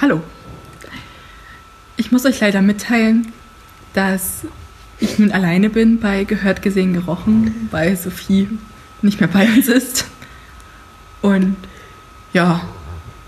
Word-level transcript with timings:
Hallo. 0.00 0.22
Ich 1.98 2.10
muss 2.10 2.24
euch 2.24 2.40
leider 2.40 2.62
mitteilen, 2.62 3.34
dass 3.92 4.46
ich 4.98 5.18
nun 5.18 5.30
alleine 5.30 5.68
bin 5.68 6.00
bei 6.00 6.24
Gehört, 6.24 6.62
Gesehen, 6.62 6.94
Gerochen, 6.94 7.68
weil 7.70 7.94
Sophie 7.98 8.48
nicht 9.02 9.20
mehr 9.20 9.28
bei 9.28 9.44
uns 9.44 9.68
ist. 9.68 10.06
Und 11.20 11.54
ja, 12.32 12.62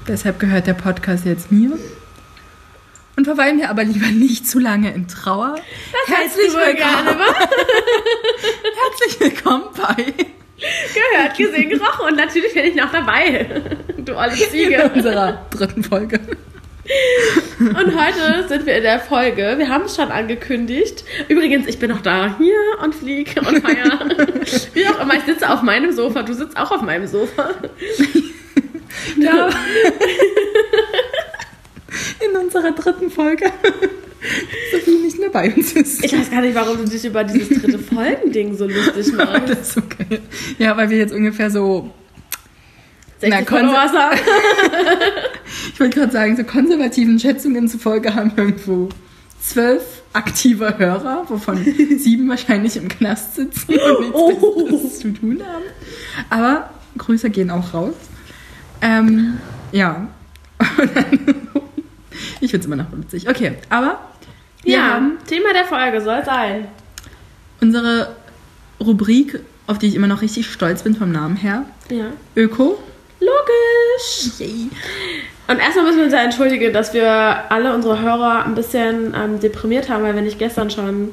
deshalb 0.08 0.40
gehört 0.40 0.66
der 0.66 0.72
Podcast 0.72 1.26
jetzt 1.26 1.52
mir. 1.52 1.76
Und 3.16 3.26
verweilen 3.26 3.58
wir 3.58 3.68
aber 3.68 3.84
lieber 3.84 4.06
nicht 4.06 4.48
zu 4.48 4.58
lange 4.58 4.94
in 4.94 5.08
Trauer. 5.08 5.56
Das 6.06 6.18
herzlich 6.18 6.54
willkommen. 6.54 7.18
herzlich 8.80 9.20
willkommen 9.20 9.64
bei 9.76 10.04
Gehört, 10.94 11.36
gesehen, 11.36 11.68
gerochen 11.68 12.06
und 12.06 12.16
natürlich 12.16 12.54
bin 12.54 12.64
ich 12.64 12.76
noch 12.76 12.90
dabei. 12.90 13.62
Du 13.98 14.16
olle 14.16 14.32
Ziege. 14.32 14.76
in 14.76 14.90
unserer 14.90 15.44
dritten 15.50 15.84
Folge. 15.84 16.18
Und 17.60 17.76
heute 17.96 18.48
sind 18.48 18.66
wir 18.66 18.76
in 18.76 18.82
der 18.82 18.98
Folge. 18.98 19.54
Wir 19.56 19.68
haben 19.68 19.84
es 19.84 19.94
schon 19.94 20.10
angekündigt. 20.10 21.04
Übrigens, 21.28 21.68
ich 21.68 21.78
bin 21.78 21.90
noch 21.90 22.00
da. 22.00 22.34
Hier 22.38 22.56
und 22.82 22.92
flieg 22.94 23.36
und 23.38 23.60
feier. 23.60 24.00
Wie 24.74 24.86
auch 24.88 25.00
immer, 25.00 25.14
ich 25.14 25.22
sitze 25.22 25.48
auf 25.48 25.62
meinem 25.62 25.92
Sofa. 25.92 26.22
Du 26.24 26.34
sitzt 26.34 26.56
auch 26.56 26.70
auf 26.72 26.82
meinem 26.82 27.06
Sofa. 27.06 27.50
Ja. 29.16 29.48
In 32.24 32.36
unserer 32.36 32.72
dritten 32.72 33.10
Folge. 33.10 33.46
Sophie 34.70 34.96
nicht 35.02 35.18
mehr 35.18 35.30
bei 35.30 35.52
uns 35.52 35.72
ist. 35.72 36.04
Ich 36.04 36.12
weiß 36.16 36.30
gar 36.30 36.40
nicht, 36.42 36.54
warum 36.54 36.76
du 36.78 36.84
dich 36.88 37.04
über 37.04 37.24
dieses 37.24 37.48
dritte 37.60 37.78
Folgending 37.78 38.56
so 38.56 38.66
lustig 38.66 39.12
machst. 39.14 39.48
Das 39.48 39.70
ist 39.70 39.76
okay. 39.78 40.20
Ja, 40.58 40.76
weil 40.76 40.88
wir 40.90 40.98
jetzt 40.98 41.12
ungefähr 41.12 41.50
so 41.50 41.90
60 43.20 43.40
konse- 43.48 43.50
Followers 43.66 43.92
haben. 43.92 44.18
Ich 45.72 45.80
wollte 45.80 45.98
gerade 46.00 46.12
sagen, 46.12 46.36
so 46.36 46.44
konservativen 46.44 47.18
Schätzungen 47.18 47.68
zufolge 47.68 48.14
haben 48.14 48.32
wir 48.36 48.44
irgendwo 48.44 48.88
zwölf 49.40 49.82
aktive 50.12 50.78
Hörer, 50.78 51.24
wovon 51.28 51.64
sieben 51.98 52.28
wahrscheinlich 52.28 52.76
im 52.76 52.88
Knast 52.88 53.34
sitzen 53.36 53.72
und 53.74 54.00
nichts 54.00 54.14
Oh. 54.14 54.88
Zu 54.88 55.12
tun 55.12 55.42
haben. 55.44 55.64
Aber 56.30 56.70
Grüße 56.98 57.30
gehen 57.30 57.50
auch 57.50 57.72
raus. 57.74 57.94
Ähm, 58.80 59.38
ja. 59.72 60.06
Dann- 60.58 61.18
ich 62.40 62.50
finde 62.50 62.58
es 62.58 62.66
immer 62.66 62.76
noch 62.76 62.92
witzig. 62.92 63.28
Okay, 63.28 63.54
aber 63.68 64.00
wir 64.62 64.74
Ja, 64.74 64.82
haben 64.94 65.18
Thema 65.26 65.52
der 65.52 65.64
Folge 65.64 66.00
soll 66.00 66.24
sein. 66.24 66.68
unsere 67.60 68.14
Rubrik, 68.80 69.40
auf 69.66 69.78
die 69.78 69.86
ich 69.88 69.94
immer 69.94 70.06
noch 70.08 70.22
richtig 70.22 70.46
stolz 70.50 70.82
bin 70.82 70.94
vom 70.94 71.10
Namen 71.12 71.36
her. 71.36 71.64
Ja. 71.90 72.06
Öko. 72.36 72.78
Logisch. 73.20 74.38
Yay. 74.40 74.68
Und 75.52 75.58
erstmal 75.60 75.84
müssen 75.84 75.98
wir 75.98 76.04
uns 76.04 76.14
ja 76.14 76.22
entschuldigen, 76.22 76.72
dass 76.72 76.94
wir 76.94 77.10
alle 77.50 77.74
unsere 77.74 78.00
Hörer 78.00 78.46
ein 78.46 78.54
bisschen 78.54 79.14
ähm, 79.14 79.38
deprimiert 79.38 79.90
haben, 79.90 80.02
weil 80.02 80.14
wir 80.14 80.22
nicht 80.22 80.38
gestern 80.38 80.70
schon 80.70 81.10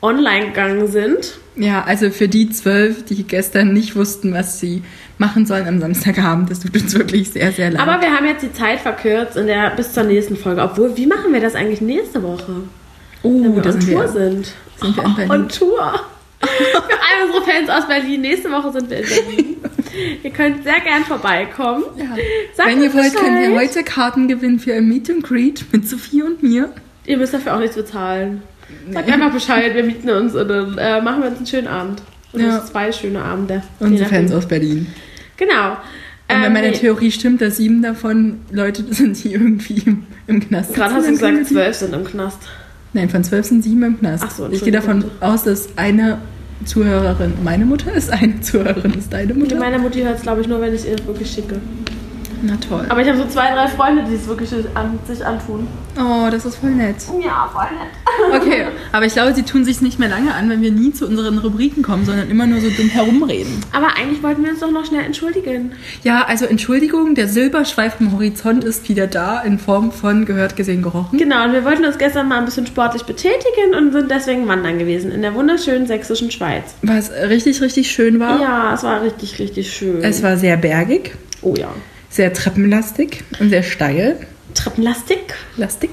online 0.00 0.46
gegangen 0.46 0.88
sind. 0.88 1.38
Ja, 1.56 1.84
also 1.84 2.08
für 2.10 2.26
die 2.26 2.48
zwölf, 2.48 3.04
die 3.04 3.24
gestern 3.24 3.74
nicht 3.74 3.94
wussten, 3.94 4.32
was 4.32 4.60
sie 4.60 4.82
machen 5.18 5.44
sollen 5.44 5.66
am 5.68 5.78
Samstagabend, 5.80 6.50
das 6.50 6.60
tut 6.60 6.74
uns 6.74 6.94
wirklich 6.94 7.30
sehr, 7.30 7.52
sehr 7.52 7.70
leid. 7.70 7.80
Aber 7.86 8.00
wir 8.00 8.10
haben 8.10 8.24
jetzt 8.26 8.42
die 8.42 8.52
Zeit 8.52 8.80
verkürzt 8.80 9.36
in 9.36 9.46
der, 9.46 9.70
bis 9.76 9.92
zur 9.92 10.04
nächsten 10.04 10.36
Folge. 10.36 10.62
Obwohl, 10.62 10.96
wie 10.96 11.06
machen 11.06 11.32
wir 11.34 11.40
das 11.40 11.54
eigentlich 11.54 11.82
nächste 11.82 12.22
Woche? 12.22 12.62
oh, 13.22 13.42
Wenn 13.42 13.54
wir 13.56 13.62
da 13.62 13.70
on 13.70 13.80
sind 13.80 13.92
Tour 13.92 14.02
wir. 14.02 14.08
sind. 14.08 14.52
Sind 14.80 14.96
wir 14.96 15.04
in 15.04 15.14
Berlin. 15.16 15.30
On 15.32 15.48
Tour. 15.50 16.00
Für 16.40 16.46
all 16.78 17.26
unsere 17.26 17.44
Fans 17.44 17.68
aus 17.68 17.86
Berlin. 17.88 18.20
Nächste 18.22 18.50
Woche 18.50 18.72
sind 18.72 18.88
wir 18.88 18.98
in 19.00 19.04
Berlin. 19.06 19.56
ihr 20.22 20.30
könnt 20.30 20.64
sehr 20.64 20.80
gern 20.80 21.04
vorbeikommen. 21.04 21.84
Ja. 21.96 22.16
Wenn 22.66 22.82
ihr 22.82 22.92
wollt, 22.94 23.14
können 23.14 23.38
wir 23.40 23.50
Bescheid. 23.50 23.68
heute 23.70 23.84
Karten 23.84 24.28
gewinnen 24.28 24.58
für 24.58 24.74
ein 24.74 24.88
Meet 24.88 25.10
and 25.10 25.22
Greet 25.24 25.64
mit 25.72 25.88
Sophie 25.88 26.22
und 26.22 26.42
mir. 26.42 26.70
Ihr 27.06 27.16
müsst 27.18 27.34
dafür 27.34 27.54
auch 27.56 27.60
nichts 27.60 27.76
bezahlen. 27.76 28.42
Sagt 28.90 29.06
Nee. 29.06 29.12
einfach 29.12 29.32
Bescheid, 29.32 29.74
wir 29.74 29.84
mieten 29.84 30.10
uns 30.10 30.34
und 30.34 30.48
dann 30.48 30.76
äh, 30.78 31.00
machen 31.00 31.22
wir 31.22 31.28
uns 31.28 31.36
einen 31.38 31.46
schönen 31.46 31.68
Abend. 31.68 32.02
Und 32.32 32.40
Ja. 32.40 32.64
zwei 32.64 32.90
schöne 32.92 33.22
Abende. 33.22 33.62
Unsere. 33.78 34.08
Fans 34.08 34.32
aus 34.32 34.46
Berlin. 34.46 34.86
Genau. 35.36 35.70
Und 35.72 35.76
wenn 36.28 36.42
Ähm, 36.44 36.52
meine 36.52 36.70
nee, 36.70 36.76
Theorie 36.76 37.12
stimmt, 37.12 37.40
dass 37.40 37.58
sieben 37.58 37.82
davon 37.82 38.40
Leute 38.50 38.82
sind, 38.90 39.22
die 39.22 39.32
irgendwie 39.34 39.82
im, 39.86 40.04
im 40.26 40.40
Knast 40.40 40.74
Gerade 40.74 40.94
hast 40.94 41.06
du 41.06 41.12
gesagt, 41.12 41.46
zwölf 41.46 41.76
sind 41.76 41.94
im 41.94 42.04
Knast. 42.04 42.38
Nein, 42.92 43.08
von 43.08 43.22
zwölf 43.22 43.46
sind 43.46 43.62
sieben 43.62 43.82
im 43.84 43.98
Knast. 44.00 44.24
Ach 44.26 44.30
so, 44.32 44.48
ich 44.50 44.62
gehe 44.64 44.72
davon 44.72 45.04
aus, 45.20 45.44
dass 45.44 45.68
eine 45.76 46.18
Zuhörerin 46.64 47.34
meine 47.44 47.64
Mutter 47.64 47.92
ist, 47.92 48.10
eine 48.10 48.40
Zuhörerin 48.40 48.94
ist 48.94 49.12
deine 49.12 49.34
Mutter. 49.34 49.56
Meine 49.56 49.78
Mutti 49.78 50.00
hört 50.02 50.16
es, 50.16 50.22
glaube 50.22 50.40
ich, 50.40 50.48
nur, 50.48 50.60
wenn 50.60 50.74
ich 50.74 50.86
ihr 50.86 50.98
wirklich 51.06 51.30
schicke. 51.30 51.60
Na 52.42 52.56
toll. 52.56 52.86
Aber 52.88 53.00
ich 53.00 53.08
habe 53.08 53.18
so 53.18 53.26
zwei, 53.26 53.52
drei 53.52 53.66
Freunde, 53.68 54.04
die 54.08 54.14
es 54.14 54.26
wirklich 54.26 54.52
an, 54.74 54.98
sich 55.06 55.24
antun. 55.24 55.66
Oh, 55.98 56.28
das 56.30 56.44
ist 56.44 56.56
voll 56.56 56.70
nett. 56.70 56.96
Ja, 57.22 57.50
voll 57.52 57.64
nett. 57.72 58.42
Okay, 58.42 58.66
aber 58.92 59.06
ich 59.06 59.14
glaube, 59.14 59.34
sie 59.34 59.42
tun 59.42 59.64
sich 59.64 59.80
nicht 59.80 59.98
mehr 59.98 60.08
lange 60.08 60.34
an, 60.34 60.50
wenn 60.50 60.60
wir 60.60 60.70
nie 60.70 60.92
zu 60.92 61.06
unseren 61.06 61.38
Rubriken 61.38 61.82
kommen, 61.82 62.04
sondern 62.04 62.28
immer 62.28 62.46
nur 62.46 62.60
so 62.60 62.68
dumm 62.68 62.88
herumreden. 62.88 63.64
Aber 63.72 63.96
eigentlich 63.96 64.22
wollten 64.22 64.44
wir 64.44 64.50
uns 64.50 64.60
doch 64.60 64.70
noch 64.70 64.84
schnell 64.84 65.04
entschuldigen. 65.04 65.72
Ja, 66.02 66.24
also 66.26 66.44
Entschuldigung, 66.44 67.14
der 67.14 67.28
Silberschweif 67.28 67.94
am 68.00 68.12
Horizont 68.12 68.64
ist 68.64 68.88
wieder 68.88 69.06
da 69.06 69.40
in 69.40 69.58
Form 69.58 69.92
von 69.92 70.26
gehört, 70.26 70.56
gesehen, 70.56 70.82
gerochen. 70.82 71.18
Genau, 71.18 71.44
und 71.44 71.52
wir 71.52 71.64
wollten 71.64 71.84
uns 71.84 71.98
gestern 71.98 72.28
mal 72.28 72.38
ein 72.38 72.44
bisschen 72.44 72.66
sportlich 72.66 73.04
betätigen 73.04 73.74
und 73.76 73.92
sind 73.92 74.10
deswegen 74.10 74.46
wandern 74.46 74.78
gewesen 74.78 75.10
in 75.10 75.22
der 75.22 75.34
wunderschönen 75.34 75.86
sächsischen 75.86 76.30
Schweiz. 76.30 76.74
Was 76.82 77.10
richtig, 77.10 77.60
richtig 77.62 77.90
schön 77.90 78.20
war. 78.20 78.40
Ja, 78.40 78.74
es 78.74 78.82
war 78.82 79.02
richtig, 79.02 79.38
richtig 79.38 79.72
schön. 79.72 80.02
Es 80.02 80.22
war 80.22 80.36
sehr 80.36 80.56
bergig, 80.56 81.12
oh 81.42 81.54
ja. 81.56 81.68
Sehr 82.16 82.32
treppenlastig 82.32 83.22
und 83.40 83.50
sehr 83.50 83.62
steil. 83.62 84.16
Treppenlastik. 84.54 85.34
Lastig. 85.56 85.90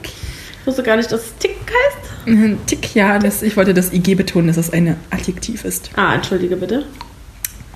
Ich 0.61 0.67
wusste 0.67 0.83
gar 0.83 0.95
nicht, 0.97 1.11
dass 1.11 1.21
es 1.25 1.35
Tick 1.37 1.51
heißt. 1.51 2.27
Ein 2.27 2.57
Tick, 2.65 2.95
ja, 2.95 3.19
das, 3.19 3.43
ich 3.43 3.57
wollte 3.57 3.73
das 3.73 3.91
IG 3.91 4.15
betonen, 4.15 4.47
dass 4.47 4.55
es 4.57 4.71
ein 4.71 4.95
Adjektiv 5.09 5.65
ist. 5.65 5.89
Ah, 5.95 6.15
entschuldige 6.15 6.55
bitte. 6.55 6.85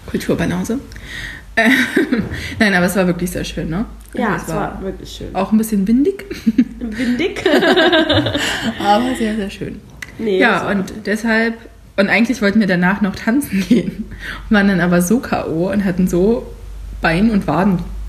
Kulturbanause. 0.08 0.80
Äh, 1.60 1.72
Nein, 2.60 2.76
aber 2.76 2.86
es 2.86 2.96
war 2.96 3.08
wirklich 3.08 3.32
sehr 3.32 3.44
schön, 3.44 3.72
ne? 3.72 3.86
Ja, 4.14 4.34
Also 4.34 4.46
es 4.50 4.54
war 4.54 4.80
wirklich 4.84 5.10
schön. 5.10 5.34
auch 5.36 5.52
ein 5.52 5.58
bisschen 5.58 5.88
windig, 5.88 6.24
Windig. 6.80 7.44
aber 8.80 9.16
sehr, 9.18 9.36
sehr 9.36 9.50
schön. 9.50 9.82
nee, 10.20 10.36
es 10.36 10.42
Ja, 10.42 10.66
war- 10.66 10.72
und 10.76 10.94
deshalb, 11.08 11.56
und 11.96 12.10
eigentlich 12.10 12.44
wollten 12.44 12.60
wir 12.60 12.68
danach 12.68 13.02
noch 13.02 13.16
tanzen 13.16 13.66
gehen, 13.68 14.06
waren 14.52 14.68
dann 14.68 14.82
aber 14.82 15.02
so 15.02 15.18
K.O. 15.20 15.72
und 15.72 15.84
hatten 15.84 16.08
so 16.08 16.46
Bein- 17.02 17.32
und 17.32 17.48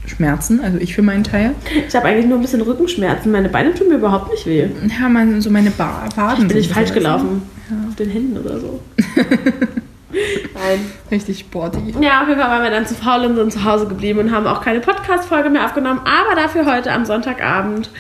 Wadenschmerzen, 0.08 0.60
also 0.62 0.78
ich 0.78 0.94
für 0.94 1.02
meinen 1.02 1.24
Teil. 1.24 1.54
ich 1.86 1.94
habe 1.94 2.06
eigentlich 2.06 2.26
nur 2.26 2.38
ein 2.38 2.42
bisschen 2.42 2.60
Rückenschmerzen. 2.60 3.30
Meine 3.30 3.48
Beine 3.48 3.74
tun 3.74 3.88
mir 3.88 3.96
überhaupt 3.96 4.30
nicht 4.30 4.46
weh. 4.46 4.68
Ja, 5.00 5.08
man, 5.08 5.40
so 5.40 5.50
meine 5.50 5.70
ba 5.70 6.04
Waden. 6.16 6.48
Bin 6.48 6.56
ich 6.56 6.68
falsch 6.68 6.92
gelaufen? 6.92 7.42
Auf 7.88 7.96
den 7.96 8.10
Händen 8.10 8.38
oder 8.38 8.58
so. 8.58 8.80
Nein. 10.10 10.80
Richtig 11.10 11.40
sporty. 11.40 11.94
Ja, 12.00 12.22
auf 12.22 12.28
jeden 12.28 12.40
Fall 12.40 12.50
waren 12.50 12.62
wir 12.62 12.70
dann 12.70 12.86
zu 12.86 12.94
faul 12.94 13.26
und 13.26 13.36
sind 13.36 13.52
zu 13.52 13.64
Hause 13.64 13.86
geblieben 13.86 14.20
und 14.20 14.32
haben 14.32 14.46
auch 14.46 14.62
keine 14.62 14.80
Podcast-Folge 14.80 15.50
mehr 15.50 15.66
aufgenommen, 15.66 16.00
aber 16.00 16.40
dafür 16.40 16.64
heute 16.64 16.92
am 16.92 17.04
Sonntagabend. 17.04 17.90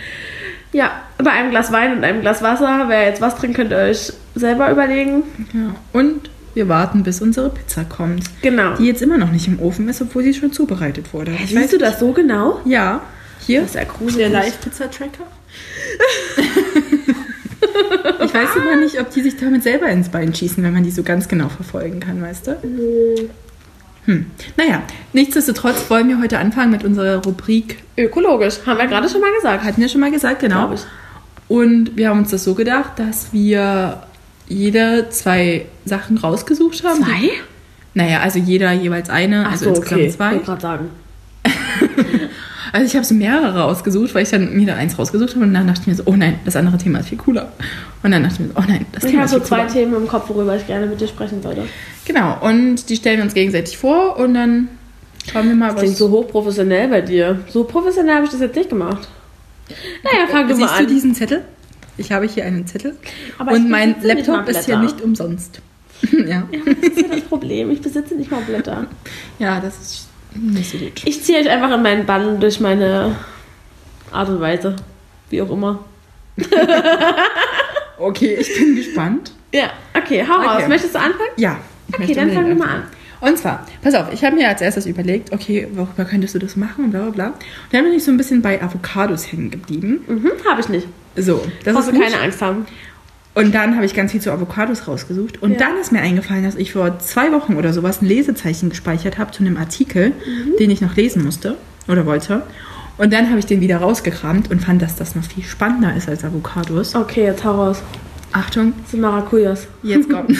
Ja, 0.72 0.90
bei 1.18 1.30
einem 1.30 1.50
Glas 1.50 1.70
Wein 1.72 1.96
und 1.96 2.04
einem 2.04 2.20
Glas 2.20 2.42
Wasser. 2.42 2.84
Wer 2.88 3.04
jetzt 3.04 3.20
was 3.20 3.36
trinkt, 3.36 3.56
könnt 3.56 3.72
ihr 3.72 3.78
euch 3.78 4.12
selber 4.34 4.70
überlegen. 4.70 5.22
Ja. 5.52 5.74
Und 5.92 6.30
wir 6.58 6.68
warten, 6.68 7.04
bis 7.04 7.22
unsere 7.22 7.48
Pizza 7.50 7.84
kommt. 7.84 8.24
Genau. 8.42 8.74
Die 8.74 8.84
jetzt 8.84 9.00
immer 9.00 9.16
noch 9.16 9.30
nicht 9.30 9.46
im 9.46 9.60
Ofen 9.60 9.88
ist, 9.88 10.02
obwohl 10.02 10.24
sie 10.24 10.34
schon 10.34 10.52
zubereitet 10.52 11.14
wurde. 11.14 11.32
Ich 11.42 11.50
Siehst 11.50 11.72
du 11.72 11.78
das 11.78 12.00
so 12.00 12.12
genau? 12.12 12.60
Ja, 12.64 13.00
hier 13.46 13.60
Das 13.60 13.70
ist 13.70 13.76
ja 13.76 13.84
gruselig. 13.84 14.16
der 14.16 14.28
Live-Pizza-Tracker. 14.28 15.24
ich 18.24 18.34
weiß 18.34 18.56
immer 18.56 18.76
nicht, 18.76 19.00
ob 19.00 19.10
die 19.10 19.22
sich 19.22 19.36
damit 19.36 19.62
selber 19.62 19.88
ins 19.88 20.08
Bein 20.08 20.34
schießen, 20.34 20.62
wenn 20.62 20.74
man 20.74 20.82
die 20.82 20.90
so 20.90 21.02
ganz 21.02 21.28
genau 21.28 21.48
verfolgen 21.48 22.00
kann, 22.00 22.20
weißt 22.20 22.48
du? 22.48 22.56
Hm. 24.04 24.26
Naja, 24.56 24.82
nichtsdestotrotz 25.12 25.88
wollen 25.88 26.08
wir 26.08 26.20
heute 26.20 26.38
anfangen 26.38 26.72
mit 26.72 26.82
unserer 26.84 27.22
Rubrik. 27.22 27.78
Ökologisch, 27.96 28.56
haben 28.66 28.78
wir 28.78 28.86
gerade 28.86 29.08
schon 29.08 29.20
mal 29.20 29.32
gesagt. 29.34 29.64
Hatten 29.64 29.80
wir 29.80 29.88
schon 29.88 30.00
mal 30.00 30.10
gesagt, 30.10 30.40
genau. 30.40 30.74
Und 31.46 31.96
wir 31.96 32.08
haben 32.08 32.18
uns 32.18 32.30
das 32.30 32.42
so 32.44 32.54
gedacht, 32.54 32.98
dass 32.98 33.32
wir 33.32 34.02
jeder 34.48 35.10
zwei 35.10 35.66
Sachen 35.84 36.18
rausgesucht 36.18 36.82
haben. 36.84 37.02
Zwei? 37.02 37.30
Naja, 37.94 38.20
also 38.20 38.38
jeder 38.38 38.72
jeweils 38.72 39.10
eine, 39.10 39.44
Ach 39.46 39.52
also 39.52 39.64
so, 39.66 39.70
insgesamt 39.70 40.00
okay. 40.00 40.10
zwei. 40.10 40.26
Ich 40.28 40.32
wollte 40.34 40.46
gerade 40.46 40.60
sagen. 40.62 40.90
Also 42.70 42.86
ich 42.86 42.94
habe 42.96 43.04
so 43.04 43.14
mehrere 43.14 43.60
rausgesucht, 43.60 44.14
weil 44.14 44.24
ich 44.24 44.30
dann 44.30 44.54
mir 44.54 44.66
da 44.66 44.74
eins 44.74 44.98
rausgesucht 44.98 45.34
habe 45.34 45.44
und 45.46 45.54
dann 45.54 45.66
dachte 45.66 45.80
ich 45.82 45.86
mir 45.86 45.94
so, 45.94 46.02
oh 46.04 46.14
nein, 46.14 46.38
das 46.44 46.54
andere 46.54 46.76
Thema 46.76 46.98
ist 47.00 47.08
viel 47.08 47.16
cooler. 47.16 47.50
Und 48.02 48.10
dann 48.10 48.22
dachte 48.22 48.34
ich 48.34 48.40
mir 48.40 48.48
so, 48.48 48.52
oh 48.58 48.64
nein, 48.68 48.84
das 48.92 49.04
Ich 49.04 49.10
Thema 49.10 49.22
habe 49.22 49.24
ist 49.26 49.30
so 49.32 49.38
viel 49.38 49.46
zwei 49.46 49.60
cooler. 49.60 49.72
Themen 49.72 49.94
im 49.94 50.06
Kopf, 50.06 50.28
worüber 50.28 50.54
ich 50.54 50.66
gerne 50.66 50.86
mit 50.86 51.00
dir 51.00 51.08
sprechen 51.08 51.42
würde. 51.42 51.62
Genau, 52.04 52.36
und 52.42 52.88
die 52.90 52.96
stellen 52.96 53.16
wir 53.16 53.24
uns 53.24 53.32
gegenseitig 53.32 53.78
vor 53.78 54.18
und 54.18 54.34
dann 54.34 54.68
schauen 55.32 55.48
wir 55.48 55.54
mal, 55.54 55.68
Das 55.68 55.76
was... 55.76 55.82
klingt 55.82 55.96
so 55.96 56.10
hochprofessionell 56.10 56.88
bei 56.88 57.00
dir. 57.00 57.40
So 57.48 57.64
professionell 57.64 58.16
habe 58.16 58.26
ich 58.26 58.32
das 58.32 58.40
jetzt 58.40 58.54
nicht 58.56 58.68
gemacht. 58.68 59.08
Naja, 60.04 60.26
fang 60.30 60.46
du 60.46 60.54
mal 60.54 60.68
Siehst 60.68 60.80
du 60.80 60.84
an. 60.84 60.86
diesen 60.88 61.14
Zettel? 61.14 61.44
Ich 61.98 62.10
habe 62.12 62.26
hier 62.26 62.44
einen 62.44 62.66
Zettel 62.66 62.96
Aber 63.38 63.52
und 63.52 63.68
mein 63.68 63.96
Laptop 64.02 64.48
ist 64.48 64.64
hier 64.64 64.78
nicht 64.78 65.00
umsonst. 65.02 65.60
ja. 66.12 66.26
Ja, 66.26 66.44
das 66.64 66.88
ist 66.90 67.00
ja 67.02 67.08
das 67.08 67.20
Problem. 67.22 67.70
Ich 67.70 67.80
besitze 67.82 68.14
nicht 68.14 68.30
mal 68.30 68.40
Blätter. 68.42 68.86
ja, 69.38 69.60
das 69.60 69.76
ist 69.78 70.08
nicht 70.34 70.70
so 70.70 70.78
gut. 70.78 71.02
Ich 71.04 71.22
ziehe 71.24 71.38
euch 71.40 71.50
einfach 71.50 71.72
in 71.74 71.82
meinen 71.82 72.06
Bann 72.06 72.38
durch 72.40 72.60
meine 72.60 73.16
Art 74.12 74.28
und 74.28 74.40
Weise. 74.40 74.76
Wie 75.30 75.42
auch 75.42 75.50
immer. 75.50 75.84
Okay, 77.98 78.36
ich 78.40 78.54
bin 78.56 78.76
gespannt. 78.76 79.32
Ja, 79.52 79.70
okay, 79.92 80.24
hau 80.28 80.36
Okay. 80.38 80.46
raus. 80.46 80.68
Möchtest 80.68 80.94
du 80.94 80.98
anfangen? 81.00 81.30
Ja. 81.36 81.58
Okay, 81.92 82.14
dann 82.14 82.30
fangen 82.30 82.48
wir 82.48 82.54
mal 82.54 82.68
an. 82.68 82.82
Und 83.20 83.36
zwar, 83.36 83.66
pass 83.82 83.94
auf, 83.94 84.12
ich 84.12 84.24
habe 84.24 84.36
mir 84.36 84.48
als 84.48 84.60
erstes 84.60 84.86
überlegt, 84.86 85.32
okay, 85.32 85.66
worüber 85.72 86.04
könntest 86.04 86.32
du 86.36 86.38
das 86.38 86.54
machen 86.54 86.84
und 86.84 86.90
bla 86.92 87.00
bla 87.00 87.10
bla. 87.10 87.26
Und 87.26 87.34
dann 87.72 87.82
bin 87.82 87.92
ich 87.92 88.04
so 88.04 88.12
ein 88.12 88.16
bisschen 88.16 88.40
bei 88.40 88.62
Avocados 88.62 89.32
hängen 89.32 89.50
geblieben. 89.50 90.04
Mhm, 90.06 90.30
habe 90.48 90.60
ich 90.60 90.68
nicht. 90.68 90.86
So, 91.18 91.44
das 91.64 91.74
Brauchst 91.74 91.88
ist 91.88 91.94
du 91.94 92.00
gut. 92.00 92.10
keine 92.10 92.22
Angst 92.22 92.40
haben. 92.42 92.66
Und 93.34 93.54
dann 93.54 93.76
habe 93.76 93.86
ich 93.86 93.94
ganz 93.94 94.10
viel 94.12 94.20
zu 94.20 94.32
Avocados 94.32 94.88
rausgesucht. 94.88 95.40
Und 95.42 95.52
Ja. 95.52 95.58
dann 95.58 95.76
ist 95.80 95.92
mir 95.92 96.00
eingefallen, 96.00 96.42
dass 96.44 96.56
ich 96.56 96.72
vor 96.72 96.98
zwei 96.98 97.30
Wochen 97.32 97.54
oder 97.56 97.72
sowas 97.72 98.02
ein 98.02 98.06
Lesezeichen 98.06 98.68
gespeichert 98.70 99.16
habe 99.18 99.30
zu 99.30 99.42
einem 99.44 99.56
Artikel, 99.56 100.08
Mhm. 100.10 100.56
den 100.58 100.70
ich 100.70 100.80
noch 100.80 100.96
lesen 100.96 101.24
musste 101.24 101.56
oder 101.86 102.04
wollte. 102.04 102.42
Und 102.96 103.12
dann 103.12 103.28
habe 103.30 103.38
ich 103.38 103.46
den 103.46 103.60
wieder 103.60 103.76
rausgekramt 103.78 104.50
und 104.50 104.60
fand, 104.60 104.82
dass 104.82 104.96
das 104.96 105.14
noch 105.14 105.22
viel 105.22 105.44
spannender 105.44 105.94
ist 105.96 106.08
als 106.08 106.24
Avocados. 106.24 106.96
Okay, 106.96 107.24
jetzt 107.24 107.44
hau 107.44 107.52
raus. 107.66 107.80
Achtung, 108.32 108.72
Das 108.82 108.90
sind 108.90 109.00
Maracujas. 109.00 109.68
jetzt 109.84 110.10
kommt. 110.10 110.36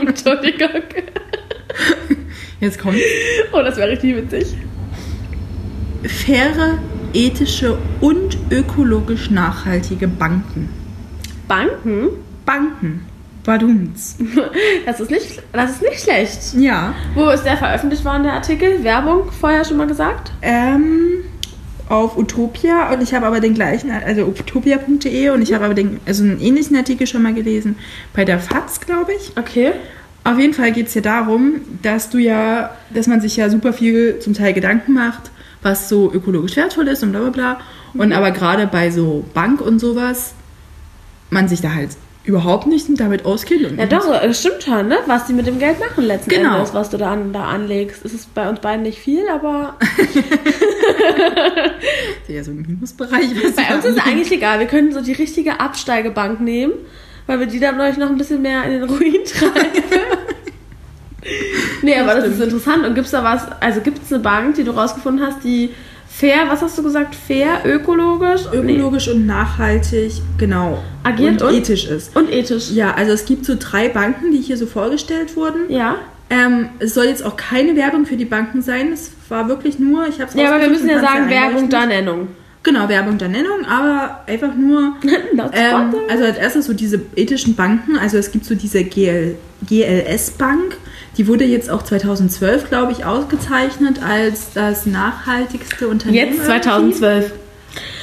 Entschuldigung. 0.00 0.68
Jetzt 2.60 2.78
kommt. 2.78 2.98
Oh, 3.52 3.62
das 3.62 3.76
wäre 3.76 3.88
richtig 3.90 4.14
witzig. 4.16 4.54
Faire, 6.04 6.78
ethische 7.12 7.78
und 8.00 8.38
ökologisch 8.50 9.30
nachhaltige 9.30 10.08
Banken. 10.08 10.68
Banken? 11.46 12.08
Banken. 12.46 13.06
Badums. 13.44 14.16
Das 14.86 15.00
ist 15.00 15.10
nicht, 15.10 15.42
das 15.52 15.72
ist 15.72 15.82
nicht 15.82 16.00
schlecht. 16.00 16.54
Ja. 16.56 16.94
Wo 17.14 17.28
ist 17.28 17.44
der 17.44 17.56
veröffentlicht 17.56 18.04
worden, 18.04 18.24
der 18.24 18.34
Artikel? 18.34 18.82
Werbung, 18.82 19.30
vorher 19.30 19.64
schon 19.64 19.76
mal 19.76 19.86
gesagt? 19.86 20.32
Ähm, 20.42 21.24
auf 21.88 22.16
Utopia 22.16 22.92
und 22.92 23.02
ich 23.02 23.14
habe 23.14 23.26
aber 23.26 23.40
den 23.40 23.54
gleichen, 23.54 23.90
also 23.90 24.22
utopia.de 24.22 25.30
und 25.30 25.42
ich 25.42 25.52
habe 25.52 25.64
aber 25.64 25.74
den, 25.74 26.00
also 26.06 26.22
einen 26.22 26.40
ähnlichen 26.40 26.76
Artikel 26.76 27.06
schon 27.06 27.22
mal 27.22 27.34
gelesen 27.34 27.76
bei 28.14 28.24
der 28.24 28.38
FAZ, 28.38 28.80
glaube 28.80 29.12
ich. 29.12 29.32
Okay. 29.36 29.72
Auf 30.22 30.38
jeden 30.38 30.54
Fall 30.54 30.72
geht 30.72 30.88
es 30.88 30.92
hier 30.92 31.02
darum, 31.02 31.62
dass 31.82 32.10
du 32.10 32.18
ja, 32.18 32.70
dass 32.92 33.06
man 33.06 33.20
sich 33.20 33.36
ja 33.36 33.48
super 33.48 33.72
viel 33.72 34.18
zum 34.20 34.34
Teil 34.34 34.52
Gedanken 34.52 34.92
macht, 34.92 35.30
was 35.62 35.88
so 35.88 36.10
ökologisch 36.12 36.56
wertvoll 36.56 36.88
ist 36.88 37.02
und 37.02 37.12
bla 37.12 37.20
bla 37.20 37.30
bla. 37.30 37.60
Und 37.94 38.12
aber 38.12 38.30
gerade 38.30 38.66
bei 38.66 38.90
so 38.90 39.24
Bank 39.34 39.60
und 39.60 39.78
sowas, 39.78 40.34
man 41.30 41.48
sich 41.48 41.60
da 41.60 41.72
halt 41.74 41.90
überhaupt 42.22 42.66
nicht 42.66 42.86
damit 43.00 43.24
auskennt. 43.24 43.64
Und 43.64 43.78
Ja 43.78 43.86
doch, 43.86 44.22
es 44.22 44.40
stimmt 44.40 44.62
schon, 44.62 44.88
ne? 44.88 44.98
Was 45.06 45.26
die 45.26 45.32
mit 45.32 45.46
dem 45.46 45.58
Geld 45.58 45.80
machen 45.80 46.04
letzten 46.04 46.30
Genau. 46.30 46.56
Endes, 46.56 46.74
was 46.74 46.90
du 46.90 46.98
da, 46.98 47.12
an, 47.12 47.32
da 47.32 47.44
anlegst. 47.46 48.04
Es 48.04 48.12
ist 48.12 48.34
bei 48.34 48.48
uns 48.48 48.60
beiden 48.60 48.82
nicht 48.82 48.98
viel, 48.98 49.26
aber 49.28 49.76
Das 49.96 50.06
ist 52.28 52.34
ja 52.34 52.44
so 52.44 52.50
ein 52.50 52.62
Minusbereich. 52.62 53.30
bei 53.56 53.74
uns 53.74 53.84
ist 53.84 53.96
es 53.96 54.04
eigentlich 54.04 54.30
egal. 54.32 54.58
Wir 54.60 54.66
können 54.66 54.92
so 54.92 55.00
die 55.00 55.12
richtige 55.12 55.60
Absteigebank 55.60 56.40
nehmen, 56.40 56.74
weil 57.26 57.40
wir 57.40 57.46
die 57.46 57.58
dann 57.58 57.80
euch 57.80 57.96
noch 57.96 58.10
ein 58.10 58.18
bisschen 58.18 58.42
mehr 58.42 58.64
in 58.64 58.72
den 58.72 58.84
Ruin 58.84 59.24
treiben. 59.24 59.82
Nee, 61.82 61.96
aber 61.96 62.14
das 62.14 62.28
ist 62.28 62.40
interessant. 62.40 62.86
Und 62.86 62.94
gibt's 62.94 63.10
da 63.10 63.22
was, 63.24 63.42
also 63.60 63.80
gibt 63.80 64.02
es 64.02 64.12
eine 64.12 64.22
Bank, 64.22 64.54
die 64.56 64.64
du 64.64 64.72
rausgefunden 64.72 65.24
hast, 65.24 65.44
die 65.44 65.70
fair, 66.08 66.46
was 66.48 66.60
hast 66.60 66.76
du 66.76 66.82
gesagt, 66.82 67.14
fair, 67.14 67.62
ökologisch? 67.64 68.42
ökologisch 68.52 69.08
und 69.08 69.26
nachhaltig, 69.26 70.12
genau. 70.38 70.82
Agiert 71.02 71.40
und, 71.42 71.48
und? 71.48 71.54
ethisch 71.54 71.86
ist. 71.86 72.14
Nee. 72.14 72.20
Und 72.20 72.32
ethisch. 72.32 72.70
Ja, 72.72 72.94
also 72.94 73.12
es 73.12 73.24
gibt 73.24 73.46
so 73.46 73.54
drei 73.58 73.88
Banken, 73.88 74.32
die 74.32 74.38
hier 74.38 74.56
so 74.56 74.66
vorgestellt 74.66 75.36
wurden. 75.36 75.70
Ja. 75.70 75.96
Ähm, 76.28 76.68
es 76.78 76.94
soll 76.94 77.06
jetzt 77.06 77.24
auch 77.24 77.36
keine 77.36 77.74
Werbung 77.74 78.06
für 78.06 78.16
die 78.16 78.24
Banken 78.24 78.62
sein. 78.62 78.92
Es 78.92 79.10
war 79.28 79.48
wirklich 79.48 79.78
nur, 79.78 80.06
ich 80.06 80.20
habe 80.20 80.30
es 80.30 80.34
Ja, 80.34 80.48
aber 80.48 80.60
wir 80.60 80.68
müssen 80.68 80.88
ja 80.88 81.00
sagen, 81.00 81.28
Werbung 81.28 81.68
der 81.68 81.86
Nennung. 81.86 82.28
Genau, 82.62 82.88
Werbung 82.88 83.16
der 83.16 83.28
Nennung, 83.28 83.64
aber 83.64 84.20
einfach 84.26 84.54
nur. 84.54 84.96
Ähm, 85.52 85.94
also 86.08 86.24
als 86.24 86.36
erstes 86.36 86.66
so 86.66 86.74
diese 86.74 87.00
ethischen 87.16 87.54
Banken. 87.54 87.96
Also 87.96 88.18
es 88.18 88.30
gibt 88.30 88.44
so 88.44 88.54
diese 88.54 88.84
GL, 88.84 89.36
GLS 89.66 90.32
Bank. 90.32 90.76
Die 91.16 91.26
wurde 91.26 91.44
jetzt 91.44 91.70
auch 91.70 91.82
2012, 91.82 92.68
glaube 92.68 92.92
ich, 92.92 93.04
ausgezeichnet 93.04 94.00
als 94.02 94.52
das 94.54 94.86
nachhaltigste 94.86 95.88
Unternehmen. 95.88 96.34
Jetzt 96.34 96.46
2012. 96.46 97.32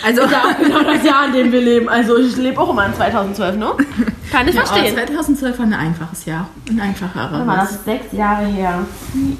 Also 0.05 0.21
Ist 0.21 0.31
ja 0.31 0.43
auch 0.43 0.57
genau 0.57 0.83
das 0.83 1.03
Jahr, 1.03 1.27
in 1.27 1.33
dem 1.33 1.51
wir 1.51 1.61
leben. 1.61 1.89
Also 1.89 2.17
ich 2.17 2.35
lebe 2.37 2.59
auch 2.59 2.69
immer 2.69 2.85
in 2.85 2.93
2012, 2.93 3.57
ne? 3.57 3.71
Kann 4.31 4.47
ich 4.47 4.55
Ja, 4.55 4.65
verstehen. 4.65 4.93
2012 4.93 5.57
war 5.59 5.65
ein 5.65 5.73
einfaches 5.73 6.25
Jahr. 6.25 6.49
Ein 6.69 6.79
einfacherer. 6.79 7.43
Mal, 7.45 7.57
das 7.57 7.71
ist 7.71 7.85
sechs 7.85 8.11
Jahre 8.11 8.45
her. 8.45 8.85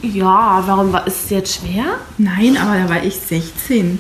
Ja, 0.02 0.64
warum 0.66 0.92
war, 0.94 1.06
ist 1.06 1.26
es 1.26 1.30
jetzt 1.30 1.56
schwer? 1.62 1.84
Nein, 2.18 2.58
aber 2.58 2.78
da 2.78 2.90
war 2.90 3.04
ich 3.04 3.16
16. 3.16 4.00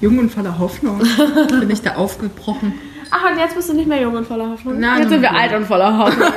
Jung 0.00 0.18
und 0.18 0.30
voller 0.32 0.58
Hoffnung. 0.58 1.02
Bin 1.60 1.70
ich 1.70 1.82
da 1.82 1.94
aufgebrochen. 1.96 2.74
Ach, 3.16 3.30
und 3.30 3.38
jetzt 3.38 3.54
bist 3.54 3.68
du 3.68 3.74
nicht 3.74 3.86
mehr 3.86 4.00
jung 4.00 4.14
und 4.16 4.26
voller 4.26 4.50
Hoffnung. 4.50 4.80
Nein, 4.80 5.02
jetzt 5.02 5.10
sind 5.10 5.22
wir 5.22 5.32
alt 5.32 5.54
und 5.54 5.66
voller 5.66 5.96
Hoffnung. 5.98 6.28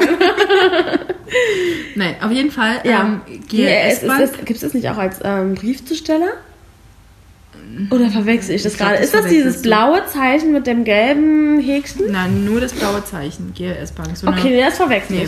Nein, 1.95 2.15
auf 2.21 2.31
jeden 2.31 2.51
Fall. 2.51 2.81
ja. 2.83 3.01
Ähm, 3.01 3.21
GLS, 3.49 4.01
gibt 4.45 4.51
es 4.51 4.59
das 4.61 4.73
nicht 4.75 4.87
auch 4.89 4.97
als 4.97 5.19
ähm, 5.23 5.55
Briefzusteller? 5.55 6.29
Oder 7.89 8.09
verwechsel 8.09 8.55
ich 8.55 8.63
das 8.63 8.73
Ich 8.73 8.77
glaub, 8.77 8.89
gerade? 8.89 9.01
das 9.01 9.13
Ist 9.13 9.15
das 9.15 9.25
dieses 9.27 9.61
blaue 9.61 10.05
Zeichen 10.05 10.51
mit 10.51 10.67
dem 10.67 10.83
gelben 10.83 11.59
Häkchen? 11.59 12.11
Nein, 12.11 12.45
nur 12.45 12.61
das 12.61 12.73
blaue 12.73 13.03
Zeichen. 13.03 13.53
GLS 13.55 13.91
Bank. 13.91 14.15
So 14.15 14.27
Okay, 14.27 14.49
nee, 14.51 14.61
das 14.61 14.77
verwechsel 14.77 15.17
Nee. 15.17 15.27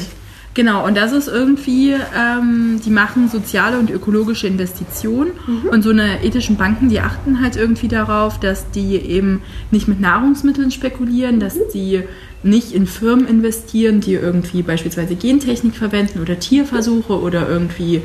Genau, 0.56 0.86
und 0.86 0.98
das 0.98 1.12
ist 1.12 1.28
irgendwie, 1.28 1.92
ähm, 1.94 2.82
die 2.84 2.90
machen 2.90 3.30
soziale 3.30 3.78
und 3.78 3.90
ökologische 3.92 4.48
Investitionen 4.48 5.32
Mhm. 5.48 5.70
und 5.70 5.84
so 5.84 5.92
eine 5.92 6.24
ethischen 6.24 6.58
Banken, 6.58 6.90
die 6.90 7.00
achten 7.02 7.42
halt 7.42 7.56
irgendwie 7.56 7.88
darauf, 7.88 8.40
dass 8.40 8.70
die 8.72 8.96
eben 8.96 9.42
nicht 9.72 9.88
mit 9.88 10.00
Nahrungsmitteln 10.02 10.72
spekulieren, 10.72 11.40
dass 11.40 11.56
Mhm. 11.56 11.60
die 11.74 12.04
nicht 12.42 12.72
in 12.72 12.88
Firmen 12.88 13.28
investieren, 13.28 14.00
die 14.02 14.14
irgendwie 14.14 14.62
beispielsweise 14.64 15.16
Gentechnik 15.16 15.76
verwenden 15.76 16.20
oder 16.22 16.40
Tierversuche 16.40 17.20
oder 17.20 17.48
irgendwie 17.48 18.02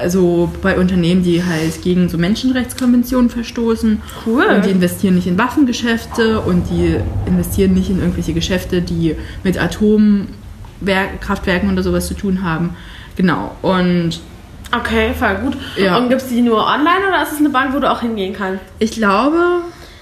also 0.00 0.48
bei 0.62 0.78
Unternehmen, 0.78 1.24
die 1.24 1.42
halt 1.42 1.82
gegen 1.82 2.08
so 2.08 2.18
Menschenrechtskonventionen 2.18 3.30
verstoßen. 3.30 4.00
Cool. 4.24 4.44
Und 4.44 4.64
die 4.64 4.70
investieren 4.70 5.16
nicht 5.16 5.26
in 5.26 5.36
Waffengeschäfte 5.38 6.40
und 6.40 6.64
die 6.70 6.96
investieren 7.26 7.74
nicht 7.74 7.90
in 7.90 7.98
irgendwelche 7.98 8.32
Geschäfte, 8.32 8.80
die 8.80 9.16
mit 9.42 9.58
Atomkraftwerken 10.86 11.72
oder 11.72 11.82
sowas 11.82 12.06
zu 12.08 12.14
tun 12.14 12.42
haben. 12.42 12.76
Genau. 13.16 13.56
Und 13.62 14.20
Okay, 14.70 15.12
voll 15.18 15.34
gut. 15.36 15.56
Ja. 15.78 15.96
Und 15.96 16.10
gibt 16.10 16.20
es 16.20 16.28
die 16.28 16.42
nur 16.42 16.58
online 16.66 17.08
oder 17.08 17.22
ist 17.22 17.32
es 17.32 17.38
eine 17.38 17.48
Bank, 17.48 17.74
wo 17.74 17.78
du 17.80 17.90
auch 17.90 18.00
hingehen 18.02 18.34
kannst? 18.36 18.62
ich 18.78 18.90
glaube. 18.92 19.38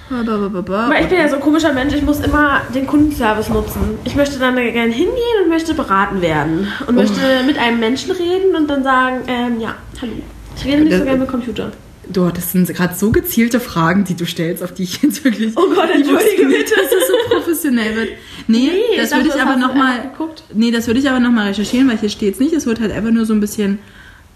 Weil 0.09 1.03
ich 1.03 1.09
bin 1.09 1.19
ja 1.19 1.29
so 1.29 1.35
ein 1.37 1.41
komischer 1.41 1.73
Mensch, 1.73 1.93
ich 1.95 2.03
muss 2.03 2.21
immer 2.21 2.61
den 2.75 2.87
Kundenservice 2.87 3.49
nutzen. 3.49 3.99
Ich 4.05 4.15
möchte 4.15 4.39
dann 4.39 4.55
gerne 4.55 4.93
hingehen 4.93 5.43
und 5.43 5.49
möchte 5.49 5.75
beraten 5.75 6.21
werden. 6.23 6.69
Und 6.87 6.95
möchte 6.95 7.21
mit 7.45 7.59
einem 7.59 7.81
Menschen 7.81 8.13
reden 8.13 8.55
und 8.57 8.69
dann 8.71 8.85
sagen, 8.85 9.23
ähm, 9.27 9.61
ja, 9.61 9.75
hallo. 10.01 10.13
Ich 10.57 10.65
rede 10.65 10.83
nicht 10.83 10.93
so 10.93 10.99
Das- 10.99 11.05
gerne 11.07 11.21
mit 11.21 11.29
Computer. 11.29 11.73
Du, 12.13 12.31
das 12.31 12.53
sind 12.53 12.69
gerade 12.69 12.95
so 12.95 13.11
gezielte 13.11 13.59
Fragen, 13.61 14.05
die 14.05 14.15
du 14.15 14.27
stellst, 14.27 14.63
auf 14.63 14.73
die 14.73 14.85
ich 14.85 15.03
jetzt 15.03 15.25
wirklich. 15.25 15.53
Oh 15.57 15.69
Gott, 15.75 15.91
entschuldige 15.93 16.47
nicht, 16.47 16.71
dass 16.71 16.89
das 16.91 17.09
so 17.09 17.15
professionell 17.35 17.97
wird. 17.97 18.09
Nee, 18.47 18.71
Nee, 18.71 18.97
das 18.97 19.13
würde 19.13 19.29
ich 19.29 19.41
aber 19.43 19.57
nochmal. 19.57 20.11
Nee, 20.55 20.71
das 20.71 20.87
würde 20.87 21.01
ich 21.01 21.09
aber 21.11 21.19
nochmal 21.21 21.49
recherchieren, 21.49 21.89
weil 21.89 21.99
hier 21.99 22.09
steht 22.09 22.35
es 22.35 22.41
nicht. 22.41 22.53
Es 22.53 22.65
wird 22.67 22.81
halt 22.81 22.93
einfach 22.93 23.11
nur 23.11 23.27
so 23.27 23.33
ein 23.35 23.41
bisschen 23.41 23.79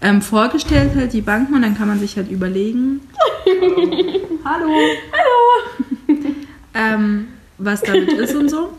ähm, 0.01 0.21
vorgestellt, 0.21 0.91
halt 0.95 1.13
die 1.13 1.21
Banken, 1.21 1.53
und 1.53 1.61
dann 1.61 1.77
kann 1.77 1.87
man 1.87 1.99
sich 1.99 2.17
halt 2.17 2.29
überlegen. 2.29 2.99
Hallo. 4.43 4.69
Hallo. 5.13 6.17
Ähm, 6.73 7.27
was 7.57 7.81
damit 7.81 8.11
ist 8.13 8.35
und 8.35 8.49
so. 8.49 8.69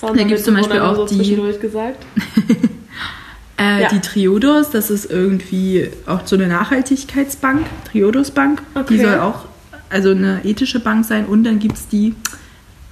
Da 0.00 0.12
gibt's 0.22 0.44
zum 0.44 0.54
Beispiel 0.54 0.80
auch 0.80 1.08
so 1.08 1.22
die- 1.22 1.58
gesagt. 1.60 2.04
Äh, 3.60 3.82
Ja. 3.82 3.88
Die 3.90 4.00
Triodos, 4.00 4.70
das 4.70 4.90
ist 4.90 5.10
irgendwie 5.10 5.90
auch 6.06 6.26
so 6.26 6.34
eine 6.36 6.48
Nachhaltigkeitsbank, 6.48 7.66
Triodos 7.90 8.30
Bank. 8.30 8.62
Okay. 8.74 8.94
Die 8.94 9.00
soll 9.00 9.18
auch 9.18 9.44
also 9.90 10.10
eine 10.10 10.40
ethische 10.44 10.80
Bank 10.80 11.04
sein. 11.04 11.26
Und 11.26 11.44
dann 11.44 11.58
gibt 11.58 11.76
es 11.76 11.88
die, 11.88 12.14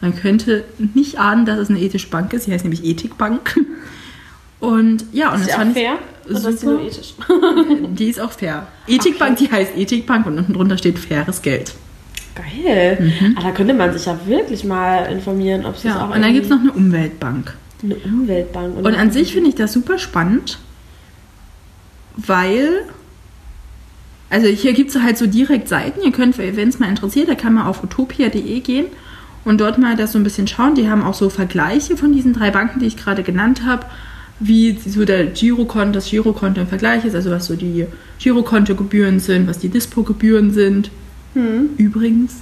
man 0.01 0.15
könnte 0.15 0.65
nicht 0.95 1.19
ahnen, 1.19 1.47
dass 1.47 1.59
es 1.59 1.71
eine 1.71 1.81
ethische 1.81 2.09
Bank 2.09 2.33
ist. 2.33 2.45
Sie 2.45 2.53
heißt 2.53 2.65
nämlich 2.65 2.85
Ethikbank. 2.85 3.57
Und 4.61 5.05
ja, 5.13 5.33
und 5.33 5.41
Ist 5.41 5.47
das 5.51 5.55
die 5.55 5.61
fand 5.61 5.73
fair? 5.75 5.93
Oder 6.29 6.49
ist 6.49 6.63
die 6.63 6.67
nur 6.67 6.81
ethisch? 6.83 7.15
ich, 7.17 7.89
die 7.95 8.09
ist 8.09 8.21
auch 8.21 8.33
fair. 8.33 8.67
Ethikbank, 8.89 9.37
die 9.39 9.51
heißt 9.51 9.77
Ethikbank 9.77 10.27
und 10.27 10.37
unten 10.37 10.53
drunter 10.53 10.77
steht 10.77 10.99
faires 10.99 11.43
Geld. 11.43 11.75
Geil. 12.35 13.13
Ah, 13.37 13.43
da 13.43 13.51
könnte 13.53 13.73
man 13.73 13.93
sich 13.93 14.07
ja 14.07 14.19
wirklich 14.27 14.65
mal 14.65 15.05
informieren, 15.13 15.65
ob 15.65 15.77
es 15.77 15.85
Mhm. 15.85 15.91
Ja, 15.91 16.05
auch 16.09 16.15
und 16.15 16.21
dann 16.23 16.33
gibt 16.33 16.47
es 16.47 16.51
noch 16.51 16.59
eine 16.61 16.73
Umweltbank. 16.73 17.55
Eine 17.83 17.97
Umweltbank 17.97 18.77
Und 18.77 18.95
an 18.95 19.11
sich 19.11 19.33
finde 19.33 19.51
ich 19.51 19.55
das 19.55 19.73
super 19.73 19.99
spannend, 19.99 20.59
weil, 22.17 22.83
also 24.31 24.49
hier 24.49 24.73
gibt 24.73 24.91
es 24.91 25.01
halt 25.01 25.17
so 25.17 25.27
direkt 25.27 25.69
Seiten, 25.69 26.01
ihr 26.03 26.13
könnt, 26.13 26.39
wenn 26.39 26.69
es 26.69 26.79
mal 26.79 26.89
interessiert, 26.89 27.29
da 27.29 27.35
kann 27.35 27.55
man 27.55 27.67
auf 27.67 27.83
utopia.de 27.85 28.61
gehen 28.61 28.87
und 29.45 29.61
dort 29.61 29.79
mal 29.79 29.97
das 29.97 30.13
so 30.13 30.19
ein 30.19 30.25
bisschen 30.25 30.47
schauen. 30.47 30.75
Die 30.75 30.89
haben 30.89 31.03
auch 31.03 31.15
so 31.15 31.31
Vergleiche 31.31 31.97
von 31.97 32.13
diesen 32.13 32.33
drei 32.35 32.51
Banken, 32.51 32.81
die 32.81 32.87
ich 32.87 32.97
gerade 32.97 33.23
genannt 33.23 33.63
habe, 33.65 33.87
wie 34.41 34.79
so 34.79 35.05
der 35.05 35.27
Girokonto, 35.27 35.93
das 35.93 36.11
Girokonto 36.11 36.61
im 36.61 36.67
Vergleich 36.69 37.05
ist, 37.05 37.15
also 37.15 37.31
was 37.31 37.47
so 37.47 37.57
die 37.57 37.87
Girokontogebühren 38.19 39.21
sind, 39.21 39.49
was 39.49 39.59
die 39.59 39.69
Dispo-Gebühren 39.69 40.53
sind. 40.53 40.91
Hm. 41.35 41.71
Übrigens, 41.77 42.37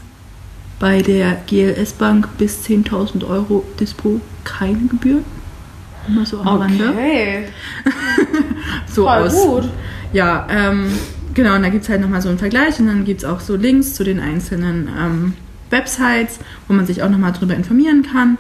bei 0.79 1.03
der 1.03 1.39
GLS 1.47 1.95
Bank 1.95 2.29
bis 2.39 2.65
10.000 2.65 3.27
Euro 3.29 3.65
Dispo 3.81 4.21
keine 4.45 4.87
Gebühren. 4.89 5.25
Immer 6.09 6.25
so 6.27 6.41
am 6.41 6.59
Rande. 6.59 6.91
Okay. 6.91 7.45
So 8.87 9.05
Voll 9.05 9.19
aus. 9.19 9.35
gut. 9.35 9.65
Ja, 10.13 10.47
ähm, 10.51 10.87
genau, 11.35 11.55
und 11.57 11.63
da 11.63 11.69
gibt 11.69 11.85
es 11.85 11.89
halt 11.91 12.01
nochmal 12.01 12.23
so 12.23 12.29
einen 12.29 12.39
Vergleich 12.39 12.81
und 12.81 12.87
dann 12.87 13.05
gibt 13.05 13.23
es 13.23 13.25
auch 13.29 13.41
so 13.41 13.57
Links 13.57 13.95
zu 13.95 14.05
den 14.05 14.21
einzelnen 14.21 14.89
ähm, 14.99 15.33
Websites, 15.71 16.39
wo 16.67 16.75
man 16.75 16.87
sich 16.87 17.03
auch 17.03 17.11
nochmal 17.11 17.33
drüber 17.33 17.55
informieren 17.55 18.03
kann 18.03 18.39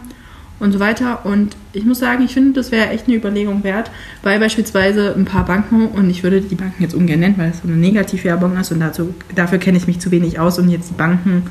und 0.58 0.72
so 0.72 0.80
weiter. 0.80 1.26
Und 1.26 1.56
ich 1.72 1.84
muss 1.84 1.98
sagen, 1.98 2.24
ich 2.24 2.32
finde, 2.32 2.52
das 2.54 2.72
wäre 2.72 2.88
echt 2.90 3.06
eine 3.06 3.16
Überlegung 3.16 3.64
wert, 3.64 3.90
weil 4.22 4.40
beispielsweise 4.40 5.14
ein 5.14 5.24
paar 5.24 5.44
Banken, 5.44 5.88
und 5.88 6.08
ich 6.08 6.22
würde 6.22 6.40
die 6.40 6.54
Banken 6.54 6.82
jetzt 6.82 6.94
ungern 6.94 7.20
nennen, 7.20 7.34
weil 7.36 7.50
es 7.50 7.58
so 7.60 7.68
eine 7.68 7.76
Negativwerbung 7.76 8.56
ist 8.56 8.72
und 8.72 8.80
dazu, 8.80 9.14
dafür 9.34 9.58
kenne 9.58 9.76
ich 9.76 9.86
mich 9.86 9.98
zu 10.00 10.10
wenig 10.10 10.38
aus, 10.38 10.58
um 10.58 10.68
jetzt 10.68 10.90
die 10.90 10.94
Banken 10.94 11.44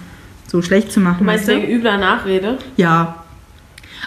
so 0.47 0.61
schlecht 0.61 0.91
zu 0.91 0.99
machen. 0.99 1.19
Du 1.19 1.23
meinst 1.25 1.47
wegen 1.47 1.67
übler 1.67 1.97
Nachrede? 1.97 2.57
Ja. 2.77 3.23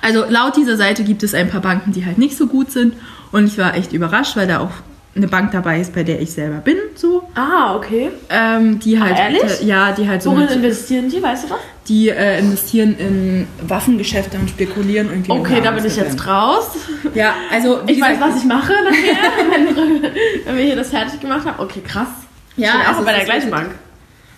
Also 0.03 0.25
laut 0.29 0.57
dieser 0.57 0.77
Seite 0.77 1.03
gibt 1.03 1.23
es 1.23 1.35
ein 1.35 1.49
paar 1.49 1.61
Banken, 1.61 1.93
die 1.93 2.05
halt 2.07 2.19
nicht 2.19 2.37
so 2.37 2.47
gut 2.47 2.71
sind. 2.71 2.95
Und 3.33 3.47
ich 3.47 3.59
war 3.59 3.75
echt 3.75 3.93
überrascht, 3.93 4.37
weil 4.37 4.47
da 4.47 4.61
auch 4.61 4.71
eine 5.17 5.27
Bank 5.27 5.51
dabei 5.51 5.81
ist, 5.81 5.95
bei 5.95 6.05
der 6.05 6.21
ich 6.21 6.31
selber 6.31 6.59
bin, 6.59 6.77
so. 6.95 7.29
Ah, 7.35 7.75
okay. 7.75 8.11
Ähm, 8.31 8.79
die 8.79 9.01
halt, 9.01 9.19
ehrlich? 9.19 9.63
äh, 9.63 9.65
ja, 9.65 9.93
die 9.93 10.09
halt 10.09 10.23
so, 10.23 10.31
Worin 10.31 10.49
investieren 10.49 11.09
die, 11.09 11.21
weißt 11.21 11.45
du 11.45 11.51
was? 11.51 11.59
die 11.89 12.11
äh, 12.11 12.39
investieren 12.39 12.97
in 12.99 13.49
Waffengeschäfte 13.67 14.39
und 14.39 14.51
spekulieren 14.51 15.09
irgendwie. 15.09 15.33
Okay, 15.33 15.61
da 15.63 15.71
bin 15.71 15.85
ich 15.85 15.97
jetzt 15.97 16.27
raus. 16.27 16.71
Ja, 17.15 17.35
also 17.51 17.81
Ich 17.87 18.01
weiß, 18.01 18.15
gesagt, 18.15 18.33
was 18.35 18.43
ich 18.43 18.49
mache 18.49 18.73
nachher, 18.73 19.17
wenn, 19.51 20.03
wenn 20.45 20.57
wir 20.57 20.65
hier 20.65 20.77
das 20.77 20.91
fertig 20.91 21.19
gemacht 21.21 21.47
haben. 21.47 21.59
Okay, 21.59 21.81
krass. 21.81 22.09
Ja, 22.57 22.69
ich 22.69 22.73
bin 22.73 22.87
also 22.87 23.01
auch 23.01 23.05
bei 23.05 23.15
der 23.15 23.25
gleichen 23.25 23.51
Bank. 23.51 23.71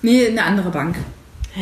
Nee, 0.02 0.28
eine 0.28 0.45
andere 0.45 0.71
Bank. 0.71 0.97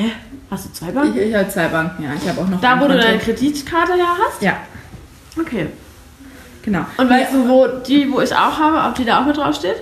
Hä? 0.00 0.12
Hast 0.50 0.66
du 0.66 0.72
zwei 0.72 0.88
Ich, 0.88 0.94
Banken? 0.94 1.18
ich 1.18 1.34
habe 1.34 1.48
zwei 1.48 1.66
Banken, 1.68 2.02
ja. 2.04 2.10
Ich 2.22 2.28
habe 2.28 2.40
auch 2.40 2.48
noch 2.48 2.60
Da, 2.60 2.76
wo 2.76 2.84
du 2.84 2.90
Konto. 2.92 3.02
deine 3.02 3.18
Kreditkarte 3.18 3.94
her 3.94 4.06
hast? 4.28 4.40
Ja, 4.42 4.58
Okay. 5.38 5.66
genau. 6.62 6.84
Und 6.96 7.10
weißt 7.10 7.32
du, 7.34 7.48
wo 7.48 7.66
die, 7.86 8.08
wo 8.10 8.20
ich 8.20 8.32
auch 8.32 8.58
habe, 8.58 8.88
ob 8.88 8.94
die 8.94 9.04
da 9.04 9.20
auch 9.20 9.26
mit 9.26 9.36
drauf 9.36 9.54
steht? 9.56 9.76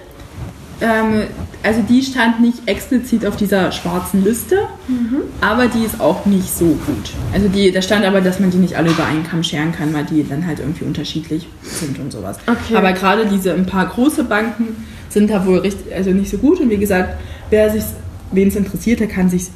Ähm, 0.81 1.23
also 1.63 1.83
die 1.89 2.03
stand 2.03 2.41
nicht 2.41 2.67
explizit 2.67 3.25
auf 3.27 3.37
dieser 3.37 3.73
schwarzen 3.73 4.25
Liste, 4.25 4.57
Mhm. 4.89 5.23
aber 5.41 5.67
die 5.69 5.85
ist 5.85 6.01
auch 6.01 6.25
nicht 6.27 6.49
so 6.55 6.65
gut. 6.87 7.13
Also 7.35 7.49
die, 7.49 7.71
da 7.73 7.81
stand 7.83 8.05
aber, 8.07 8.21
dass 8.23 8.41
man 8.41 8.51
die 8.51 8.59
nicht 8.59 8.75
alle 8.77 8.91
über 8.91 9.05
einen 9.05 9.25
Kamm 9.27 9.43
scheren 9.43 9.73
kann, 9.73 9.93
weil 9.95 10.05
die 10.05 10.27
dann 10.27 10.47
halt 10.47 10.61
irgendwie 10.61 10.85
unterschiedlich 10.85 11.47
sind 11.63 11.99
und 11.99 12.11
sowas. 12.13 12.39
Okay. 12.47 12.75
Aber 12.77 12.93
gerade 12.93 13.27
diese 13.27 13.53
ein 13.55 13.67
paar 13.67 13.87
große 13.87 14.25
Banken 14.25 14.85
sind 15.11 15.31
da 15.31 15.45
wohl 15.47 15.59
richtig, 15.61 15.95
also 15.95 16.11
nicht 16.11 16.31
so 16.31 16.39
gut. 16.39 16.61
Und 16.61 16.69
wie 16.71 16.77
gesagt, 16.79 17.17
wer 17.51 17.71
sich, 17.71 17.85
wen 18.33 18.49
es 18.49 18.57
interessiert, 18.57 19.01
der 19.01 19.09
kann 19.09 19.31
sich 19.31 19.47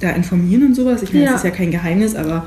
da 0.00 0.10
informieren 0.10 0.64
und 0.66 0.74
sowas. 0.74 1.02
Ich 1.02 1.12
meine, 1.12 1.24
Ja. 1.26 1.32
das 1.32 1.40
ist 1.40 1.44
ja 1.44 1.50
kein 1.50 1.70
Geheimnis, 1.70 2.14
aber 2.14 2.46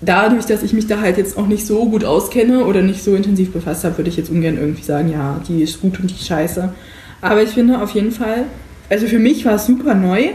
dadurch, 0.00 0.46
dass 0.46 0.62
ich 0.62 0.72
mich 0.72 0.86
da 0.86 1.00
halt 1.00 1.16
jetzt 1.18 1.36
auch 1.36 1.46
nicht 1.46 1.66
so 1.66 1.84
gut 1.88 2.04
auskenne 2.04 2.64
oder 2.64 2.82
nicht 2.82 3.02
so 3.04 3.14
intensiv 3.14 3.52
befasst 3.52 3.84
habe, 3.84 3.98
würde 3.98 4.10
ich 4.10 4.16
jetzt 4.16 4.30
ungern 4.30 4.56
irgendwie 4.56 4.82
sagen, 4.82 5.10
ja, 5.10 5.40
die 5.48 5.62
ist 5.62 5.80
gut 5.80 5.98
und 6.00 6.10
die 6.10 6.14
ist 6.14 6.26
scheiße. 6.26 6.72
Aber 7.20 7.42
ich 7.42 7.50
finde 7.50 7.80
auf 7.80 7.90
jeden 7.92 8.10
Fall, 8.10 8.44
also 8.90 9.06
für 9.06 9.18
mich 9.20 9.44
war 9.44 9.54
es 9.54 9.66
super 9.66 9.94
neu, 9.94 10.30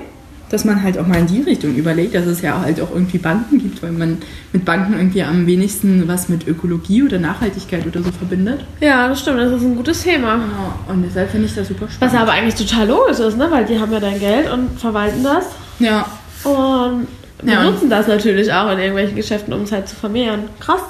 dass 0.49 0.63
man 0.63 0.81
halt 0.81 0.97
auch 0.97 1.05
mal 1.05 1.17
in 1.19 1.27
die 1.27 1.41
Richtung 1.41 1.75
überlegt, 1.75 2.15
dass 2.15 2.25
es 2.25 2.41
ja 2.41 2.61
halt 2.61 2.79
auch 2.79 2.91
irgendwie 2.93 3.17
Banken 3.17 3.57
gibt, 3.59 3.83
weil 3.83 3.91
man 3.91 4.19
mit 4.53 4.63
Banken 4.63 4.93
irgendwie 4.93 5.21
am 5.21 5.45
wenigsten 5.45 6.07
was 6.07 6.29
mit 6.29 6.47
Ökologie 6.47 7.03
oder 7.03 7.19
Nachhaltigkeit 7.19 7.85
oder 7.85 8.01
so 8.01 8.13
verbindet. 8.13 8.63
Ja, 8.79 9.09
das 9.09 9.19
stimmt. 9.19 9.39
Das 9.39 9.51
ist 9.51 9.63
ein 9.63 9.75
gutes 9.75 10.03
Thema. 10.03 10.37
Ja, 10.37 10.93
und 10.93 11.03
deshalb 11.03 11.31
finde 11.31 11.47
ich 11.47 11.53
das 11.55 11.67
super 11.67 11.87
Was 11.87 11.95
spannend. 11.95 12.15
aber 12.21 12.31
eigentlich 12.31 12.55
total 12.55 12.87
logisch 12.87 13.19
ist, 13.19 13.37
ne? 13.37 13.47
Weil 13.51 13.65
die 13.65 13.77
haben 13.77 13.91
ja 13.91 13.99
dein 13.99 14.17
Geld 14.21 14.49
und 14.49 14.79
verwalten 14.79 15.21
das 15.21 15.47
Ja, 15.79 16.05
und 16.47 17.07
Ja, 17.43 17.61
benutzen 17.63 17.89
das 17.89 18.07
natürlich 18.07 18.51
auch 18.51 18.71
in 18.71 18.79
irgendwelchen 18.79 19.15
Geschäften, 19.15 19.53
um 19.53 19.61
es 19.63 19.71
halt 19.71 19.87
zu 19.87 19.95
vermehren. 19.95 20.45
Krass. 20.59 20.81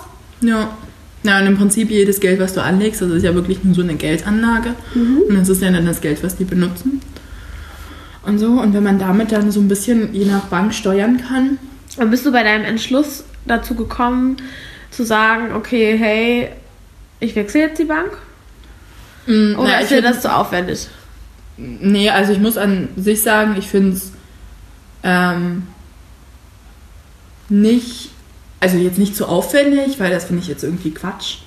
ja. 0.42 0.70
Ja, 1.24 1.40
und 1.40 1.48
im 1.48 1.58
Prinzip 1.58 1.90
jedes 1.90 2.20
Geld, 2.22 2.40
was 2.40 2.54
du 2.54 2.62
anlegst, 2.64 3.02
das 3.02 3.10
ist 3.10 3.24
ja 3.24 3.34
wirklich 3.34 3.62
nur 3.64 3.74
so 3.74 3.82
eine 3.82 3.96
Geldanlage. 3.96 4.76
Und 4.94 5.36
das 5.36 5.50
ist 5.50 5.62
ja 5.62 5.70
dann 5.72 5.86
das 5.86 6.00
Geld, 6.00 6.24
was 6.24 6.38
die 6.38 6.46
benutzen. 6.46 7.02
Und 8.24 8.38
so, 8.40 8.48
und 8.52 8.74
wenn 8.74 8.84
man 8.84 8.98
damit 9.00 9.32
dann 9.32 9.52
so 9.52 9.60
ein 9.60 9.68
bisschen 9.68 10.14
je 10.14 10.26
nach 10.26 10.46
Bank 10.46 10.74
steuern 10.74 11.20
kann, 11.28 11.58
Und 11.98 12.12
bist 12.12 12.26
du 12.26 12.32
bei 12.32 12.44
deinem 12.44 12.64
Entschluss 12.66 13.26
dazu 13.46 13.74
gekommen, 13.74 14.38
zu 14.92 15.04
sagen, 15.04 15.54
okay, 15.54 15.98
hey, 15.98 16.50
ich 17.20 17.36
wechsle 17.36 17.62
jetzt 17.62 17.80
die 17.80 17.86
Bank? 17.86 18.12
mh, 19.26 19.58
Oder 19.58 19.70
na, 19.70 19.80
ist 19.80 19.92
dir 19.92 20.02
das 20.04 20.22
zu 20.22 20.34
aufwendig? 20.34 20.88
Nee, 21.58 22.10
also 22.12 22.32
ich 22.32 22.40
muss 22.40 22.58
an 22.58 22.90
sich 22.96 23.22
sagen, 23.24 23.56
ich 23.58 23.68
finde 23.68 23.94
es 23.98 24.12
ähm, 25.08 25.64
nicht, 27.50 28.12
also 28.60 28.78
jetzt 28.78 29.00
nicht 29.00 29.16
so 29.16 29.26
aufwendig, 29.26 30.00
weil 30.00 30.12
das 30.12 30.26
finde 30.26 30.42
ich 30.42 30.50
jetzt 30.50 30.64
irgendwie 30.64 30.92
Quatsch. 30.92 31.38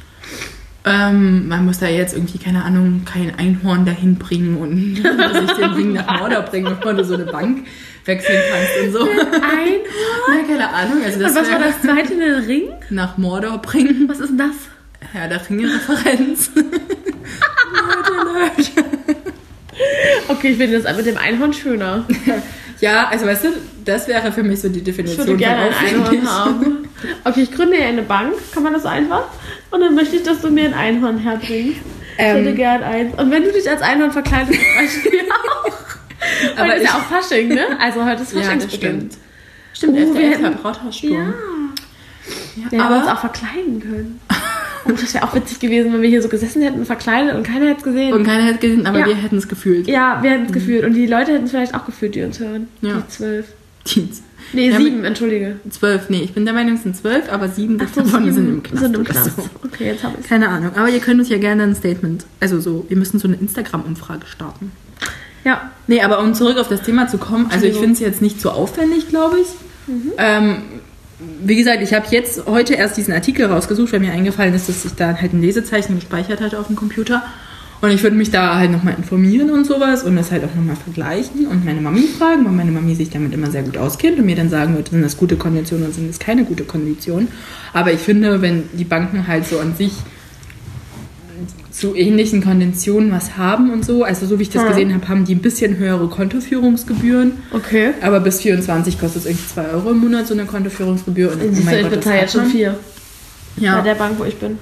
Ähm, 0.86 1.46
man 1.46 1.66
muss 1.66 1.78
da 1.78 1.86
jetzt 1.88 2.14
irgendwie, 2.14 2.38
keine 2.38 2.64
Ahnung, 2.64 3.02
kein 3.04 3.38
Einhorn 3.38 3.84
dahin 3.84 4.16
bringen 4.16 4.56
und 4.56 4.96
sich 5.46 5.56
den 5.56 5.70
Ring 5.72 5.92
nach 5.92 6.18
Mordor 6.20 6.42
bringen, 6.42 6.74
bevor 6.74 6.94
du 6.94 7.04
so 7.04 7.14
eine 7.14 7.26
Bank 7.26 7.66
wechseln 8.06 8.40
kannst 8.50 8.86
und 8.86 8.92
so. 8.92 9.00
Ein. 9.02 9.80
Na, 10.28 10.42
keine 10.48 10.68
Ahnung, 10.70 11.04
also 11.04 11.20
das 11.20 11.32
Und 11.32 11.36
was 11.36 11.50
war 11.50 11.58
das 11.58 11.82
zweite, 11.82 12.16
den 12.16 12.44
Ring? 12.46 12.62
nach 12.88 13.18
Mordor 13.18 13.58
bringen. 13.58 14.08
Was 14.08 14.20
ist 14.20 14.32
das? 14.38 14.54
Ja, 15.14 15.28
der 15.28 15.48
Ringe-Referenz. 15.48 16.50
Okay, 20.28 20.48
ich 20.52 20.58
finde 20.58 20.80
das 20.80 20.96
mit 20.96 21.06
dem 21.06 21.16
Einhorn 21.16 21.52
schöner. 21.52 22.06
Ja, 22.80 23.08
also 23.08 23.26
weißt 23.26 23.44
du, 23.44 23.48
das 23.84 24.08
wäre 24.08 24.32
für 24.32 24.42
mich 24.42 24.60
so 24.60 24.68
die 24.68 24.78
Ich 24.78 24.84
Definition 24.84 25.26
würde 25.26 25.36
gerne 25.36 25.62
ein 25.62 25.74
Einhorn 25.86 26.28
haben. 26.30 26.88
Okay, 27.24 27.42
ich 27.42 27.52
gründe 27.52 27.78
ja 27.78 27.86
eine 27.86 28.02
Bank, 28.02 28.34
kann 28.52 28.62
man 28.62 28.72
das 28.72 28.84
einfach? 28.86 29.24
Und 29.70 29.80
dann 29.80 29.94
möchte 29.94 30.16
ich, 30.16 30.22
dass 30.22 30.40
du 30.40 30.50
mir 30.50 30.64
ein 30.66 30.74
Einhorn 30.74 31.18
herbringst. 31.18 31.78
ich 31.78 31.82
Ähm. 32.18 32.36
hätte 32.38 32.54
gern 32.54 32.82
eins. 32.82 33.14
Und 33.18 33.30
wenn 33.30 33.44
du 33.44 33.52
dich 33.52 33.68
als 33.68 33.80
Einhorn 33.82 34.12
verkleidest, 34.12 34.58
reicht 34.76 35.04
mir 35.10 35.22
auch. 35.30 35.72
Aber 36.56 36.64
heute 36.68 36.76
ist 36.76 36.82
ich- 36.82 36.88
ja 36.88 36.94
auch 36.96 37.02
Fasching, 37.04 37.48
ne? 37.48 37.66
Also 37.80 38.04
heute 38.04 38.22
ist 38.22 38.32
Ja, 38.32 38.38
das 38.40 38.46
Faschingsbeginn. 38.48 39.10
stimmt. 39.10 39.18
Stimmt, 39.72 39.98
Oh, 39.98 40.14
wir 40.18 40.30
hätten- 40.30 40.54
Brauthaarssturm. 40.56 41.12
Ja. 41.12 41.20
Ja, 41.20 42.70
Wir 42.70 42.78
hätten 42.84 42.92
uns 42.94 43.06
aber 43.06 43.12
auch 43.14 43.20
verkleiden 43.20 43.80
können. 43.80 44.20
Oh, 44.86 44.92
das 44.92 45.12
wäre 45.14 45.24
auch 45.24 45.34
witzig 45.34 45.60
gewesen, 45.60 45.92
wenn 45.92 46.02
wir 46.02 46.08
hier 46.08 46.22
so 46.22 46.28
gesessen 46.28 46.62
hätten, 46.62 46.84
verkleidet 46.86 47.34
und 47.34 47.42
keiner 47.42 47.66
hätte 47.66 47.78
es 47.78 47.84
gesehen. 47.84 48.12
und 48.14 48.24
keiner 48.24 48.44
hätte 48.44 48.58
gesehen, 48.58 48.86
aber 48.86 49.00
Ja. 49.00 49.06
wir 49.06 49.14
hätten 49.16 49.36
es 49.36 49.48
gefühlt. 49.48 49.86
ja, 49.88 50.18
wir 50.22 50.30
hätten 50.30 50.46
es 50.46 50.52
gefühlt. 50.52 50.84
Und 50.84 50.94
die 50.94 51.06
Leute 51.06 51.32
hätten 51.32 51.44
es 51.44 51.50
vielleicht 51.50 51.74
auch 51.74 51.84
gefühlt, 51.86 52.14
die 52.14 52.22
uns 52.22 52.38
hören. 52.40 52.68
Ja. 52.80 52.94
Die 53.02 53.08
zwölf. 53.08 53.46
Die 53.86 54.08
Nee, 54.52 54.70
Ja, 54.70 54.78
sieben, 54.78 55.04
entschuldige. 55.04 55.56
zwölf, 55.70 56.08
nee, 56.10 56.22
ich 56.22 56.32
bin 56.32 56.44
der 56.44 56.54
Meinung, 56.54 56.74
es 56.74 56.82
sind 56.82 56.96
zwölf, 56.96 57.30
aber 57.32 57.48
sieben 57.48 57.78
Ach 57.80 57.86
so, 57.94 58.00
davon 58.00 58.22
sieben 58.24 58.34
sind 58.34 58.48
im 58.48 58.62
Knast. 58.64 58.82
Sind 58.82 58.96
im 58.96 59.04
Knast. 59.04 59.36
So. 59.36 59.44
Okay, 59.64 59.86
jetzt 59.86 60.02
habe 60.02 60.16
ich 60.20 60.26
Keine 60.28 60.48
Ahnung, 60.48 60.70
aber 60.74 60.88
ihr 60.88 60.98
könnt 60.98 61.20
uns 61.20 61.28
ja 61.28 61.38
gerne 61.38 61.62
ein 61.62 61.74
Statement, 61.76 62.24
also 62.40 62.58
so, 62.58 62.84
wir 62.88 62.96
müssen 62.96 63.20
so 63.20 63.28
eine 63.28 63.36
Instagram-Umfrage 63.36 64.26
starten. 64.26 64.72
Ja, 65.44 65.70
Nee, 65.86 66.02
aber 66.02 66.18
um 66.20 66.34
zurück 66.34 66.58
auf 66.58 66.68
das 66.68 66.82
Thema 66.82 67.06
zu 67.06 67.18
kommen, 67.18 67.46
also 67.50 67.64
ich 67.66 67.74
finde 67.76 67.92
es 67.92 68.00
jetzt 68.00 68.22
nicht 68.22 68.40
so 68.40 68.50
aufwendig, 68.50 69.08
glaube 69.08 69.38
ich. 69.40 69.46
Ähm, 70.18 70.62
wie 71.44 71.56
gesagt, 71.56 71.82
ich 71.82 71.92
habe 71.92 72.06
jetzt 72.10 72.46
heute 72.46 72.74
erst 72.74 72.96
diesen 72.96 73.12
Artikel 73.12 73.46
rausgesucht, 73.46 73.92
weil 73.92 74.00
mir 74.00 74.12
eingefallen 74.12 74.54
ist, 74.54 74.68
dass 74.68 74.84
ich 74.84 74.94
da 74.94 75.16
halt 75.16 75.32
ein 75.32 75.40
Lesezeichen 75.40 75.96
gespeichert 75.96 76.40
hatte 76.40 76.58
auf 76.58 76.66
dem 76.66 76.76
Computer. 76.76 77.22
Und 77.82 77.90
ich 77.90 78.02
würde 78.02 78.16
mich 78.16 78.30
da 78.30 78.56
halt 78.56 78.70
nochmal 78.70 78.94
informieren 78.96 79.50
und 79.50 79.64
sowas 79.64 80.02
und 80.02 80.14
das 80.16 80.30
halt 80.30 80.44
auch 80.44 80.54
nochmal 80.54 80.76
vergleichen 80.76 81.46
und 81.46 81.64
meine 81.64 81.80
Mami 81.80 82.02
fragen, 82.02 82.44
weil 82.44 82.52
meine 82.52 82.70
Mami 82.70 82.94
sich 82.94 83.08
damit 83.08 83.32
immer 83.32 83.50
sehr 83.50 83.62
gut 83.62 83.78
auskennt 83.78 84.18
und 84.18 84.26
mir 84.26 84.36
dann 84.36 84.50
sagen 84.50 84.76
wird, 84.76 84.88
sind 84.90 85.02
das 85.02 85.16
gute 85.16 85.36
Konditionen 85.36 85.86
oder 85.86 85.94
sind 85.94 86.10
das 86.10 86.18
keine 86.18 86.44
gute 86.44 86.64
Konditionen. 86.64 87.28
Aber 87.72 87.90
ich 87.90 88.00
finde, 88.00 88.42
wenn 88.42 88.64
die 88.74 88.84
Banken 88.84 89.26
halt 89.26 89.46
so 89.46 89.58
an 89.58 89.74
sich 89.74 89.92
zu 91.80 91.96
ähnlichen 91.96 92.42
Konditionen 92.44 93.10
was 93.10 93.38
haben 93.38 93.72
und 93.72 93.84
so, 93.84 94.04
also 94.04 94.26
so 94.26 94.38
wie 94.38 94.42
ich 94.42 94.50
das 94.50 94.62
Hm. 94.62 94.68
gesehen 94.68 94.94
habe, 94.94 95.08
haben 95.08 95.24
die 95.24 95.34
ein 95.34 95.40
bisschen 95.40 95.78
höhere 95.78 96.08
Kontoführungsgebühren. 96.08 97.32
okay. 97.52 97.92
Aber 98.02 98.20
bis 98.20 98.40
24 98.42 99.00
kostet 99.00 99.22
es 99.22 99.26
irgendwie 99.26 99.48
2 99.48 99.68
Euro 99.70 99.90
im 99.92 99.98
Monat 99.98 100.26
so 100.26 100.34
eine 100.34 100.44
Kontoführungsgebühr. 100.44 101.32
Und 101.32 101.40
Siehst 101.54 101.70
du, 101.70 101.76
ich 101.76 101.82
das 101.82 101.90
bezahle 101.90 102.20
jetzt 102.20 102.32
schon 102.32 102.42
man. 102.42 102.50
vier 102.50 102.76
bei 103.56 103.62
Ja. 103.64 103.80
der 103.80 103.94
Bank, 103.94 104.18
wo 104.18 104.24
ich 104.24 104.36
bin. 104.36 104.58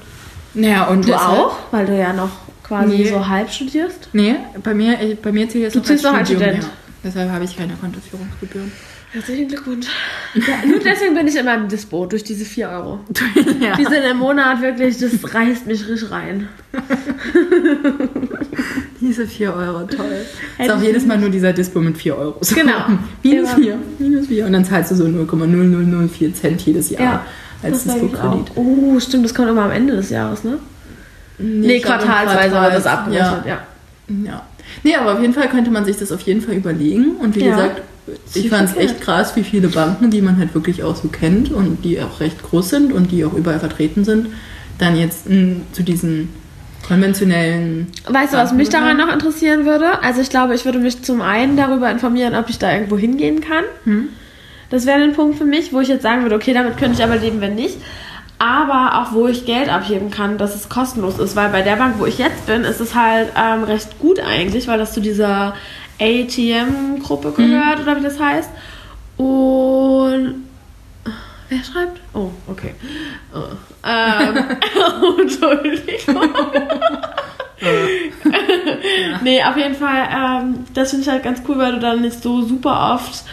Naja, 0.55 0.85
und 0.87 1.03
Du 1.05 1.09
deshalb- 1.13 1.29
auch? 1.39 1.57
Weil 1.73 1.87
du 1.87 1.99
ja 1.99 2.13
noch 2.13 2.31
quasi 2.63 2.97
Nee. 2.99 3.09
so 3.11 3.27
halb 3.29 3.51
studierst. 3.51 4.09
Nee, 4.13 4.37
bei 4.63 4.75
mir, 4.75 4.97
bei 5.23 5.33
mir 5.33 5.49
zählt 5.49 5.65
jetzt 5.65 5.75
Du 5.75 5.81
noch 5.81 5.87
zählst 5.87 6.05
noch 6.05 6.15
als 6.15 6.29
Studium, 6.29 6.51
Student. 6.51 6.65
Ja. 6.65 6.71
Deshalb 7.05 7.31
habe 7.31 7.45
ich 7.45 7.57
keine 7.57 7.75
Kontoführungsgebühren. 7.75 8.71
Herzlichen 9.13 9.49
Glückwunsch. 9.49 9.87
Ja, 10.35 10.67
nur 10.67 10.81
deswegen 10.81 11.15
bin 11.15 11.27
ich 11.27 11.37
immer 11.37 11.55
im 11.55 11.67
Dispo, 11.69 12.05
durch 12.05 12.25
diese 12.25 12.45
4 12.45 12.69
Euro. 12.69 13.01
ja. 13.61 13.75
Die 13.75 13.85
sind 13.85 14.03
im 14.11 14.19
Monat 14.19 14.61
wirklich, 14.61 14.99
das 14.99 15.13
reißt 15.35 15.67
mich 15.67 15.89
richtig 15.89 16.11
rein. 16.11 16.49
Diese 19.01 19.27
4 19.27 19.55
Euro, 19.55 19.85
toll. 19.85 20.07
Hätte 20.57 20.73
ist 20.73 20.77
auch 20.77 20.83
jedes 20.83 21.07
Mal 21.07 21.19
nur 21.19 21.31
dieser 21.31 21.53
Dispo 21.53 21.81
mit 21.81 21.97
4 21.97 22.19
Euro. 22.19 22.37
So. 22.41 22.55
Genau. 22.55 22.85
Minus 23.23 23.51
Immer. 23.55 23.59
4, 23.59 23.79
minus 23.99 24.27
4. 24.27 24.47
Und 24.47 24.53
dann 24.53 24.65
zahlst 24.65 24.91
du 24.91 24.97
so 24.97 25.05
0,0004 25.05 26.35
Cent 26.35 26.61
jedes 26.63 26.91
Jahr 26.91 27.03
Ja, 27.03 27.25
als 27.63 27.85
Dispo-Kredit. 27.85 28.51
Oh, 28.57 28.99
stimmt, 29.01 29.25
das 29.25 29.35
kommt 29.35 29.49
immer 29.49 29.63
am 29.65 29.71
Ende 29.71 29.97
des 29.97 30.11
Jahres, 30.11 30.45
ne? 30.45 30.59
Nee, 31.39 31.77
im 31.77 31.83
quartalsweise 31.83 32.55
wird 32.61 32.75
das 32.75 32.87
abgerechnet, 32.87 33.47
ja. 33.47 33.59
Ja. 34.09 34.17
ja. 34.25 34.43
Nee, 34.83 34.97
aber 34.97 35.13
auf 35.15 35.21
jeden 35.21 35.33
Fall 35.33 35.49
könnte 35.49 35.71
man 35.71 35.85
sich 35.85 35.97
das 35.97 36.11
auf 36.13 36.21
jeden 36.23 36.41
Fall 36.41 36.57
überlegen. 36.57 37.13
Und 37.19 37.37
wie 37.37 37.45
Ja. 37.45 37.53
gesagt, 37.53 37.83
ich 38.35 38.51
fand 38.51 38.71
es 38.71 38.77
echt 38.77 39.01
krass, 39.01 39.37
wie 39.37 39.45
viele 39.45 39.69
Banken, 39.69 40.11
die 40.11 40.21
man 40.21 40.39
halt 40.39 40.55
wirklich 40.55 40.83
auch 40.83 40.97
so 40.97 41.09
kennt 41.09 41.51
und 41.51 41.85
die 41.85 42.01
auch 42.01 42.21
recht 42.21 42.43
groß 42.43 42.71
sind 42.71 42.93
und 42.93 43.11
die 43.11 43.25
auch 43.25 43.33
überall 43.33 43.61
vertreten 43.61 44.05
sind, 44.05 44.29
dann 44.79 44.97
jetzt 44.97 45.29
mh, 45.29 45.57
zu 45.73 45.83
diesen 45.83 46.29
konventionellen. 46.87 47.89
Weißt 48.09 48.33
du, 48.33 48.39
was 48.39 48.53
mich 48.53 48.71
daran 48.71 48.97
noch 48.97 49.13
interessieren 49.13 49.67
würde? 49.67 50.03
Also 50.03 50.21
ich 50.21 50.31
glaube, 50.31 50.55
ich 50.55 50.65
würde 50.65 50.79
mich 50.79 51.03
zum 51.03 51.21
einen 51.21 51.57
darüber 51.57 51.91
informieren, 51.91 52.35
ob 52.35 52.49
ich 52.49 52.59
da 52.59 52.73
irgendwo 52.73 52.97
hingehen 52.97 53.41
kann. 53.41 53.65
Hm? 53.85 54.09
Das 54.71 54.87
wäre 54.87 55.03
ein 55.03 55.13
Punkt 55.13 55.39
für 55.39 55.45
mich, 55.45 55.73
wo 55.73 55.81
ich 55.81 55.89
jetzt 55.89 56.03
sagen 56.03 56.23
würde, 56.23 56.37
okay, 56.37 56.53
damit 56.53 56.77
könnte 56.77 56.99
ich 56.99 57.05
aber 57.05 57.17
leben, 57.17 57.41
wenn 57.41 57.55
nicht. 57.55 57.79
Aber 58.39 59.03
auch 59.03 59.13
wo 59.13 59.27
ich 59.27 59.47
Geld 59.47 59.69
abheben 59.69 60.11
kann, 60.11 60.39
dass 60.39 60.55
es 60.55 60.69
kostenlos 60.69 61.19
ist. 61.19 61.35
Weil 61.35 61.49
bei 61.49 61.63
der 61.63 61.77
Bank, 61.77 61.97
wo 61.99 62.07
ich 62.07 62.19
jetzt 62.19 62.47
bin, 62.47 62.63
ist 62.63 62.81
es 62.81 62.95
halt 62.95 63.29
ähm, 63.37 63.65
recht 63.65 63.99
gut 63.99 64.21
eigentlich, 64.21 64.69
weil 64.69 64.79
das 64.79 64.93
zu 64.93 65.01
dieser 65.01 65.55
ATM-Gruppe 66.01 67.33
gehört 67.33 67.81
oder 67.81 67.97
wie 67.97 68.03
das 68.03 68.19
heißt. 68.21 68.51
Und 69.17 70.45
wer 71.49 71.65
schreibt? 71.65 72.01
Oh, 72.15 72.31
okay. 72.47 72.75
Oh. 73.35 73.43
Ähm, 73.87 74.37
Entschuldigung. 75.21 76.31
nee, 79.23 79.43
auf 79.43 79.57
jeden 79.57 79.75
Fall, 79.75 80.09
ähm, 80.11 80.65
das 80.75 80.91
finde 80.91 81.05
ich 81.05 81.11
halt 81.11 81.23
ganz 81.23 81.43
cool, 81.49 81.59
weil 81.59 81.73
du 81.73 81.79
dann 81.81 82.01
nicht 82.01 82.23
so 82.23 82.43
super 82.43 82.95
oft 82.95 83.25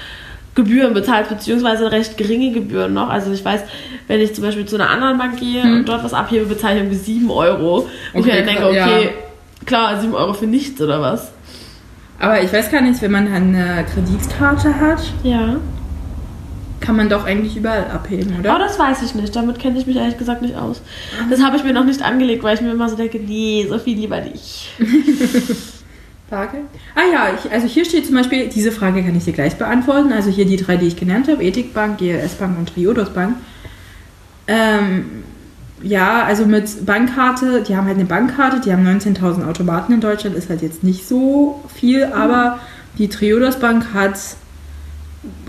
Gebühren 0.53 0.93
bezahlst, 0.93 1.29
beziehungsweise 1.29 1.91
recht 1.91 2.17
geringe 2.17 2.51
Gebühren 2.51 2.93
noch. 2.93 3.09
Also 3.09 3.31
ich 3.31 3.43
weiß, 3.43 3.61
wenn 4.07 4.21
ich 4.21 4.33
zum 4.35 4.43
Beispiel 4.43 4.65
zu 4.65 4.75
einer 4.75 4.89
anderen 4.89 5.17
Bank 5.17 5.39
gehe 5.39 5.63
und 5.63 5.85
dort 5.85 6.03
was 6.03 6.13
abhebe, 6.13 6.45
bezahle 6.45 6.75
ich 6.75 6.81
irgendwie 6.81 6.97
7 6.97 7.29
Euro. 7.29 7.79
Und 8.13 8.25
ich 8.25 8.25
Okay, 8.25 8.37
dann 8.37 8.45
denke, 8.45 8.65
okay, 8.67 9.03
ja. 9.05 9.11
klar, 9.65 9.99
7 9.99 10.13
Euro 10.15 10.33
für 10.33 10.47
nichts 10.47 10.79
oder 10.81 11.01
was? 11.01 11.31
Aber 12.25 12.41
ich 12.41 12.51
weiß 12.51 12.71
gar 12.71 12.81
nicht, 12.81 12.99
wenn 13.03 13.11
man 13.11 13.31
eine 13.31 13.85
Kreditkarte 13.93 14.79
hat, 14.79 15.13
Ja. 15.21 15.57
kann 16.79 16.95
man 16.95 17.07
doch 17.07 17.25
eigentlich 17.25 17.55
überall 17.55 17.85
abheben, 17.91 18.39
oder? 18.39 18.55
Aber 18.55 18.63
das 18.63 18.79
weiß 18.79 19.03
ich 19.03 19.13
nicht. 19.13 19.35
Damit 19.35 19.59
kenne 19.59 19.77
ich 19.77 19.85
mich 19.85 19.95
ehrlich 19.97 20.17
gesagt 20.17 20.41
nicht 20.41 20.55
aus. 20.55 20.81
Das 21.29 21.43
habe 21.43 21.55
ich 21.57 21.63
mir 21.63 21.71
noch 21.73 21.85
nicht 21.85 22.01
angelegt, 22.01 22.43
weil 22.43 22.55
ich 22.55 22.61
mir 22.61 22.71
immer 22.71 22.89
so 22.89 22.95
denke, 22.95 23.19
nee, 23.19 23.67
so 23.69 23.77
viel 23.77 23.95
lieber 23.97 24.21
nicht. 24.21 24.69
Frage? 26.29 26.57
Ah 26.95 27.01
ja, 27.13 27.27
ich, 27.37 27.51
also 27.51 27.67
hier 27.67 27.85
steht 27.85 28.07
zum 28.07 28.15
Beispiel, 28.15 28.47
diese 28.49 28.71
Frage 28.71 29.03
kann 29.03 29.15
ich 29.15 29.25
dir 29.25 29.33
gleich 29.33 29.55
beantworten. 29.57 30.11
Also 30.11 30.31
hier 30.31 30.45
die 30.45 30.57
drei, 30.57 30.77
die 30.77 30.87
ich 30.87 30.95
genannt 30.95 31.27
habe, 31.29 31.43
Ethikbank, 31.43 31.99
GLS 31.99 32.33
Bank 32.35 32.57
und 32.57 32.73
Triodos 32.73 33.11
Bank. 33.11 33.35
Ähm, 34.47 35.23
ja, 35.85 36.23
also 36.23 36.45
mit 36.45 36.85
Bankkarte, 36.85 37.61
die 37.61 37.75
haben 37.77 37.85
halt 37.85 37.97
eine 37.97 38.05
Bankkarte, 38.05 38.59
die 38.59 38.73
haben 38.73 38.85
19.000 38.85 39.47
Automaten 39.47 39.93
in 39.93 40.01
Deutschland, 40.01 40.35
ist 40.35 40.49
halt 40.49 40.61
jetzt 40.63 40.83
nicht 40.83 41.07
so 41.07 41.63
viel, 41.73 42.05
aber 42.05 42.59
die 42.97 43.07
Triodos 43.07 43.59
Bank 43.59 43.93
hat 43.93 44.17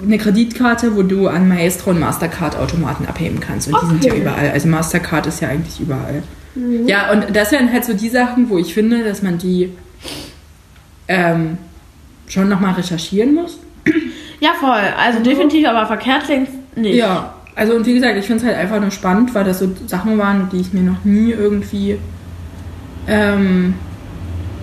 eine 0.03 0.19
Kreditkarte, 0.19 0.95
wo 0.95 1.03
du 1.03 1.29
an 1.29 1.49
Maestro 1.49 1.91
und 1.91 2.01
Mastercard 2.01 2.57
Automaten 2.57 3.07
abheben 3.07 3.41
kannst. 3.41 3.69
Und 3.69 3.77
die 3.83 3.87
sind 3.87 4.05
ja 4.05 4.13
Okay. 4.13 4.21
überall. 4.23 4.51
Also 4.51 4.69
Mastercard 4.69 5.27
ist 5.27 5.41
ja 5.41 5.49
eigentlich 5.49 5.81
überall. 5.81 6.23
Ja, 6.87 7.11
und 7.13 7.35
das 7.37 7.53
wären 7.53 7.71
halt 7.73 7.85
so 7.85 7.93
die 7.95 8.09
Sachen, 8.09 8.49
wo 8.51 8.59
ich 8.59 8.73
finde, 8.75 9.05
dass 9.05 9.23
man 9.23 9.37
die 9.39 9.71
ähm, 11.09 11.59
schon 12.29 12.49
nochmal 12.49 12.75
recherchieren 12.75 13.35
muss. 13.35 13.59
Ja, 14.41 14.51
voll. 14.59 14.83
Also 14.99 15.21
definitiv, 15.23 15.67
aber 15.67 15.87
verkehrt 15.87 16.25
klingt 16.25 16.77
nicht. 16.77 16.97
Ja, 16.97 17.35
also 17.57 17.75
und 17.75 17.85
wie 17.87 17.95
gesagt, 17.95 18.17
ich 18.17 18.27
finde 18.27 18.43
es 18.43 18.47
halt 18.49 18.57
einfach 18.59 18.81
nur 18.81 18.91
spannend, 18.93 19.35
weil 19.35 19.45
das 19.45 19.59
so 19.59 19.69
Sachen 19.87 20.17
waren, 20.19 20.49
die 20.53 20.59
ich 20.61 20.73
mir 20.73 20.83
noch 20.83 21.05
nie 21.05 21.31
irgendwie 21.33 21.99
ähm, 23.09 23.75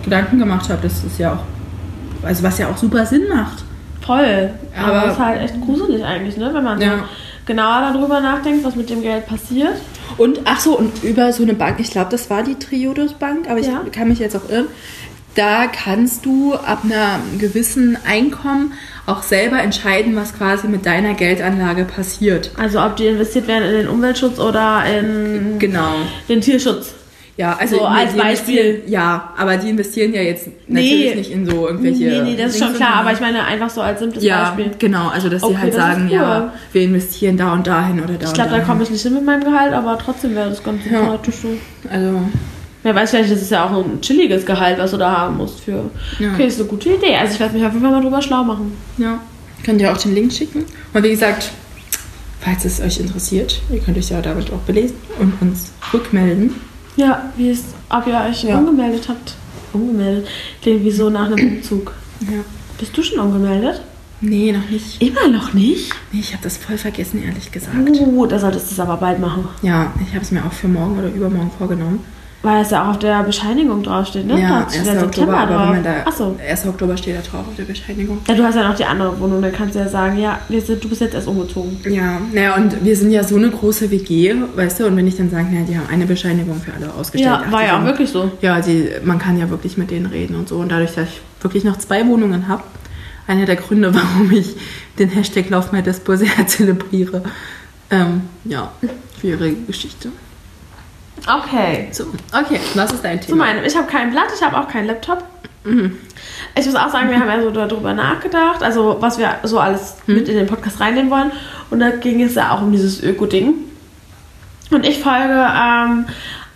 Gedanken 0.03 0.39
gemacht 0.39 0.69
habe. 0.69 0.81
Das 0.83 1.03
ist 1.03 1.17
ja 1.19 1.33
auch, 1.33 2.25
also 2.25 2.43
was 2.43 2.57
ja 2.57 2.67
auch 2.69 2.77
super 2.77 3.05
Sinn 3.05 3.23
macht. 3.29 3.63
Voll. 4.01 4.51
Aber 4.77 4.87
Aber- 4.93 5.05
es 5.07 5.13
ist 5.13 5.19
halt 5.19 5.41
echt 5.41 5.61
gruselig 5.61 6.03
eigentlich, 6.03 6.37
ne? 6.37 6.51
Wenn 6.53 6.63
man 6.63 6.77
so 6.79 6.85
Ja. 6.85 7.03
genauer 7.45 7.91
darüber 7.93 8.19
nachdenkt, 8.19 8.65
was 8.65 8.75
mit 8.75 8.89
dem 8.89 9.01
Geld 9.01 9.25
passiert. 9.27 9.73
Und 10.17 10.41
ach 10.45 10.59
so, 10.59 10.77
und 10.77 11.03
über 11.03 11.31
so 11.33 11.43
eine 11.43 11.53
Bank, 11.53 11.79
ich 11.79 11.89
glaube, 11.89 12.11
das 12.11 12.29
war 12.29 12.43
die 12.43 12.55
Triodos 12.55 13.13
Bank, 13.13 13.49
aber 13.49 13.59
ich 13.59 13.67
Ja. 13.67 13.81
kann 13.91 14.09
mich 14.09 14.19
jetzt 14.19 14.35
auch 14.35 14.47
irren. 14.49 14.67
Da 15.35 15.65
kannst 15.67 16.25
du 16.25 16.53
ab 16.53 16.83
einem 16.83 17.39
gewissen 17.39 17.97
Einkommen 18.07 18.73
auch 19.07 19.23
selber 19.23 19.59
entscheiden, 19.61 20.15
was 20.15 20.37
quasi 20.37 20.67
mit 20.67 20.85
deiner 20.85 21.15
Geldanlage 21.15 21.85
passiert. 21.85 22.51
Also 22.57 22.79
ob 22.81 22.95
die 22.97 23.07
investiert 23.07 23.47
werden 23.47 23.63
in 23.67 23.73
den 23.73 23.87
Umweltschutz 23.87 24.37
oder 24.39 24.83
in 24.85 25.57
Genau. 25.57 25.95
den 26.29 26.39
Tierschutz. 26.41 26.93
Ja, 27.35 27.57
also 27.59 27.77
So, 27.77 27.81
die- 27.81 27.87
als 27.87 28.13
die 28.13 28.19
Beispiel. 28.19 28.83
Ja, 28.85 29.33
aber 29.35 29.57
die 29.57 29.69
investieren 29.71 30.13
ja 30.13 30.21
jetzt 30.21 30.49
natürlich 30.67 31.15
nicht 31.15 31.31
in 31.31 31.47
so 31.47 31.67
irgendwelche. 31.67 32.03
Nee, 32.03 32.21
nee, 32.21 32.35
das 32.37 32.51
ist 32.53 32.59
schon 32.63 32.75
klar, 32.75 32.97
aber 32.97 33.11
ich 33.11 33.19
meine 33.19 33.43
einfach 33.43 33.71
so 33.71 33.81
als 33.81 34.01
simples 34.01 34.23
ja, 34.23 34.51
Beispiel. 34.51 34.71
genau, 34.77 35.07
also 35.07 35.29
dass 35.29 35.41
Okay, 35.41 35.53
sie 35.55 35.59
halt 35.61 35.73
das 35.73 35.81
sagen, 35.81 36.07
cool. 36.11 36.15
ja, 36.15 36.53
wir 36.73 36.81
investieren 36.83 37.35
da 37.37 37.53
und 37.53 37.65
dahin 37.65 38.03
oder 38.03 38.13
da 38.19 38.27
Ich 38.27 38.33
glaube, 38.33 38.51
da 38.51 38.59
komme 38.59 38.83
ich 38.83 38.91
nicht 38.91 39.01
hin 39.01 39.15
mit 39.15 39.25
meinem 39.25 39.43
Gehalt, 39.43 39.73
aber 39.73 39.97
trotzdem 39.97 40.35
wäre 40.35 40.49
das 40.49 40.63
ganz 40.63 40.85
Ja. 40.85 40.99
sympathisch 40.99 41.35
so. 41.41 41.47
Also, 41.91 42.19
Wer 42.83 42.93
weiß, 42.95 43.11
vielleicht 43.11 43.31
ist 43.31 43.41
es 43.41 43.49
ja 43.49 43.65
auch 43.65 43.71
ein 43.71 44.01
chilliges 44.01 44.45
Gehalt, 44.45 44.77
was 44.77 44.91
du 44.91 44.97
da 44.97 45.17
haben 45.17 45.37
musst 45.37 45.61
für. 45.61 45.89
Ja. 46.19 46.33
Okay, 46.33 46.47
ist 46.47 46.59
eine 46.59 46.67
gute 46.69 46.89
Idee. 46.93 47.15
Also 47.15 47.33
ich 47.35 47.39
werde 47.39 47.55
mich 47.55 47.65
auf 47.65 47.71
jeden 47.73 47.83
Fall 47.83 47.91
mal 47.93 48.01
drüber 48.01 48.21
schlau 48.21 48.43
machen. 48.43 48.73
ja. 48.97 49.19
Könnt 49.63 49.79
ihr 49.79 49.89
auch 49.93 49.97
den 49.97 50.13
Link 50.13 50.33
schicken. 50.33 50.65
Und 50.93 51.03
wie 51.03 51.09
gesagt, 51.11 51.51
falls 52.41 52.65
es 52.65 52.81
euch 52.81 52.99
interessiert, 52.99 53.61
ihr 53.71 53.79
könnt 53.79 53.97
euch 53.97 54.09
ja 54.09 54.21
damit 54.21 54.51
auch 54.51 54.59
belesen 54.67 54.97
und 55.19 55.33
uns 55.41 55.71
rückmelden. 55.93 56.53
Ja, 56.97 57.31
wie 57.37 57.49
es, 57.51 57.63
ob 57.89 58.05
ihr 58.05 58.19
euch 58.29 58.43
Ja. 58.43 58.57
umgemeldet 58.57 59.05
habt. 59.07 59.35
Umgemeldet. 59.71 60.27
Klingt 60.61 60.83
wie 60.83 60.91
so 60.91 61.09
nach 61.09 61.27
einem 61.27 61.39
Umzug. 61.57 61.93
Ja. 62.21 62.39
Bist 62.77 62.97
du 62.97 63.01
schon 63.03 63.19
umgemeldet? 63.19 63.81
Nee, 64.19 64.51
noch 64.51 64.69
nicht. 64.69 65.01
Immer 65.01 65.29
noch 65.29 65.53
nicht? 65.53 65.93
Nee, 66.11 66.19
ich 66.19 66.33
habe 66.33 66.43
das 66.43 66.57
voll 66.57 66.77
vergessen, 66.77 67.23
ehrlich 67.23 67.49
gesagt. 67.51 67.75
Uh, 67.77 68.25
da 68.25 68.39
solltest 68.39 68.67
du 68.69 68.73
es 68.73 68.79
aber 68.81 68.97
bald 68.97 69.19
machen. 69.19 69.47
Ja, 69.61 69.93
ich 70.05 70.13
habe 70.13 70.25
es 70.25 70.31
mir 70.31 70.43
auch 70.45 70.51
für 70.51 70.67
morgen 70.67 70.99
oder 70.99 71.07
übermorgen 71.07 71.51
vorgenommen. 71.57 72.03
Weil 72.43 72.61
es 72.61 72.71
ja 72.71 72.83
auch 72.83 72.89
auf 72.89 72.99
der 72.99 73.23
Bescheinigung 73.23 73.83
draufsteht, 73.83 74.27
ne? 74.27 74.39
Ja, 74.39 74.63
Da 74.63 74.69
steht 74.69 74.81
1. 74.87 74.91
der 74.91 75.05
Oktober, 75.05 75.37
aber 75.37 75.59
wenn 75.61 75.69
man 75.69 75.83
da, 75.83 75.93
Achso. 76.05 76.35
1. 76.45 76.65
Oktober 76.67 76.97
steht 76.97 77.15
da 77.15 77.21
drauf 77.21 77.47
auf 77.47 77.55
der 77.55 77.63
Bescheinigung. 77.63 78.19
Ja, 78.27 78.35
du 78.35 78.43
hast 78.43 78.55
ja 78.55 78.67
noch 78.67 78.75
die 78.75 78.83
andere 78.83 79.17
Wohnung, 79.17 79.41
da 79.41 79.49
kannst 79.49 79.75
du 79.75 79.79
ja 79.79 79.87
sagen, 79.87 80.19
ja, 80.19 80.39
wir 80.49 80.59
sind, 80.59 80.83
du 80.83 80.89
bist 80.89 80.99
jetzt 80.99 81.13
erst 81.13 81.27
umgezogen. 81.29 81.79
Ja, 81.89 82.19
naja, 82.33 82.55
und 82.55 82.83
wir 82.83 82.97
sind 82.97 83.11
ja 83.11 83.23
so 83.23 83.37
eine 83.37 83.49
große 83.49 83.89
WG, 83.91 84.35
weißt 84.55 84.81
du, 84.81 84.87
und 84.87 84.97
wenn 84.97 85.07
ich 85.07 85.15
dann 85.15 85.29
sage, 85.29 85.45
naja, 85.51 85.63
die 85.65 85.77
haben 85.77 85.87
eine 85.89 86.05
Bescheinigung 86.05 86.59
für 86.59 86.73
alle 86.73 86.93
ausgestellt. 86.93 87.39
Ja, 87.45 87.49
war 87.51 87.65
ja 87.65 87.79
auch 87.79 87.85
wirklich 87.85 88.09
so. 88.09 88.29
Ja, 88.41 88.59
die, 88.59 88.89
man 89.05 89.19
kann 89.19 89.37
ja 89.39 89.49
wirklich 89.49 89.77
mit 89.77 89.89
denen 89.89 90.07
reden 90.07 90.35
und 90.35 90.49
so. 90.49 90.57
Und 90.57 90.69
dadurch, 90.69 90.95
dass 90.95 91.07
ich 91.07 91.21
wirklich 91.41 91.63
noch 91.63 91.77
zwei 91.77 92.05
Wohnungen 92.07 92.49
habe, 92.49 92.63
einer 93.25 93.45
der 93.45 93.55
Gründe, 93.55 93.95
warum 93.95 94.29
ich 94.33 94.55
den 94.99 95.07
Hashtag 95.07 95.49
Lauf 95.49 95.71
My 95.71 95.81
Despo 95.81 96.17
sehr 96.17 96.27
zelebriere. 96.47 97.23
Ähm, 97.89 98.23
ja, 98.43 98.69
für 99.21 99.27
ihre 99.27 99.53
Geschichte. 99.53 100.09
Okay. 101.27 101.87
So, 101.91 102.05
okay, 102.33 102.59
was 102.73 102.91
ist 102.91 103.03
dein 103.03 103.21
Zu 103.21 103.27
Thema? 103.27 103.45
meinem, 103.45 103.63
ich 103.63 103.75
habe 103.75 103.87
kein 103.87 104.11
Blatt, 104.11 104.27
ich 104.35 104.43
habe 104.43 104.57
auch 104.57 104.67
keinen 104.67 104.87
Laptop. 104.87 105.23
Ich 106.55 106.65
muss 106.65 106.75
auch 106.75 106.89
sagen, 106.89 107.09
wir 107.09 107.19
haben 107.19 107.29
ja 107.29 107.41
so 107.41 107.49
darüber 107.49 107.93
nachgedacht, 107.93 108.61
also 108.61 108.97
was 108.99 109.17
wir 109.17 109.35
so 109.43 109.59
alles 109.59 109.95
mit 110.07 110.27
in 110.27 110.35
den 110.35 110.47
Podcast 110.47 110.81
reinnehmen 110.81 111.09
wollen. 111.09 111.31
Und 111.69 111.79
da 111.79 111.91
ging 111.91 112.21
es 112.21 112.35
ja 112.35 112.51
auch 112.51 112.61
um 112.61 112.71
dieses 112.71 113.01
Öko-Ding. 113.01 113.53
Und 114.71 114.85
ich 114.85 114.99
folge 114.99 115.33
ähm, 115.33 116.05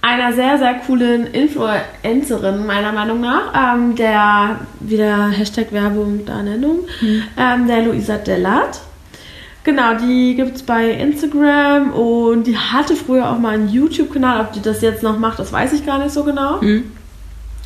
einer 0.02 0.34
sehr, 0.34 0.58
sehr 0.58 0.76
coolen 0.86 1.28
Influencerin, 1.28 2.66
meiner 2.66 2.92
Meinung 2.92 3.22
nach, 3.22 3.76
ähm, 3.76 3.96
der, 3.96 4.60
wieder 4.80 5.30
Hashtag 5.30 5.72
Werbung 5.72 6.26
da 6.26 6.42
Nennung, 6.44 6.80
ähm, 7.38 7.68
der 7.68 7.84
Luisa 7.84 8.18
Dellert. 8.18 8.82
Genau, 9.68 9.96
die 9.96 10.34
gibt 10.36 10.56
es 10.56 10.64
bei 10.64 10.92
Instagram 10.92 11.92
und 11.92 12.48
die 12.48 12.58
hatte 12.58 12.96
früher 12.96 13.30
auch 13.30 13.38
mal 13.38 13.56
einen 13.56 13.68
YouTube-Kanal. 13.68 14.40
Ob 14.40 14.54
die 14.54 14.62
das 14.62 14.80
jetzt 14.80 15.04
noch 15.04 15.20
macht, 15.20 15.40
das 15.40 15.52
weiß 15.52 15.74
ich 15.74 15.86
gar 15.86 16.00
nicht 16.00 16.12
so 16.12 16.24
genau. 16.24 16.62
Hm? 16.62 16.90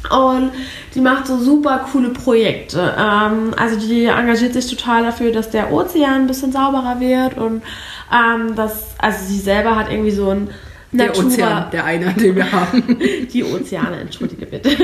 Und 0.10 0.52
die 0.96 1.00
macht 1.00 1.28
so 1.28 1.38
super 1.38 1.86
coole 1.92 2.10
Projekte. 2.10 2.96
Ähm, 2.98 3.54
also 3.56 3.80
die 3.80 4.06
engagiert 4.06 4.54
sich 4.54 4.66
total 4.66 5.04
dafür, 5.04 5.32
dass 5.32 5.52
der 5.52 5.72
Ozean 5.72 6.22
ein 6.22 6.28
bisschen 6.28 6.52
sauberer 6.52 7.00
wird 7.00 7.38
und 7.38 7.62
ähm, 8.12 8.56
dass, 8.56 8.96
also 8.98 9.24
sie 9.24 9.38
selber 9.38 9.76
hat 9.76 9.92
irgendwie 9.92 10.10
so 10.10 10.32
ein 10.32 10.50
Der 10.92 11.06
Natura- 11.10 11.28
Ozean, 11.28 11.66
der 11.72 11.86
eine, 11.86 12.14
den 12.16 12.36
wir 12.36 12.52
haben. 12.52 12.98
die 13.32 13.44
Ozeane, 13.44 14.00
entschuldige 14.00 14.48
bitte. 14.48 14.70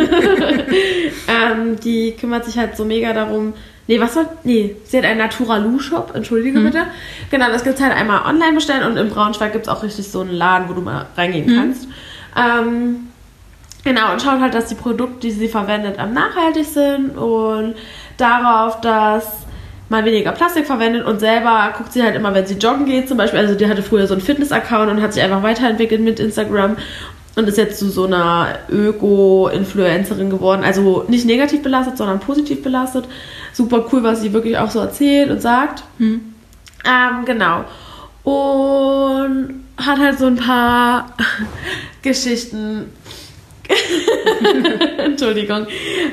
ähm, 1.27 1.80
die 1.84 2.12
kümmert 2.12 2.45
sich 2.45 2.60
halt 2.60 2.77
so 2.77 2.86
mega 2.86 3.12
darum. 3.12 3.53
Nee, 3.88 4.00
was 4.00 4.15
war. 4.15 4.26
Nee, 4.43 4.76
sie 4.84 4.97
hat 4.97 5.06
einen 5.06 5.19
Naturalu-Shop, 5.19 6.12
entschuldige 6.13 6.60
bitte. 6.60 6.84
Genau, 7.32 7.47
das 7.50 7.63
gibt's 7.63 7.82
halt 7.82 7.95
einmal 7.95 8.26
online 8.26 8.54
bestellen 8.54 8.86
und 8.86 8.97
in 8.97 9.10
Braunschweig 9.10 9.54
gibt's 9.54 9.69
auch 9.69 9.82
richtig 9.82 10.10
so 10.10 10.21
einen 10.21 10.34
Laden, 10.34 10.67
wo 10.69 10.73
du 10.73 10.82
mal 10.82 11.08
reingehen 11.15 11.56
kannst. 11.56 11.88
Ähm, 12.36 13.08
genau, 13.84 14.12
und 14.12 14.21
schaut 14.21 14.41
halt, 14.41 14.54
dass 14.54 14.67
die 14.67 14.76
Produkte, 14.76 15.19
die 15.21 15.32
sie 15.32 15.47
verwendet, 15.47 16.00
am 16.00 16.13
nachhaltig 16.13 16.65
sind 16.65 17.17
und 17.17 17.76
darauf, 18.17 18.82
dass 18.82 19.26
man 19.89 20.04
weniger 20.04 20.34
Plastik 20.34 20.65
verwendet 20.65 21.06
und 21.06 21.19
selber 21.19 21.73
guckt 21.78 21.93
sie 21.93 22.04
halt 22.04 22.15
immer, 22.15 22.34
wenn 22.34 22.45
sie 22.45 22.56
joggen 22.56 22.86
geht 22.86 23.08
zum 23.08 23.17
Beispiel. 23.17 23.39
Also 23.39 23.56
die 23.56 23.67
hatte 23.67 23.84
früher 23.84 24.06
so 24.06 24.13
einen 24.13 24.21
Fitness-Account 24.21 24.91
und 24.91 25.02
hat 25.02 25.13
sich 25.13 25.23
einfach 25.23 25.43
weiterentwickelt 25.43 26.02
mit 26.02 26.19
Instagram 26.19 26.76
und 27.38 27.47
ist 27.47 27.58
jetzt 27.58 27.80
zu 27.80 27.89
so 27.89 28.06
einer 28.06 28.60
Öko-Influencerin 28.69 30.30
geworden. 30.30 30.63
Also 30.63 31.06
nicht 31.08 31.26
negativ 31.26 31.62
belastet, 31.62 31.97
sondern 31.97 32.19
positiv 32.19 32.63
belastet. 32.63 33.06
Super 33.58 33.86
cool, 33.91 34.04
was 34.04 34.22
sie 34.22 34.34
wirklich 34.34 34.56
auch 34.56 34.70
so 34.70 34.80
erzählt 34.80 35.32
und 35.32 35.41
sagt. 35.41 35.84
Hm. 35.98 36.36
Ähm, 36.86 37.26
genau. 37.26 37.65
Und 38.24 39.63
hat 39.78 39.98
halt 39.98 40.20
so 40.20 40.28
ein 40.28 40.36
paar 40.36 41.08
Geschichten. 42.04 42.93
Entschuldigung. 45.00 45.65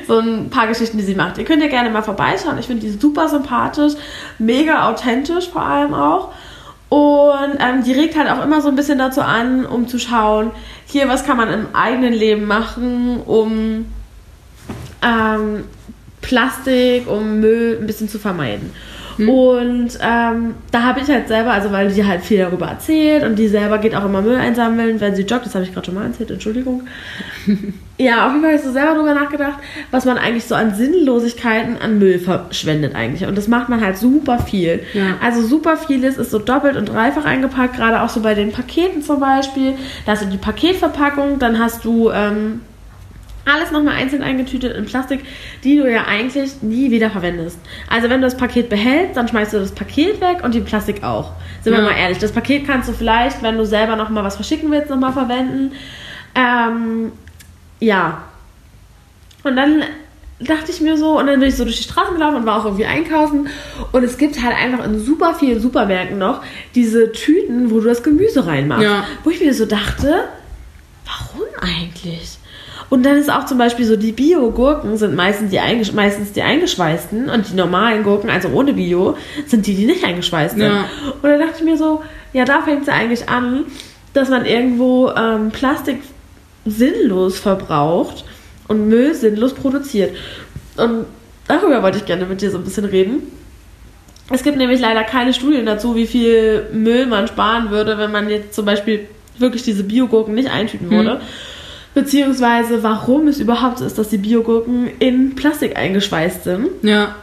So 0.09 0.21
ein 0.21 0.49
paar 0.49 0.69
Geschichten, 0.69 0.97
die 0.97 1.05
sie 1.05 1.15
macht. 1.15 1.37
Ihr 1.37 1.45
könnt 1.45 1.63
ja 1.63 1.69
gerne 1.69 1.91
mal 1.91 2.01
vorbeischauen. 2.01 2.57
Ich 2.57 2.67
finde 2.67 2.81
die 2.81 2.99
super 2.99 3.29
sympathisch, 3.29 3.93
mega 4.39 4.89
authentisch 4.89 5.51
vor 5.51 5.67
allem 5.67 5.93
auch. 5.93 6.33
Und 6.89 7.59
ähm, 7.61 7.85
die 7.85 7.93
regt 7.93 8.17
halt 8.17 8.31
auch 8.31 8.43
immer 8.43 8.63
so 8.63 8.69
ein 8.69 8.77
bisschen 8.77 8.97
dazu 8.97 9.21
an, 9.21 9.67
um 9.67 9.87
zu 9.87 9.99
schauen, 9.99 10.51
hier, 10.87 11.09
was 11.09 11.27
kann 11.27 11.37
man 11.37 11.51
im 11.51 11.67
eigenen 11.75 12.15
Leben 12.15 12.47
machen, 12.47 13.21
um 13.21 13.85
ähm, 15.03 15.65
Plastik, 16.25 17.07
um 17.07 17.41
Müll 17.41 17.79
ein 17.79 17.87
bisschen 17.87 18.09
zu 18.09 18.19
vermeiden. 18.19 18.71
Hm. 19.17 19.29
Und 19.29 19.99
ähm, 20.01 20.55
da 20.73 20.83
habe 20.83 21.01
ich 21.01 21.09
halt 21.09 21.29
selber, 21.29 21.53
also 21.53 21.71
weil 21.71 21.93
die 21.93 22.05
halt 22.05 22.23
viel 22.23 22.39
darüber 22.39 22.67
erzählt 22.67 23.23
und 23.23 23.39
die 23.39 23.47
selber 23.47 23.79
geht 23.79 23.95
auch 23.95 24.05
immer 24.05 24.23
Müll 24.23 24.37
einsammeln, 24.37 25.01
wenn 25.01 25.15
sie 25.15 25.23
joggt, 25.23 25.47
das 25.47 25.55
habe 25.55 25.65
ich 25.65 25.73
gerade 25.73 25.87
schon 25.87 25.95
mal 25.95 26.07
erzählt, 26.07 26.31
Entschuldigung. 26.31 26.83
ja, 27.99 28.27
auf 28.27 28.33
jeden 28.33 28.43
Fall 28.43 28.53
habe 28.53 28.57
ich 28.57 28.63
so 28.63 28.73
selber 28.73 28.95
darüber 28.95 29.15
nachgedacht, 29.15 29.59
was 29.91 30.05
man 30.05 30.19
eigentlich 30.19 30.47
so 30.47 30.55
an 30.55 30.75
Sinnlosigkeiten 30.75 31.77
an 31.79 31.99
Müll 31.99 32.19
verschwendet 32.19 32.97
eigentlich. 32.97 33.29
Und 33.29 33.37
das 33.37 33.47
macht 33.47 33.69
man 33.69 33.81
halt 33.81 33.99
super 33.99 34.39
viel. 34.39 34.81
Ja. 34.95 35.19
Also 35.23 35.43
super 35.43 35.77
vieles 35.77 36.17
ist 36.17 36.31
so 36.31 36.39
doppelt 36.39 36.77
und 36.77 36.89
dreifach 36.89 37.27
eingepackt, 37.27 37.77
gerade 37.77 38.03
auch 38.03 38.09
so 38.09 38.21
bei 38.21 38.35
den 38.35 38.51
Paketen 38.51 39.03
zum 39.03 39.21
Beispiel. 39.21 39.75
Da 40.07 40.13
hast 40.13 40.25
du 40.25 40.27
die 40.27 40.39
Paketverpackung, 40.39 41.39
dann 41.39 41.59
hast 41.59 41.85
du 41.85 42.11
ähm, 42.11 42.63
alles 43.45 43.71
nochmal 43.71 43.95
einzeln 43.97 44.23
eingetütet 44.23 44.77
in 44.77 44.87
Plastik, 44.87 45.21
die 45.63 45.77
du 45.77 45.91
ja 45.91 46.05
eigentlich 46.07 46.63
nie 46.63 46.91
wieder 46.91 47.11
verwendest. 47.11 47.59
Also 47.91 48.09
wenn 48.09 48.21
du 48.21 48.27
das 48.27 48.37
Paket 48.37 48.69
behältst, 48.69 49.17
dann 49.17 49.29
schmeißt 49.29 49.53
du 49.53 49.59
das 49.59 49.73
Paket 49.73 50.21
weg 50.21 50.39
und 50.43 50.55
die 50.55 50.61
Plastik 50.61 51.03
auch. 51.03 51.33
Sind 51.63 51.73
wir 51.75 51.83
Ja. 51.83 51.91
mal 51.91 51.97
ehrlich. 51.97 52.19
Das 52.19 52.33
Paket 52.33 52.67
kannst 52.67 52.89
du 52.89 52.93
vielleicht, 52.93 53.43
wenn 53.43 53.57
du 53.59 53.67
selber 53.67 53.97
nochmal 53.97 54.25
was 54.25 54.37
verschicken 54.37 54.71
willst, 54.71 54.89
nochmal 54.91 55.13
verwenden. 55.13 55.73
Ähm, 56.35 57.13
ja. 57.81 58.23
Und 59.43 59.57
dann 59.57 59.83
dachte 60.41 60.71
ich 60.71 60.81
mir 60.81 60.97
so, 60.97 61.19
und 61.19 61.27
dann 61.27 61.39
bin 61.41 61.49
ich 61.49 61.57
so 61.57 61.65
durch 61.65 61.77
die 61.77 61.83
Straßen 61.85 62.15
gelaufen 62.15 62.37
und 62.37 62.47
war 62.47 62.59
auch 62.61 62.65
irgendwie 62.65 62.87
einkaufen. 62.87 63.49
Und 63.93 64.05
es 64.05 64.19
gibt 64.19 64.43
halt 64.43 64.57
einfach 64.57 64.85
in 64.85 64.99
super 64.99 65.35
vielen 65.39 65.61
Supermärkten 65.61 66.19
noch 66.19 66.43
diese 66.75 67.13
Tüten, 67.13 67.71
wo 67.71 67.81
du 67.81 67.89
das 67.89 68.03
Gemüse 68.03 68.47
reinmachst. 68.47 68.83
Ja. 68.85 69.05
Wo 69.23 69.31
ich 69.31 69.41
mir 69.41 69.55
so 69.55 69.67
dachte, 69.67 70.25
warum 71.05 71.47
eigentlich? 71.61 72.34
Und 72.91 73.05
dann 73.05 73.17
ist 73.17 73.31
auch 73.31 73.47
zum 73.47 73.59
Beispiel 73.59 73.87
so, 73.87 73.97
die 73.97 74.13
Bio-Gurken 74.13 74.97
sind 74.97 75.15
meistens 75.15 75.51
die, 75.51 75.61
meistens 75.93 76.33
die 76.33 76.43
eingeschweißten 76.43 77.29
und 77.29 77.51
die 77.51 77.55
normalen 77.55 78.03
Gurken, 78.03 78.31
also 78.31 78.49
ohne 78.49 78.75
Bio, 78.75 79.17
sind 79.47 79.67
die, 79.67 79.75
die 79.75 79.87
nicht 79.87 80.05
eingeschweißt 80.05 80.57
sind. 80.57 80.67
Ja. 80.67 80.85
Und 81.23 81.25
dann 81.25 81.41
dachte 81.41 81.57
ich 81.59 81.65
mir 81.65 81.77
so, 81.77 82.03
ja, 82.33 82.45
da 82.45 82.63
fängt 82.63 82.83
es 82.83 82.87
ja 82.89 82.95
eigentlich 82.95 83.29
an, 83.29 83.65
dass 84.13 84.29
man 84.29 84.45
irgendwo 84.45 85.11
ähm, 85.11 85.51
Plastik 85.51 86.01
sinnlos 86.67 87.39
verbraucht 87.39 88.25
und 88.69 88.89
Müll 88.89 89.15
sinnlos 89.15 89.55
produziert. 89.55 90.17
Und 90.77 91.07
darüber 91.49 91.83
wollte 91.83 91.99
ich 91.99 92.07
gerne 92.07 92.27
mit 92.27 92.41
dir 92.41 92.51
so 92.51 92.59
ein 92.59 92.65
bisschen 92.65 92.85
reden. 92.85 93.23
Es 94.31 94.43
gibt 94.43 94.57
nämlich 94.57 94.81
leider 94.81 95.05
keine 95.05 95.35
Studien 95.35 95.67
dazu, 95.67 95.97
wie 95.97 96.07
viel 96.07 96.67
Müll 96.73 97.07
man 97.07 97.29
sparen 97.29 97.71
würde, 97.71 97.99
wenn 97.99 98.11
man 98.11 98.31
jetzt 98.31 98.55
zum 98.55 98.65
Beispiel 98.65 99.07
wirklich 99.39 99.63
diese 99.63 99.85
Biogurken 99.85 100.35
nicht 100.35 100.51
eintüten 100.51 100.91
würde. 100.91 101.21
Beziehungsweise 101.95 102.83
warum 102.83 103.29
es 103.29 103.39
überhaupt 103.39 103.79
so 103.79 103.85
ist, 103.85 103.99
dass 103.99 104.09
die 104.09 104.19
Biogurken 104.19 104.91
in 104.99 105.37
Plastik 105.37 105.77
eingeschweißt 105.77 106.45
sind. 106.45 106.69
Ja. 106.83 107.15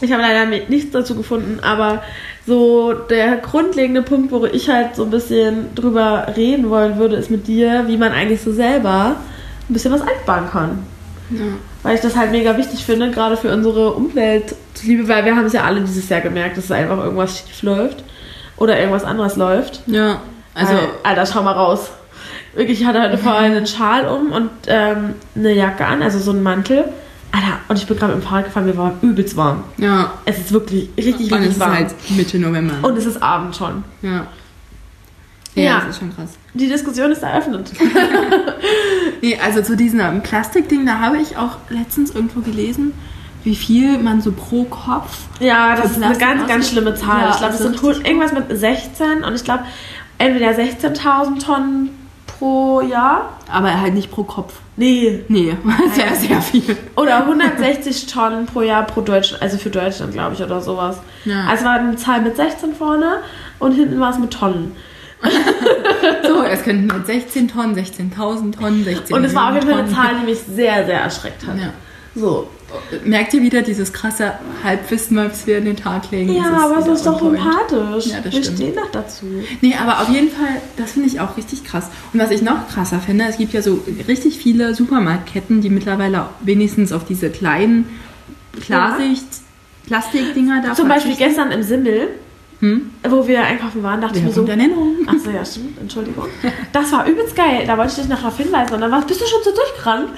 Ich 0.00 0.12
habe 0.12 0.22
leider 0.22 0.46
nichts 0.46 0.90
dazu 0.90 1.14
gefunden, 1.14 1.60
aber 1.62 2.02
so 2.44 2.92
der 2.92 3.36
grundlegende 3.36 4.02
Punkt, 4.02 4.32
wo 4.32 4.44
ich 4.46 4.68
halt 4.68 4.96
so 4.96 5.04
ein 5.04 5.10
bisschen 5.10 5.72
drüber 5.76 6.26
reden 6.36 6.70
wollen 6.70 6.98
würde, 6.98 7.14
ist 7.14 7.30
mit 7.30 7.46
dir, 7.46 7.84
wie 7.86 7.96
man 7.96 8.10
eigentlich 8.10 8.40
so 8.40 8.52
selber 8.52 9.14
ein 9.68 9.72
bisschen 9.72 9.92
was 9.92 10.02
einsparen 10.02 10.50
kann. 10.50 10.86
Ja. 11.30 11.44
Weil 11.84 11.94
ich 11.94 12.00
das 12.00 12.16
halt 12.16 12.32
mega 12.32 12.56
wichtig 12.56 12.84
finde, 12.84 13.12
gerade 13.12 13.36
für 13.36 13.52
unsere 13.52 13.92
Umwelt 13.92 14.56
zuliebe, 14.74 15.06
weil 15.08 15.24
wir 15.24 15.36
haben 15.36 15.46
es 15.46 15.52
ja 15.52 15.62
alle 15.62 15.80
dieses 15.80 16.08
Jahr 16.08 16.20
gemerkt, 16.20 16.56
dass 16.56 16.64
es 16.64 16.72
einfach 16.72 16.98
irgendwas 16.98 17.38
schief 17.38 17.62
läuft 17.62 18.02
oder 18.56 18.76
irgendwas 18.78 19.04
anderes 19.04 19.36
läuft. 19.36 19.82
Ja. 19.86 20.20
Also, 20.54 20.74
Alter, 21.04 21.26
schau 21.26 21.42
mal 21.42 21.52
raus. 21.52 21.90
Wirklich, 22.54 22.80
ich 22.82 22.86
hatte 22.86 23.00
heute 23.02 23.16
vorhin 23.18 23.52
einen 23.52 23.66
Schal 23.66 24.06
um 24.08 24.30
und 24.32 24.50
ähm, 24.66 25.14
eine 25.34 25.52
Jacke 25.54 25.86
an, 25.86 26.02
also 26.02 26.18
so 26.18 26.32
einen 26.32 26.42
Mantel. 26.42 26.84
Alter, 27.34 27.60
und 27.68 27.78
ich 27.78 27.86
bin 27.86 27.96
gerade 27.96 28.12
im 28.12 28.20
Fahrrad 28.20 28.44
gefahren, 28.44 28.66
mir 28.66 28.76
war 28.76 28.92
übelst 29.00 29.36
warm. 29.38 29.64
ja. 29.78 30.12
Es 30.26 30.38
ist 30.38 30.52
wirklich 30.52 30.90
richtig, 30.98 31.32
Und 31.32 31.38
es 31.38 31.46
richtig 31.46 31.48
ist 31.52 31.60
warm. 31.60 31.74
halt 31.74 31.94
Mitte 32.10 32.38
November. 32.38 32.74
Und 32.86 32.96
es 32.98 33.06
ist 33.06 33.22
Abend 33.22 33.56
schon. 33.56 33.84
ja. 34.02 34.26
Ja, 35.54 35.62
Ja. 35.62 35.78
das 35.80 35.90
ist 35.90 35.98
schon 35.98 36.14
krass. 36.16 36.30
Die 36.54 36.68
Diskussion 36.68 37.10
ist 37.12 37.22
eröffnet. 37.22 37.70
Nee, 39.24 39.38
also 39.44 39.62
zu 39.62 39.76
diesem 39.76 40.20
Plastikding, 40.22 40.84
da 40.84 40.98
habe 40.98 41.18
ich 41.18 41.36
auch 41.36 41.58
letztens 41.68 42.10
irgendwo 42.12 42.40
gelesen, 42.40 42.92
wie 43.44 43.54
viel 43.54 43.98
man 43.98 44.20
so 44.20 44.32
pro 44.32 44.64
Kopf. 44.64 45.16
Ja, 45.38 45.76
das 45.76 45.92
ist 45.92 46.02
eine 46.02 46.16
ganz, 46.18 46.46
ganz 46.48 46.68
schlimme 46.70 46.94
Zahl. 46.96 47.22
Ja, 47.22 47.30
ich 47.30 47.36
glaube, 47.36 47.52
das 47.52 47.62
sind 47.62 47.80
richtig 47.82 48.06
irgendwas 48.06 48.32
mit 48.32 48.44
16 48.58 49.22
und 49.22 49.34
ich 49.36 49.44
glaube, 49.44 49.62
entweder 50.18 50.50
16.000 50.50 51.44
Tonnen 51.44 51.90
pro 52.42 52.80
Jahr. 52.80 53.38
Aber 53.48 53.80
halt 53.80 53.94
nicht 53.94 54.10
pro 54.10 54.24
Kopf. 54.24 54.54
Nee. 54.76 55.24
Nee, 55.28 55.56
sehr, 55.94 56.14
sehr 56.16 56.42
viel. 56.42 56.76
Oder 56.96 57.18
160 57.18 58.06
Tonnen 58.06 58.46
pro 58.46 58.62
Jahr 58.62 58.82
pro 58.84 59.00
Deutschland, 59.00 59.40
also 59.42 59.58
für 59.58 59.70
Deutschland, 59.70 60.12
glaube 60.12 60.34
ich, 60.34 60.42
oder 60.42 60.60
sowas. 60.60 60.98
Ja. 61.24 61.46
Also 61.46 61.64
war 61.64 61.74
eine 61.74 61.94
Zahl 61.94 62.20
mit 62.20 62.34
16 62.34 62.74
vorne 62.74 63.18
und 63.60 63.72
hinten 63.72 64.00
war 64.00 64.10
es 64.10 64.18
mit 64.18 64.32
Tonnen. 64.32 64.74
So, 66.26 66.42
es 66.42 66.64
könnten 66.64 66.86
mit 66.86 67.06
16 67.06 67.48
Tonnen, 67.48 67.76
16.000 67.76 68.58
Tonnen, 68.58 68.84
16 68.84 69.14
Und 69.14 69.24
es 69.24 69.34
war 69.34 69.50
auf 69.50 69.54
jeden 69.54 69.68
Fall 69.68 69.80
eine 69.80 69.88
Zahl, 69.88 70.14
die 70.20 70.26
mich 70.26 70.40
sehr, 70.40 70.84
sehr 70.84 71.00
erschreckt 71.00 71.46
hat. 71.46 71.56
Ja. 71.56 71.72
So. 72.14 72.48
Merkt 73.04 73.34
ihr 73.34 73.42
wieder 73.42 73.62
dieses 73.62 73.92
krasse 73.92 74.34
Halbwissen, 74.62 75.16
was 75.16 75.46
wir 75.46 75.58
in 75.58 75.64
den 75.64 75.76
Tag 75.76 76.10
legen? 76.10 76.32
Ja, 76.34 76.64
aber 76.64 76.78
es 76.78 76.86
ist 76.86 77.06
doch 77.06 77.18
sympathisch. 77.20 78.06
Ja, 78.06 78.20
das 78.22 78.32
Wir 78.32 78.42
stimmt. 78.42 78.58
stehen 78.58 78.74
doch 78.76 78.90
dazu. 78.90 79.26
Nee, 79.60 79.74
aber 79.80 80.00
auf 80.00 80.08
jeden 80.08 80.30
Fall, 80.30 80.60
das 80.76 80.92
finde 80.92 81.08
ich 81.08 81.20
auch 81.20 81.36
richtig 81.36 81.64
krass. 81.64 81.88
Und 82.12 82.20
was 82.20 82.30
ich 82.30 82.42
noch 82.42 82.68
krasser 82.68 83.00
finde, 83.00 83.24
es 83.28 83.38
gibt 83.38 83.52
ja 83.52 83.62
so 83.62 83.82
richtig 84.08 84.38
viele 84.38 84.74
Supermarktketten, 84.74 85.60
die 85.60 85.70
mittlerweile 85.70 86.26
wenigstens 86.40 86.92
auf 86.92 87.04
diese 87.04 87.30
kleinen 87.30 87.86
Klarsicht 88.60 89.26
Plastikdinger 89.86 90.62
da 90.64 90.74
Zum 90.74 90.88
Beispiel 90.88 91.16
gestern 91.16 91.50
im 91.50 91.62
Simmel, 91.62 92.08
Hm? 92.62 92.90
wo 93.10 93.26
wir 93.26 93.42
einkaufen 93.42 93.82
waren, 93.82 94.00
dachte 94.00 94.18
ich 94.18 94.22
Ja, 94.22 94.28
mir 94.28 94.34
so, 94.34 94.44
Ernennung. 94.46 94.94
Achso, 95.08 95.30
ja, 95.30 95.44
stimmt. 95.44 95.80
Entschuldigung. 95.80 96.26
Das 96.72 96.92
war 96.92 97.04
übelst 97.08 97.34
geil. 97.34 97.64
Da 97.66 97.76
wollte 97.76 97.90
ich 97.90 97.96
dich 97.98 98.08
noch 98.08 98.18
darauf 98.20 98.36
hinweisen. 98.36 98.74
Und 98.74 98.80
dann 98.82 98.90
war, 98.92 99.04
bist 99.04 99.20
du 99.20 99.24
schon 99.26 99.40
so 99.42 99.50
durchgerannt? 99.50 100.08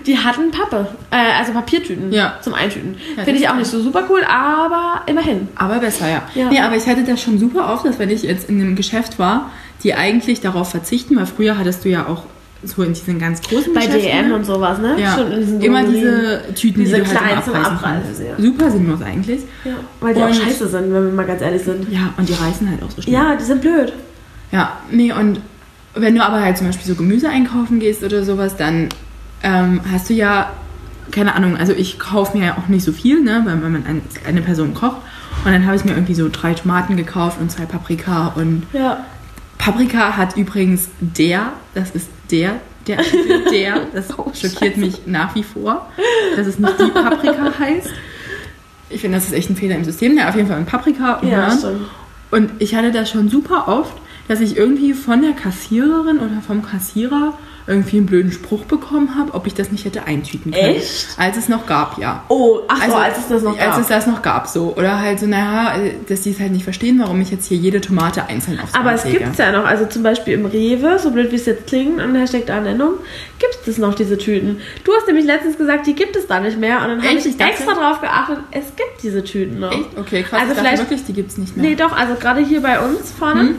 Die 0.06 0.16
hatten 0.18 0.50
Pappe. 0.50 0.88
Äh, 1.10 1.38
also 1.38 1.52
Papiertüten 1.52 2.10
Ja. 2.10 2.38
zum 2.40 2.54
Eintüten. 2.54 2.96
Ja, 3.18 3.24
Finde 3.24 3.38
ich 3.40 3.48
auch 3.50 3.54
nicht 3.56 3.66
so 3.66 3.80
super 3.82 4.04
cool, 4.08 4.22
aber 4.24 5.02
immerhin. 5.06 5.48
Aber 5.56 5.78
besser, 5.78 6.08
ja. 6.08 6.22
Ja. 6.34 6.48
Nee, 6.48 6.60
aber 6.60 6.76
ich 6.76 6.86
hatte 6.86 7.04
das 7.04 7.20
schon 7.22 7.38
super 7.38 7.70
oft, 7.72 7.84
dass 7.84 7.98
wenn 7.98 8.08
ich 8.08 8.22
jetzt 8.22 8.48
in 8.48 8.58
einem 8.60 8.74
Geschäft 8.74 9.18
war, 9.18 9.50
die 9.82 9.92
eigentlich 9.94 10.40
darauf 10.40 10.70
verzichten, 10.70 11.16
weil 11.16 11.26
früher 11.26 11.58
hattest 11.58 11.84
du 11.84 11.90
ja 11.90 12.06
auch 12.06 12.22
so 12.66 12.82
in 12.82 12.92
diesen 12.92 13.18
ganz 13.18 13.40
großen 13.42 13.72
Bei. 13.74 13.86
DM 13.86 14.28
ne? 14.28 14.34
und 14.34 14.44
sowas, 14.44 14.78
ne? 14.78 14.96
ja, 15.00 15.14
Schon 15.16 15.60
immer 15.60 15.82
diese 15.84 16.42
Tüten, 16.54 16.80
Diese 16.80 16.96
die 16.96 17.02
du 17.02 17.06
halt 17.08 17.18
kleinen 17.18 17.32
immer 17.32 17.42
zum 17.44 17.54
abreißen 17.54 18.26
ja. 18.26 18.32
Super 18.44 18.70
sinnlos 18.70 19.02
eigentlich. 19.02 19.40
Ja, 19.64 19.72
weil 20.00 20.14
die 20.14 20.22
auch 20.22 20.26
Und- 20.28 20.34
scheiße 20.34 20.68
sind, 20.68 20.92
wenn 20.92 21.04
wir 21.06 21.12
mal 21.12 21.26
ganz 21.26 21.42
ehrlich 21.42 21.62
sind. 21.62 21.90
Ja, 21.90 22.12
und 22.16 22.28
die 22.28 22.34
reißen 22.34 22.68
halt 22.70 22.82
auch 22.82 22.90
so 22.90 23.02
schnell. 23.02 23.14
Ja, 23.14 23.34
die 23.36 23.44
sind 23.44 23.60
blöd. 23.60 23.92
Ja, 24.52 24.78
nee, 24.90 25.12
und 25.12 25.40
wenn 25.94 26.14
du 26.14 26.22
aber 26.24 26.40
halt 26.40 26.58
zum 26.58 26.66
Beispiel 26.66 26.86
so 26.86 26.94
Gemüse 26.94 27.28
einkaufen 27.28 27.80
gehst 27.80 28.02
oder 28.04 28.22
sowas, 28.24 28.56
dann 28.56 28.88
ähm, 29.42 29.80
hast 29.90 30.08
du 30.10 30.14
ja, 30.14 30.50
keine 31.10 31.34
Ahnung, 31.34 31.56
also 31.56 31.72
ich 31.72 31.98
kaufe 31.98 32.36
mir 32.36 32.46
ja 32.46 32.56
auch 32.58 32.68
nicht 32.68 32.84
so 32.84 32.92
viel, 32.92 33.22
ne, 33.22 33.42
weil 33.44 33.62
wenn 33.62 33.72
man 33.72 33.86
ein, 33.86 34.02
eine 34.26 34.42
Person 34.42 34.74
kocht. 34.74 34.98
Und 35.44 35.52
dann 35.52 35.64
habe 35.66 35.76
ich 35.76 35.84
mir 35.84 35.92
irgendwie 35.92 36.14
so 36.14 36.28
drei 36.30 36.54
Tomaten 36.54 36.96
gekauft 36.96 37.38
und 37.40 37.50
zwei 37.50 37.64
Paprika. 37.66 38.32
Und 38.34 38.64
Ja. 38.72 39.04
Paprika 39.58 40.16
hat 40.16 40.36
übrigens 40.36 40.88
der, 41.00 41.52
das 41.74 41.90
ist 41.90 42.08
der, 42.30 42.60
der, 42.86 42.98
der, 43.50 43.80
das 43.92 44.06
Oh, 44.18 44.30
schockiert 44.34 44.76
mich 44.76 45.06
nach 45.06 45.34
wie 45.34 45.42
vor, 45.42 45.90
dass 46.36 46.46
es 46.46 46.58
nicht 46.58 46.78
die 46.78 46.90
Paprika 46.90 47.52
heißt. 47.58 47.90
Ich 48.88 49.00
finde, 49.00 49.18
das 49.18 49.26
ist 49.26 49.32
echt 49.32 49.50
ein 49.50 49.56
Fehler 49.56 49.74
im 49.76 49.84
System. 49.84 50.16
Ja, 50.16 50.28
auf 50.28 50.36
jeden 50.36 50.48
Fall 50.48 50.58
ein 50.58 50.66
Paprika. 50.66 51.14
Und 51.14 51.28
Ja, 51.28 51.50
stimmt. 51.50 51.88
Und 52.30 52.50
ich 52.58 52.74
hatte 52.74 52.92
das 52.92 53.10
schon 53.10 53.28
super 53.28 53.68
oft, 53.68 53.94
dass 54.28 54.40
ich 54.40 54.56
irgendwie 54.56 54.92
von 54.92 55.22
der 55.22 55.32
Kassiererin 55.32 56.18
oder 56.18 56.40
vom 56.46 56.64
Kassierer 56.64 57.36
irgendwie 57.66 57.96
einen 57.96 58.06
blöden 58.06 58.30
Spruch 58.32 58.64
bekommen 58.64 59.16
habe, 59.18 59.34
ob 59.34 59.46
ich 59.46 59.54
das 59.54 59.72
nicht 59.72 59.84
hätte 59.84 60.04
eintüten 60.04 60.52
können. 60.52 60.76
Echt? 60.76 61.08
Als 61.16 61.36
es 61.36 61.48
noch 61.48 61.66
gab, 61.66 61.98
ja. 61.98 62.22
Oh, 62.28 62.60
ach 62.68 62.86
so, 62.86 62.94
als 62.94 63.18
es 63.18 63.28
das 63.28 63.42
noch 63.42 63.58
Als 63.58 63.70
gab. 63.70 63.80
es 63.80 63.86
das 63.88 64.06
noch 64.06 64.22
gab, 64.22 64.46
so. 64.46 64.74
Oder 64.76 65.00
halt 65.00 65.18
so, 65.18 65.26
naja, 65.26 65.74
dass 66.08 66.20
die 66.22 66.30
es 66.30 66.38
halt 66.40 66.52
nicht 66.52 66.64
verstehen, 66.64 66.98
warum 67.00 67.20
ich 67.20 67.30
jetzt 67.30 67.46
hier 67.46 67.56
jede 67.56 67.80
Tomate 67.80 68.24
einzeln 68.26 68.60
aufs 68.60 68.74
Aber 68.74 68.92
es 68.94 69.04
lege. 69.04 69.18
gibt's 69.18 69.38
ja 69.38 69.50
noch, 69.50 69.64
also 69.64 69.84
zum 69.86 70.02
Beispiel 70.02 70.34
im 70.34 70.46
Rewe, 70.46 70.98
so 70.98 71.10
blöd 71.10 71.32
wie 71.32 71.36
es 71.36 71.46
jetzt 71.46 71.66
klingt, 71.66 72.00
und 72.00 72.14
Hashtag 72.14 72.46
der 72.46 72.60
Nennung, 72.60 72.94
gibt 73.38 73.66
es 73.66 73.78
noch 73.78 73.94
diese 73.94 74.16
Tüten. 74.16 74.60
Du 74.84 74.92
hast 74.94 75.06
nämlich 75.06 75.24
letztens 75.26 75.58
gesagt, 75.58 75.86
die 75.86 75.94
gibt 75.94 76.14
es 76.16 76.26
da 76.26 76.38
nicht 76.40 76.58
mehr, 76.58 76.76
und 76.82 76.88
dann 76.88 77.02
habe 77.02 77.14
ich 77.18 77.26
Ich 77.26 77.40
extra 77.40 77.74
drauf 77.74 78.00
geachtet, 78.00 78.38
es 78.52 78.66
gibt 78.76 79.02
diese 79.02 79.24
Tüten 79.24 79.58
noch. 79.60 79.72
Echt? 79.72 79.98
Okay, 79.98 80.22
krass. 80.22 80.40
Also 80.42 80.54
vielleicht- 80.54 80.78
wirklich, 80.78 81.04
die 81.04 81.12
gibt's 81.14 81.36
nicht 81.36 81.56
mehr. 81.56 81.66
Nee, 81.70 81.74
doch, 81.74 81.92
also 81.92 82.14
gerade 82.14 82.40
hier 82.44 82.60
bei 82.62 82.78
uns 82.78 83.10
vorne, 83.10 83.40
Hm? 83.40 83.54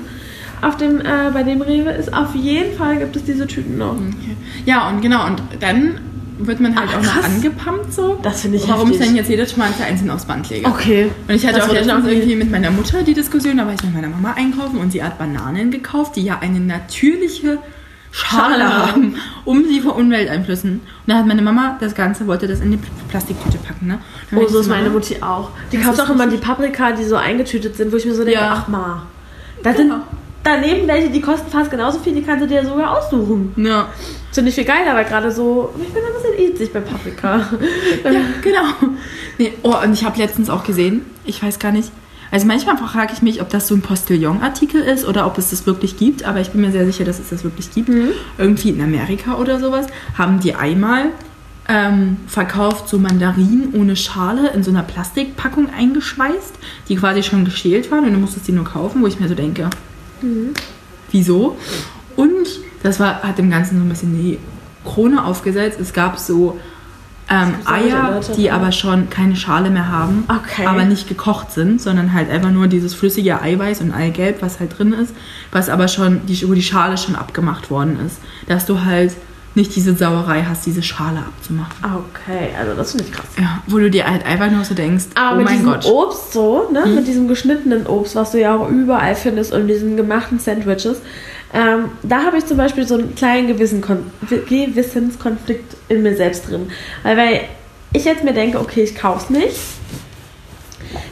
Auf 0.61 0.77
dem, 0.77 0.99
äh, 1.01 1.31
bei 1.33 1.43
dem 1.43 1.61
Rewe 1.61 1.91
ist 1.91 2.13
auf 2.13 2.33
jeden 2.35 2.75
Fall 2.77 2.97
gibt 2.97 3.15
es 3.15 3.23
diese 3.23 3.45
Tüten 3.47 3.77
noch. 3.77 3.93
Okay. 3.93 4.35
Ja, 4.65 4.87
und 4.89 5.01
genau, 5.01 5.25
und 5.25 5.41
dann 5.59 5.99
wird 6.39 6.59
man 6.59 6.79
halt 6.79 6.89
Ah, 6.93 6.97
auch 6.99 7.03
noch 7.03 7.23
angepumpt 7.23 7.91
so. 7.93 8.19
Das 8.21 8.41
finde 8.41 8.57
ich 8.57 8.67
Warum 8.67 8.89
ich 8.91 8.95
heftig. 8.95 9.07
dann 9.07 9.15
jetzt 9.15 9.29
jede 9.29 9.47
Tomate 9.47 9.83
einzeln 9.83 10.09
aufs 10.11 10.25
Band 10.25 10.49
lege. 10.49 10.67
Okay. 10.67 11.09
Und 11.27 11.33
ich 11.33 11.45
hatte 11.45 11.57
Das 11.59 11.69
auch 11.69 11.73
letztens 11.73 12.03
noch- 12.03 12.09
irgendwie 12.11 12.35
mit 12.35 12.51
meiner 12.51 12.69
Mutter 12.71 13.01
die 13.03 13.13
Diskussion, 13.15 13.57
da 13.57 13.65
war 13.65 13.73
ich 13.73 13.81
mit 13.83 13.93
meiner 13.93 14.07
Mama 14.09 14.33
einkaufen 14.37 14.77
und 14.79 14.91
sie 14.91 15.03
hat 15.03 15.17
Bananen 15.17 15.71
gekauft, 15.71 16.15
die 16.15 16.21
ja 16.23 16.37
eine 16.39 16.59
natürliche 16.59 17.57
Schale 18.11 18.53
Schale 18.53 18.87
haben, 18.87 19.15
um 19.45 19.65
sie 19.65 19.81
vor 19.81 19.95
Umwelteinflüssen. 19.95 20.71
Und 20.73 20.81
dann 21.07 21.17
hat 21.17 21.27
meine 21.27 21.41
Mama 21.41 21.77
das 21.79 21.93
Ganze, 21.93 22.25
wollte 22.25 22.47
das 22.47 22.61
in 22.61 22.71
die 22.71 22.79
Plastiktüte 23.09 23.57
packen. 23.57 23.87
Ne? 23.87 23.99
Dann 24.31 24.39
Oh, 24.39 24.47
so 24.47 24.55
ich 24.55 24.61
ist 24.61 24.69
meine 24.69 24.89
Mutti 24.89 25.17
auch. 25.21 25.49
Die 25.71 25.77
kauft 25.77 25.99
auch 26.01 26.09
immer 26.09 26.25
die 26.25 26.37
Paprika, 26.37 26.93
die 26.93 27.03
so 27.03 27.15
eingetütet 27.15 27.75
sind, 27.75 27.91
wo 27.91 27.97
ich 27.97 28.05
mir 28.05 28.13
so 28.15 28.23
denke, 28.23 28.39
Ja. 28.39 28.63
ach 28.63 28.67
ma. 28.69 29.03
Da 29.61 29.71
Genau. 29.73 29.95
sind 29.95 30.03
daneben 30.47 30.87
welche, 30.87 31.09
die 31.09 31.21
kosten 31.21 31.51
fast 31.51 31.69
genauso 31.69 31.99
viel, 31.99 32.13
die 32.13 32.23
kannst 32.23 32.43
du 32.43 32.47
dir 32.47 32.65
sogar 32.65 32.97
aussuchen. 32.97 33.53
Ja. 33.57 33.89
Finde 34.31 34.49
ich 34.49 34.55
viel 34.55 34.65
geiler, 34.65 34.95
weil 34.95 35.05
gerade 35.05 35.31
so, 35.31 35.73
ich 35.79 35.93
bin 35.93 36.03
ein 36.03 36.13
bisschen 36.13 36.51
ätzig 36.51 36.73
bei 36.73 36.79
Paprika. 36.79 37.37
Ja, 38.03 38.21
genau. 38.41 38.93
Nee, 39.37 39.53
oh, 39.63 39.75
und 39.83 39.93
ich 39.93 40.05
habe 40.05 40.17
letztens 40.17 40.49
auch 40.49 40.63
gesehen, 40.63 41.05
ich 41.25 41.41
weiß 41.43 41.59
gar 41.59 41.71
nicht, 41.71 41.91
also 42.31 42.45
manchmal 42.45 42.77
frage 42.77 43.13
ich 43.13 43.21
mich, 43.21 43.41
ob 43.41 43.49
das 43.49 43.67
so 43.67 43.75
ein 43.75 43.81
Postillon-Artikel 43.81 44.81
ist 44.81 45.07
oder 45.07 45.25
ob 45.25 45.37
es 45.37 45.49
das 45.49 45.65
wirklich 45.65 45.97
gibt, 45.97 46.23
aber 46.23 46.41
ich 46.41 46.49
bin 46.51 46.61
mir 46.61 46.71
sehr 46.71 46.85
sicher, 46.85 47.05
dass 47.05 47.19
es 47.19 47.29
das 47.29 47.43
wirklich 47.43 47.71
gibt. 47.71 47.89
Irgendwie 48.37 48.69
in 48.69 48.81
Amerika 48.81 49.35
oder 49.35 49.59
sowas 49.59 49.87
haben 50.17 50.39
die 50.39 50.53
einmal 50.53 51.05
ähm, 51.69 52.17
verkauft 52.27 52.89
so 52.89 52.97
Mandarinen 52.97 53.73
ohne 53.73 53.95
Schale 53.95 54.49
in 54.51 54.63
so 54.63 54.71
einer 54.71 54.83
Plastikpackung 54.83 55.69
eingeschweißt, 55.69 56.55
die 56.89 56.95
quasi 56.95 57.23
schon 57.23 57.45
geschält 57.45 57.91
waren 57.91 58.05
und 58.05 58.13
du 58.13 58.19
musstest 58.19 58.47
die 58.47 58.53
nur 58.53 58.65
kaufen, 58.65 59.01
wo 59.01 59.07
ich 59.07 59.19
mir 59.19 59.27
so 59.27 59.35
denke, 59.35 59.69
wieso? 61.11 61.57
Und 62.15 62.47
das 62.83 62.99
war, 62.99 63.21
hat 63.23 63.37
dem 63.37 63.49
Ganzen 63.49 63.77
so 63.77 63.83
ein 63.83 63.89
bisschen 63.89 64.13
die 64.13 64.39
Krone 64.85 65.23
aufgesetzt. 65.23 65.79
Es 65.79 65.93
gab 65.93 66.17
so 66.17 66.59
ähm, 67.29 67.55
Eier, 67.65 68.21
die 68.37 68.43
ja. 68.43 68.53
aber 68.55 68.71
schon 68.71 69.09
keine 69.09 69.35
Schale 69.35 69.69
mehr 69.69 69.89
haben, 69.89 70.23
Okay. 70.29 70.65
aber 70.65 70.85
nicht 70.85 71.09
gekocht 71.09 71.51
sind, 71.51 71.81
sondern 71.81 72.13
halt 72.13 72.29
einfach 72.29 72.51
nur 72.51 72.67
dieses 72.67 72.93
flüssige 72.93 73.41
Eiweiß 73.41 73.81
und 73.81 73.91
Eigelb, 73.91 74.41
was 74.41 74.59
halt 74.59 74.77
drin 74.77 74.93
ist, 74.93 75.13
was 75.51 75.67
aber 75.67 75.89
schon, 75.89 76.25
die, 76.25 76.47
wo 76.47 76.53
die 76.53 76.63
Schale 76.63 76.97
schon 76.97 77.15
abgemacht 77.15 77.69
worden 77.69 77.99
ist. 78.05 78.17
Dass 78.47 78.65
du 78.65 78.85
halt 78.85 79.11
nicht 79.57 79.75
diese 79.75 79.93
Sauerei 79.95 80.43
hast, 80.47 80.65
diese 80.65 80.81
Schale 80.81 81.19
abzumachen. 81.19 81.75
Okay, 81.83 82.49
also 82.57 82.73
das 82.75 82.91
finde 82.91 83.05
ich 83.05 83.11
krass. 83.11 83.25
Ja, 83.37 83.61
wo 83.67 83.77
du 83.79 83.89
dir 83.91 84.07
halt 84.09 84.25
einfach 84.25 84.49
nur 84.49 84.63
so 84.63 84.73
denkst, 84.73 85.05
Aber 85.15 85.33
oh 85.33 85.37
mit 85.37 85.45
mein 85.45 85.53
diesem 85.57 85.69
Gott. 85.71 85.83
Hm? 85.83 85.91
Obst 85.91 86.31
so, 86.33 86.69
ne? 86.71 86.85
Mit 86.85 87.07
diesem 87.07 87.27
geschnittenen 87.27 87.85
Obst, 87.87 88.15
was 88.15 88.31
du 88.31 88.39
ja 88.39 88.55
auch 88.55 88.69
überall 88.69 89.15
findest 89.15 89.51
und 89.51 89.67
diesen 89.67 89.97
gemachten 89.97 90.39
Sandwiches. 90.39 91.01
Ähm, 91.53 91.85
da 92.03 92.23
habe 92.23 92.37
ich 92.37 92.45
zum 92.45 92.57
Beispiel 92.57 92.87
so 92.87 92.95
einen 92.95 93.15
kleinen 93.15 93.47
Gewissen 93.47 93.83
Gewissenskonflikt 94.29 95.75
in 95.89 96.03
mir 96.03 96.15
selbst 96.15 96.49
drin. 96.49 96.67
Weil, 97.03 97.17
weil 97.17 97.41
ich 97.93 98.05
jetzt 98.05 98.23
mir 98.23 98.33
denke, 98.33 98.59
okay, 98.59 98.83
ich 98.83 98.95
kauf's 98.95 99.29
nicht. 99.29 99.55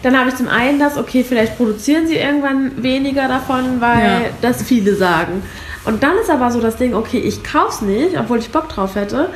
Dann 0.03 0.17
habe 0.17 0.29
ich 0.29 0.35
zum 0.35 0.47
einen 0.47 0.79
das, 0.79 0.97
okay, 0.97 1.25
vielleicht 1.27 1.57
produzieren 1.57 2.07
sie 2.07 2.15
irgendwann 2.15 2.83
weniger 2.83 3.27
davon, 3.27 3.81
weil 3.81 4.03
Ja. 4.03 4.21
das 4.41 4.61
viele 4.63 4.95
sagen. 4.95 5.41
Und 5.85 6.03
dann 6.03 6.17
ist 6.17 6.29
aber 6.29 6.51
so 6.51 6.59
das 6.59 6.77
Ding, 6.77 6.93
okay, 6.93 7.19
ich 7.19 7.43
kauf's 7.43 7.81
nicht, 7.81 8.17
obwohl 8.17 8.39
ich 8.39 8.49
Bock 8.49 8.69
drauf 8.69 8.95
hätte. 8.95 9.29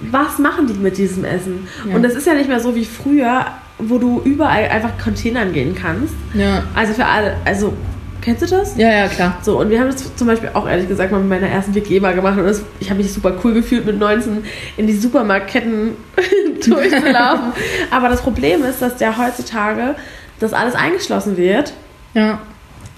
Was 0.00 0.38
machen 0.38 0.66
die 0.66 0.74
mit 0.74 0.98
diesem 0.98 1.24
Essen? 1.24 1.66
Ja. 1.88 1.96
Und 1.96 2.02
das 2.02 2.14
ist 2.14 2.26
ja 2.26 2.34
nicht 2.34 2.48
mehr 2.48 2.60
so 2.60 2.74
wie 2.74 2.84
früher, 2.84 3.46
wo 3.78 3.98
du 3.98 4.20
überall 4.24 4.68
einfach 4.68 4.90
Containern 5.02 5.52
gehen 5.52 5.74
kannst. 5.74 6.14
Ja. 6.34 6.64
Also 6.74 6.92
für 6.92 7.06
alle, 7.06 7.36
also 7.46 7.72
kennst 8.20 8.42
du 8.42 8.46
das? 8.46 8.76
ja, 8.76 8.90
ja, 8.90 9.08
klar. 9.08 9.38
So, 9.42 9.58
und 9.58 9.70
wir 9.70 9.80
haben 9.80 9.86
das 9.86 10.14
zum 10.16 10.26
Beispiel 10.26 10.50
auch 10.52 10.68
ehrlich 10.68 10.88
gesagt 10.88 11.12
mal 11.12 11.20
mit 11.20 11.28
meiner 11.28 11.48
ersten 11.48 11.74
WG 11.74 12.00
mal 12.00 12.14
gemacht 12.14 12.36
und 12.38 12.44
das, 12.44 12.62
ich 12.80 12.90
habe 12.90 13.00
mich 13.00 13.12
super 13.12 13.32
cool 13.42 13.54
gefühlt, 13.54 13.86
mit 13.86 13.98
19 13.98 14.44
in 14.76 14.86
die 14.86 14.96
Supermarktketten 14.96 15.96
durchzulaufen. 16.66 17.52
Aber 17.90 18.08
das 18.08 18.20
Problem 18.20 18.64
ist, 18.64 18.82
dass 18.82 19.00
ja 19.00 19.16
heutzutage 19.16 19.94
das 20.40 20.52
alles 20.52 20.74
eingeschlossen 20.74 21.36
wird. 21.36 21.72
Ja. 22.14 22.40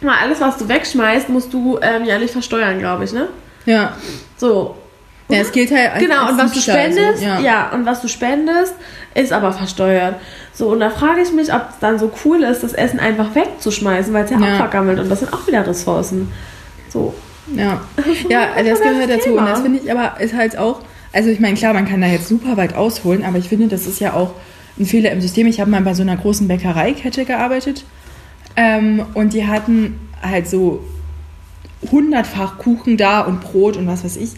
Mal 0.00 0.16
alles, 0.22 0.40
was 0.40 0.56
du 0.58 0.68
wegschmeißt, 0.68 1.28
musst 1.28 1.52
du 1.52 1.78
ähm, 1.82 2.04
jährlich 2.04 2.30
versteuern, 2.30 2.78
glaube 2.78 3.04
ich, 3.04 3.12
ne? 3.12 3.28
Ja. 3.66 3.94
So. 4.36 4.76
Ja, 5.28 5.38
es 5.40 5.52
gilt 5.52 5.70
halt 5.70 5.92
als 5.92 6.02
Genau, 6.02 6.22
als 6.22 6.32
und 6.32 6.38
was 6.38 6.46
du 6.50 6.54
Diebstahl, 6.54 6.78
also, 6.78 6.98
spendest, 6.98 7.22
ja. 7.22 7.40
ja. 7.40 7.70
und 7.72 7.84
was 7.84 8.00
du 8.00 8.08
spendest, 8.08 8.74
ist 9.14 9.32
aber 9.32 9.52
versteuert. 9.52 10.14
So, 10.54 10.68
und 10.68 10.80
da 10.80 10.90
frage 10.90 11.20
ich 11.20 11.32
mich, 11.32 11.52
ob 11.52 11.68
es 11.70 11.78
dann 11.80 11.98
so 11.98 12.10
cool 12.24 12.42
ist, 12.44 12.62
das 12.62 12.72
Essen 12.72 12.98
einfach 12.98 13.34
wegzuschmeißen, 13.34 14.12
weil 14.14 14.24
es 14.24 14.30
ja, 14.30 14.38
Ja. 14.38 14.52
auch 14.54 14.56
vergammelt 14.56 14.98
und 14.98 15.10
das 15.10 15.20
sind 15.20 15.32
auch 15.32 15.46
wieder 15.46 15.66
Ressourcen. 15.66 16.32
So. 16.88 17.14
Ja, 17.54 17.80
ja 18.28 18.52
ein 18.54 18.66
das 18.66 18.80
gehört 18.80 19.10
dazu. 19.10 19.30
Thema. 19.30 19.42
Und 19.42 19.48
das 19.50 19.60
finde 19.60 19.80
ich 19.82 19.90
aber 19.90 20.20
ist 20.20 20.34
halt 20.34 20.56
auch, 20.56 20.80
also 21.12 21.28
ich 21.28 21.40
meine, 21.40 21.56
klar, 21.56 21.74
man 21.74 21.86
kann 21.86 22.00
da 22.00 22.06
jetzt 22.06 22.28
super 22.28 22.56
weit 22.56 22.74
ausholen, 22.74 23.24
aber 23.24 23.38
ich 23.38 23.48
finde, 23.48 23.68
das 23.68 23.86
ist 23.86 24.00
ja 24.00 24.14
auch 24.14 24.32
ein 24.78 24.86
Fehler 24.86 25.10
im 25.10 25.20
System. 25.20 25.46
Ich 25.46 25.60
habe 25.60 25.70
mal 25.70 25.80
bei 25.82 25.94
so 25.94 26.02
einer 26.02 26.16
großen 26.16 26.48
Bäckereikette 26.48 27.24
gearbeitet 27.24 27.84
ähm, 28.58 29.02
und 29.14 29.32
die 29.32 29.46
hatten 29.46 29.94
halt 30.20 30.48
so 30.48 30.82
hundertfach 31.92 32.58
Kuchen 32.58 32.96
da 32.96 33.20
und 33.20 33.40
Brot 33.40 33.76
und 33.76 33.86
was 33.86 34.04
weiß 34.04 34.16
ich. 34.16 34.30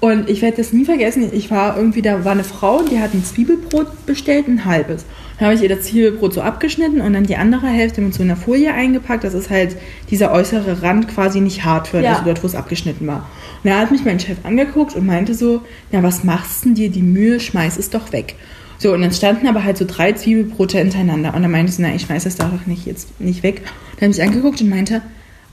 Und 0.00 0.30
ich 0.30 0.42
werde 0.42 0.58
das 0.58 0.72
nie 0.72 0.84
vergessen. 0.84 1.28
Ich 1.32 1.50
war 1.50 1.76
irgendwie, 1.76 2.02
da 2.02 2.24
war 2.24 2.30
eine 2.30 2.44
Frau, 2.44 2.82
die 2.82 3.00
hat 3.00 3.14
ein 3.14 3.24
Zwiebelbrot 3.24 4.06
bestellt, 4.06 4.46
ein 4.46 4.64
halbes. 4.64 5.04
Dann 5.38 5.46
habe 5.46 5.56
ich 5.56 5.62
ihr 5.62 5.68
das 5.68 5.86
Zwiebelbrot 5.86 6.32
so 6.34 6.40
abgeschnitten 6.40 7.00
und 7.00 7.14
dann 7.14 7.24
die 7.24 7.34
andere 7.34 7.66
Hälfte 7.66 8.00
mit 8.00 8.14
so 8.14 8.22
einer 8.22 8.36
Folie 8.36 8.72
eingepackt, 8.72 9.24
dass 9.24 9.34
es 9.34 9.50
halt 9.50 9.76
dieser 10.08 10.30
äußere 10.30 10.82
Rand 10.82 11.08
quasi 11.08 11.40
nicht 11.40 11.64
hart 11.64 11.92
wird, 11.92 12.04
Ja. 12.04 12.12
also 12.12 12.24
dort, 12.26 12.42
wo 12.44 12.46
es 12.46 12.54
abgeschnitten 12.54 13.08
war. 13.08 13.28
Und 13.64 13.70
da 13.70 13.80
hat 13.80 13.90
mich 13.90 14.04
mein 14.04 14.20
Chef 14.20 14.38
angeguckt 14.44 14.94
und 14.94 15.04
meinte 15.04 15.34
so, 15.34 15.62
na, 15.90 16.00
was 16.04 16.22
machst 16.22 16.64
denn 16.64 16.74
dir 16.74 16.90
die 16.90 17.02
Mühe, 17.02 17.40
schmeiß 17.40 17.76
es 17.76 17.90
doch 17.90 18.12
weg. 18.12 18.36
So, 18.78 18.92
und 18.92 19.02
dann 19.02 19.12
standen 19.12 19.48
aber 19.48 19.64
halt 19.64 19.76
so 19.76 19.84
drei 19.84 20.12
Zwiebelbrote 20.12 20.78
hintereinander. 20.78 21.34
Und 21.34 21.42
dann 21.42 21.50
meinte 21.50 21.72
sie, 21.72 21.82
na, 21.82 21.94
ich 21.94 22.02
schmeiß 22.02 22.24
das 22.24 22.36
doch 22.36 22.66
nicht 22.66 22.86
jetzt 22.86 23.20
nicht 23.20 23.42
weg. 23.42 23.62
Und 23.92 24.02
dann 24.02 24.10
habe 24.10 24.12
ich 24.12 24.22
angeguckt 24.22 24.60
und 24.60 24.68
meinte, 24.68 25.02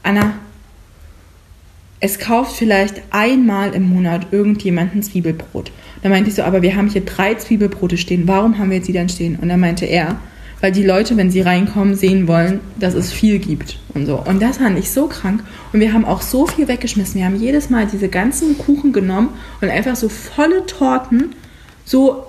Anna, 0.03 0.33
es 1.99 2.19
kauft 2.19 2.55
vielleicht 2.55 3.01
einmal 3.09 3.73
im 3.73 3.89
Monat 3.89 4.27
irgendjemand 4.31 4.93
ein 4.93 5.01
Zwiebelbrot. 5.01 5.71
Da 6.03 6.09
meinte 6.09 6.29
ich 6.29 6.35
so, 6.35 6.43
aber 6.43 6.61
wir 6.61 6.75
haben 6.75 6.87
hier 6.87 7.03
drei 7.03 7.33
Zwiebelbrote 7.33 7.97
stehen. 7.97 8.27
Warum 8.27 8.59
haben 8.59 8.69
wir 8.69 8.77
jetzt 8.77 8.87
die 8.87 8.93
dann 8.93 9.09
stehen? 9.09 9.37
Und 9.41 9.49
dann 9.49 9.59
meinte 9.59 9.85
er, 9.85 10.19
weil 10.61 10.71
die 10.71 10.83
Leute, 10.83 11.17
wenn 11.17 11.31
sie 11.31 11.41
reinkommen, 11.41 11.95
sehen 11.95 12.27
wollen, 12.27 12.59
dass 12.79 12.93
es 12.93 13.11
viel 13.11 13.39
gibt 13.39 13.79
und 13.93 14.05
so. 14.05 14.17
Und 14.17 14.41
das 14.41 14.57
fand 14.57 14.77
ich 14.77 14.91
so 14.91 15.07
krank. 15.07 15.43
Und 15.73 15.79
wir 15.79 15.93
haben 15.93 16.05
auch 16.05 16.21
so 16.21 16.45
viel 16.45 16.67
weggeschmissen. 16.67 17.19
Wir 17.19 17.25
haben 17.25 17.35
jedes 17.35 17.69
Mal 17.69 17.87
diese 17.91 18.09
ganzen 18.09 18.57
Kuchen 18.57 18.93
genommen 18.93 19.29
und 19.61 19.69
einfach 19.69 19.95
so 19.95 20.09
volle 20.09 20.65
Torten 20.65 21.35
so 21.85 22.27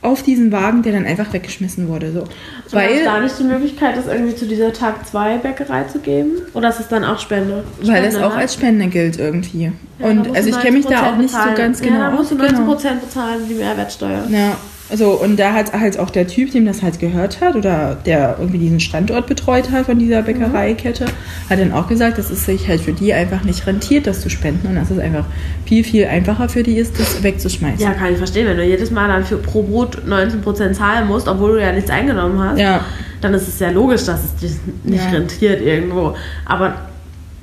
auf 0.00 0.22
diesen 0.22 0.52
Wagen, 0.52 0.82
der 0.82 0.92
dann 0.92 1.04
einfach 1.06 1.32
weggeschmissen 1.32 1.88
wurde. 1.88 2.12
So. 2.12 2.24
Weil 2.70 2.90
Weil, 2.90 3.04
da 3.04 3.20
nicht 3.20 3.38
die 3.38 3.44
Möglichkeit, 3.44 3.96
das 3.96 4.06
irgendwie 4.06 4.34
zu 4.36 4.46
dieser 4.46 4.72
Tag 4.72 5.06
2 5.06 5.38
Bäckerei 5.38 5.84
zu 5.84 5.98
geben? 5.98 6.32
Oder 6.54 6.68
ist 6.68 6.80
es 6.80 6.88
dann 6.88 7.04
auch 7.04 7.18
Spende? 7.18 7.64
weil 7.82 8.02
das 8.02 8.12
Spende, 8.14 8.26
auch 8.28 8.34
ne? 8.34 8.40
als 8.40 8.54
Spende 8.54 8.86
gilt 8.86 9.18
irgendwie. 9.18 9.72
Ja, 9.98 10.06
und 10.06 10.36
also 10.36 10.48
ich 10.50 10.60
kenne 10.60 10.76
mich 10.78 10.86
da 10.86 11.02
19% 11.02 11.12
auch 11.12 11.16
nicht 11.16 11.30
so 11.30 11.36
bezahlen. 11.38 11.56
ganz 11.56 11.80
genau 11.80 11.98
Ja, 11.98 12.10
da 12.10 12.16
musst 12.16 12.30
du 12.30 12.36
aus. 12.36 12.40
19% 12.42 12.52
Genau. 12.52 13.00
bezahlen, 13.00 13.40
die 13.48 13.54
Mehrwertsteuer. 13.54 14.24
Ja, 14.30 14.56
so 14.94 15.10
und 15.10 15.38
da 15.38 15.52
hat 15.52 15.72
halt 15.72 15.98
auch 15.98 16.10
der 16.10 16.26
Typ, 16.26 16.50
dem 16.52 16.64
das 16.64 16.82
halt 16.82 16.98
gehört 16.98 17.40
hat 17.40 17.56
oder 17.56 17.96
der 18.06 18.36
irgendwie 18.38 18.58
diesen 18.58 18.80
Standort 18.80 19.26
betreut 19.26 19.70
hat 19.70 19.86
von 19.86 19.98
dieser 19.98 20.22
Bäckereikette, 20.22 21.04
hat 21.50 21.58
dann 21.60 21.72
auch 21.72 21.88
gesagt, 21.88 22.16
dass 22.18 22.30
es 22.30 22.46
sich 22.46 22.66
halt 22.68 22.80
für 22.80 22.92
die 22.94 23.12
einfach 23.12 23.44
nicht 23.44 23.66
rentiert, 23.66 24.06
das 24.06 24.20
zu 24.22 24.30
spenden 24.30 24.66
und 24.68 24.76
dass 24.76 24.90
es 24.90 24.98
einfach 24.98 25.26
viel, 25.66 25.84
viel 25.84 26.06
einfacher 26.06 26.48
für 26.48 26.62
die 26.62 26.76
ist, 26.76 26.98
das 26.98 27.22
wegzuschmeißen. 27.22 27.80
Ja, 27.80 27.92
kann 27.92 28.12
ich 28.12 28.18
verstehen. 28.18 28.46
Wenn 28.46 28.56
du 28.56 28.64
jedes 28.64 28.90
Mal 28.90 29.08
dann 29.08 29.24
für 29.24 29.36
pro 29.36 29.62
Brot 29.62 29.98
19% 30.06 30.72
zahlen 30.72 31.06
musst, 31.06 31.28
obwohl 31.28 31.52
du 31.56 31.62
ja 31.62 31.72
nichts 31.72 31.90
eingenommen 31.90 32.38
hast, 32.40 32.58
Ja. 32.58 32.80
dann 33.20 33.34
ist 33.34 33.46
es 33.48 33.58
ja 33.58 33.70
logisch, 33.70 34.04
dass 34.04 34.24
es 34.24 34.36
dich 34.36 34.52
nicht 34.84 35.04
Ja. 35.04 35.10
rentiert 35.10 35.60
irgendwo. 35.60 36.14
Aber 36.46 36.74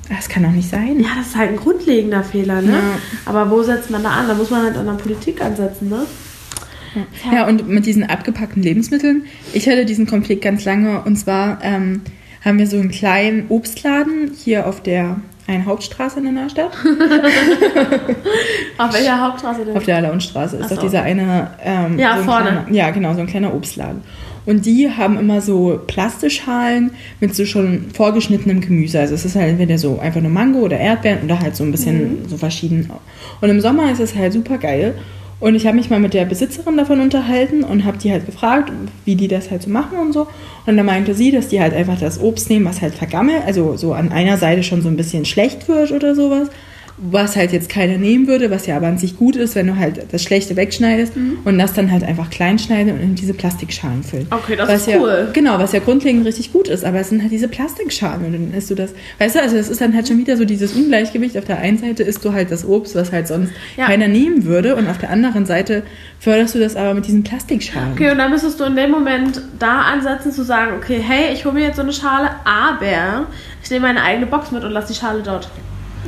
Das 0.08 0.28
kann 0.28 0.42
doch 0.42 0.50
nicht 0.50 0.68
sein. 0.70 0.98
ja, 1.00 1.08
das 1.18 1.28
ist 1.28 1.36
halt 1.36 1.50
ein 1.50 1.56
grundlegender 1.56 2.22
Fehler, 2.24 2.60
ne? 2.60 2.72
Ja. 2.72 2.80
Aber 3.24 3.50
wo 3.50 3.62
setzt 3.62 3.90
man 3.90 4.02
da 4.02 4.10
an? 4.10 4.28
Da 4.28 4.34
muss 4.34 4.50
man 4.50 4.64
halt 4.64 4.76
an 4.76 4.86
der 4.86 4.92
Politik 4.94 5.40
ansetzen, 5.42 5.88
ne? 5.88 6.06
Ja, 7.32 7.46
und 7.46 7.68
mit 7.68 7.86
diesen 7.86 8.04
abgepackten 8.04 8.62
Lebensmitteln, 8.62 9.24
ich 9.52 9.68
hatte 9.68 9.84
diesen 9.84 10.06
Konflikt 10.06 10.42
ganz 10.42 10.64
lange 10.64 11.02
und 11.02 11.16
zwar 11.16 11.58
ähm, 11.62 12.02
haben 12.44 12.58
wir 12.58 12.66
so 12.66 12.76
einen 12.78 12.90
kleinen 12.90 13.46
Obstladen 13.48 14.30
hier 14.42 14.66
auf 14.66 14.82
der 14.82 15.16
eine 15.48 15.64
Hauptstraße 15.64 16.18
in 16.20 16.34
der 16.34 16.48
Stadt. 16.48 16.72
Auf 18.78 18.94
welcher 18.94 19.20
Hauptstraße 19.20 19.64
denn? 19.64 19.76
Auf 19.76 19.84
der 19.84 20.00
Launstraße 20.00 20.56
ist 20.56 20.64
Ach 20.66 20.68
doch 20.70 20.76
so. 20.76 20.82
dieser 20.82 21.02
eine. 21.02 21.50
Ähm, 21.62 21.98
Ja, 21.98 22.14
so 22.14 22.20
ein 22.20 22.24
vorne. 22.24 22.50
Kleiner, 22.50 22.72
ja, 22.72 22.90
genau, 22.90 23.14
so 23.14 23.20
ein 23.20 23.26
kleiner 23.26 23.54
Obstladen. 23.54 24.02
Und 24.44 24.64
die 24.64 24.88
haben 24.90 25.18
immer 25.18 25.40
so 25.40 25.80
Plastischalen 25.86 26.92
mit 27.20 27.34
so 27.34 27.44
schon 27.46 27.86
vorgeschnittenem 27.94 28.60
Gemüse. 28.60 29.00
Also 29.00 29.14
es 29.14 29.24
ist 29.24 29.34
halt 29.34 29.48
entweder 29.50 29.76
so 29.78 29.98
einfach 29.98 30.20
nur 30.20 30.30
Mango 30.30 30.60
oder 30.60 30.78
Erdbeeren 30.78 31.24
oder 31.24 31.40
halt 31.40 31.56
so 31.56 31.64
ein 31.64 31.72
bisschen 31.72 32.22
Mhm. 32.22 32.28
so 32.28 32.36
verschieden. 32.36 32.88
Und 33.40 33.50
im 33.50 33.60
Sommer 33.60 33.90
ist 33.90 34.00
es 34.00 34.14
halt 34.14 34.32
super 34.32 34.58
geil. 34.58 34.94
Und 35.38 35.54
ich 35.54 35.66
habe 35.66 35.76
mich 35.76 35.90
mal 35.90 36.00
mit 36.00 36.14
der 36.14 36.24
Besitzerin 36.24 36.78
davon 36.78 37.00
unterhalten 37.00 37.62
und 37.62 37.84
habe 37.84 37.98
die 37.98 38.10
halt 38.10 38.24
gefragt, 38.24 38.72
wie 39.04 39.16
die 39.16 39.28
das 39.28 39.50
halt 39.50 39.62
so 39.62 39.70
machen 39.70 39.98
und 39.98 40.12
so. 40.12 40.28
Und 40.64 40.76
dann 40.76 40.86
meinte 40.86 41.14
sie, 41.14 41.30
dass 41.30 41.48
die 41.48 41.60
halt 41.60 41.74
einfach 41.74 41.98
das 41.98 42.18
Obst 42.20 42.48
nehmen, 42.48 42.64
was 42.64 42.80
halt 42.80 42.94
vergammelt, 42.94 43.42
also 43.44 43.76
so 43.76 43.92
an 43.92 44.12
einer 44.12 44.38
Seite 44.38 44.62
schon 44.62 44.80
so 44.80 44.88
ein 44.88 44.96
bisschen 44.96 45.26
schlecht 45.26 45.68
wird 45.68 45.92
oder 45.92 46.14
sowas. 46.14 46.48
Was 46.98 47.36
halt 47.36 47.52
jetzt 47.52 47.68
keiner 47.68 47.98
nehmen 47.98 48.26
würde, 48.26 48.50
was 48.50 48.66
ja 48.66 48.76
aber 48.76 48.86
an 48.86 48.96
sich 48.96 49.16
gut 49.18 49.36
ist, 49.36 49.54
wenn 49.54 49.66
du 49.66 49.76
halt 49.76 50.06
das 50.12 50.22
Schlechte 50.22 50.56
wegschneidest 50.56 51.12
und 51.44 51.58
das 51.58 51.74
dann 51.74 51.92
halt 51.92 52.02
einfach 52.04 52.30
klein 52.30 52.58
schneiden 52.58 52.94
und 52.94 53.00
in 53.00 53.14
diese 53.14 53.34
Plastikschalen 53.34 54.02
füllen. 54.02 54.26
Okay, 54.30 54.56
das 54.56 54.66
was 54.66 54.80
ist 54.80 54.88
ja, 54.88 54.98
cool. 54.98 55.28
Genau, 55.34 55.58
was 55.58 55.72
ja 55.72 55.80
grundlegend 55.80 56.24
richtig 56.24 56.54
gut 56.54 56.68
ist, 56.68 56.86
aber 56.86 56.98
es 57.00 57.10
sind 57.10 57.20
halt 57.20 57.32
diese 57.32 57.48
Plastikschalen 57.48 58.24
und 58.24 58.32
dann 58.32 58.54
isst 58.54 58.70
du 58.70 58.74
das. 58.74 58.94
Weißt 59.18 59.36
du, 59.36 59.42
also 59.42 59.56
es 59.56 59.68
ist 59.68 59.80
dann 59.82 59.94
halt 59.94 60.08
schon 60.08 60.16
wieder 60.16 60.38
so 60.38 60.46
dieses 60.46 60.72
Ungleichgewicht. 60.72 61.36
Auf 61.36 61.44
der 61.44 61.58
einen 61.58 61.76
Seite 61.76 62.02
isst 62.02 62.24
du 62.24 62.32
halt 62.32 62.50
das 62.50 62.64
Obst, 62.66 62.94
was 62.94 63.12
halt 63.12 63.28
sonst 63.28 63.52
Ja. 63.76 63.86
keiner 63.86 64.08
nehmen 64.08 64.44
würde 64.44 64.74
und 64.74 64.88
auf 64.88 64.96
der 64.98 65.10
anderen 65.10 65.44
Seite 65.44 65.82
förderst 66.18 66.54
du 66.54 66.58
das 66.60 66.76
aber 66.76 66.94
mit 66.94 67.06
diesen 67.06 67.22
Plastikschalen. 67.22 67.92
Okay, 67.92 68.10
und 68.10 68.16
dann 68.16 68.30
müsstest 68.30 68.58
du 68.58 68.64
in 68.64 68.74
dem 68.74 68.90
Moment 68.90 69.42
da 69.58 69.82
ansetzen 69.82 70.32
zu 70.32 70.44
sagen, 70.44 70.72
okay, 70.78 70.98
hey, 71.06 71.34
ich 71.34 71.44
hole 71.44 71.52
mir 71.54 71.64
jetzt 71.64 71.76
so 71.76 71.82
eine 71.82 71.92
Schale, 71.92 72.30
aber 72.44 73.26
ich 73.62 73.70
nehme 73.70 73.86
meine 73.88 74.02
eigene 74.02 74.26
Box 74.26 74.50
mit 74.50 74.64
und 74.64 74.70
lasse 74.72 74.94
die 74.94 74.98
Schale 74.98 75.22
dort. 75.22 75.50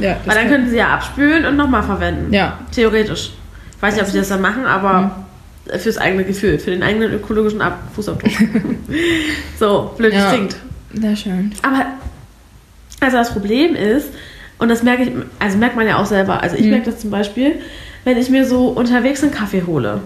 Ja, 0.00 0.16
Weil 0.24 0.34
dann 0.36 0.48
könnten 0.48 0.70
sie 0.70 0.76
ja 0.76 0.88
abspülen 0.94 1.44
und 1.44 1.56
nochmal 1.56 1.82
verwenden. 1.82 2.32
Ja. 2.32 2.58
Theoretisch. 2.72 3.32
Ich 3.76 3.82
weiß 3.82 3.94
nicht, 3.94 4.02
ob 4.04 4.10
sie 4.10 4.18
das 4.18 4.28
dann 4.28 4.40
machen, 4.40 4.64
aber 4.66 5.24
fürs 5.78 5.98
eigene 5.98 6.24
Gefühl, 6.24 6.58
für 6.58 6.70
den 6.70 6.82
eigenen 6.82 7.12
ökologischen 7.12 7.60
Ab 7.60 7.78
Fußabdruck. 7.94 8.32
so, 9.58 9.94
blöd 9.96 10.14
Ja. 10.14 10.30
klingt. 10.32 10.56
Sehr 10.94 11.16
schön. 11.16 11.52
Aber, 11.62 11.86
also 13.00 13.16
das 13.16 13.32
Problem 13.32 13.74
ist, 13.74 14.08
und 14.58 14.68
das 14.70 14.82
merke 14.82 15.02
ich, 15.04 15.10
also 15.38 15.58
merkt 15.58 15.76
man 15.76 15.86
ja 15.86 15.98
auch 15.98 16.06
selber, 16.06 16.42
also 16.42 16.56
ich 16.56 16.64
Mhm. 16.64 16.70
merke 16.70 16.90
das 16.90 17.00
zum 17.00 17.10
Beispiel, 17.10 17.56
wenn 18.04 18.16
ich 18.18 18.30
mir 18.30 18.46
so 18.46 18.68
unterwegs 18.68 19.22
einen 19.22 19.32
Kaffee 19.32 19.62
hole, 19.66 20.00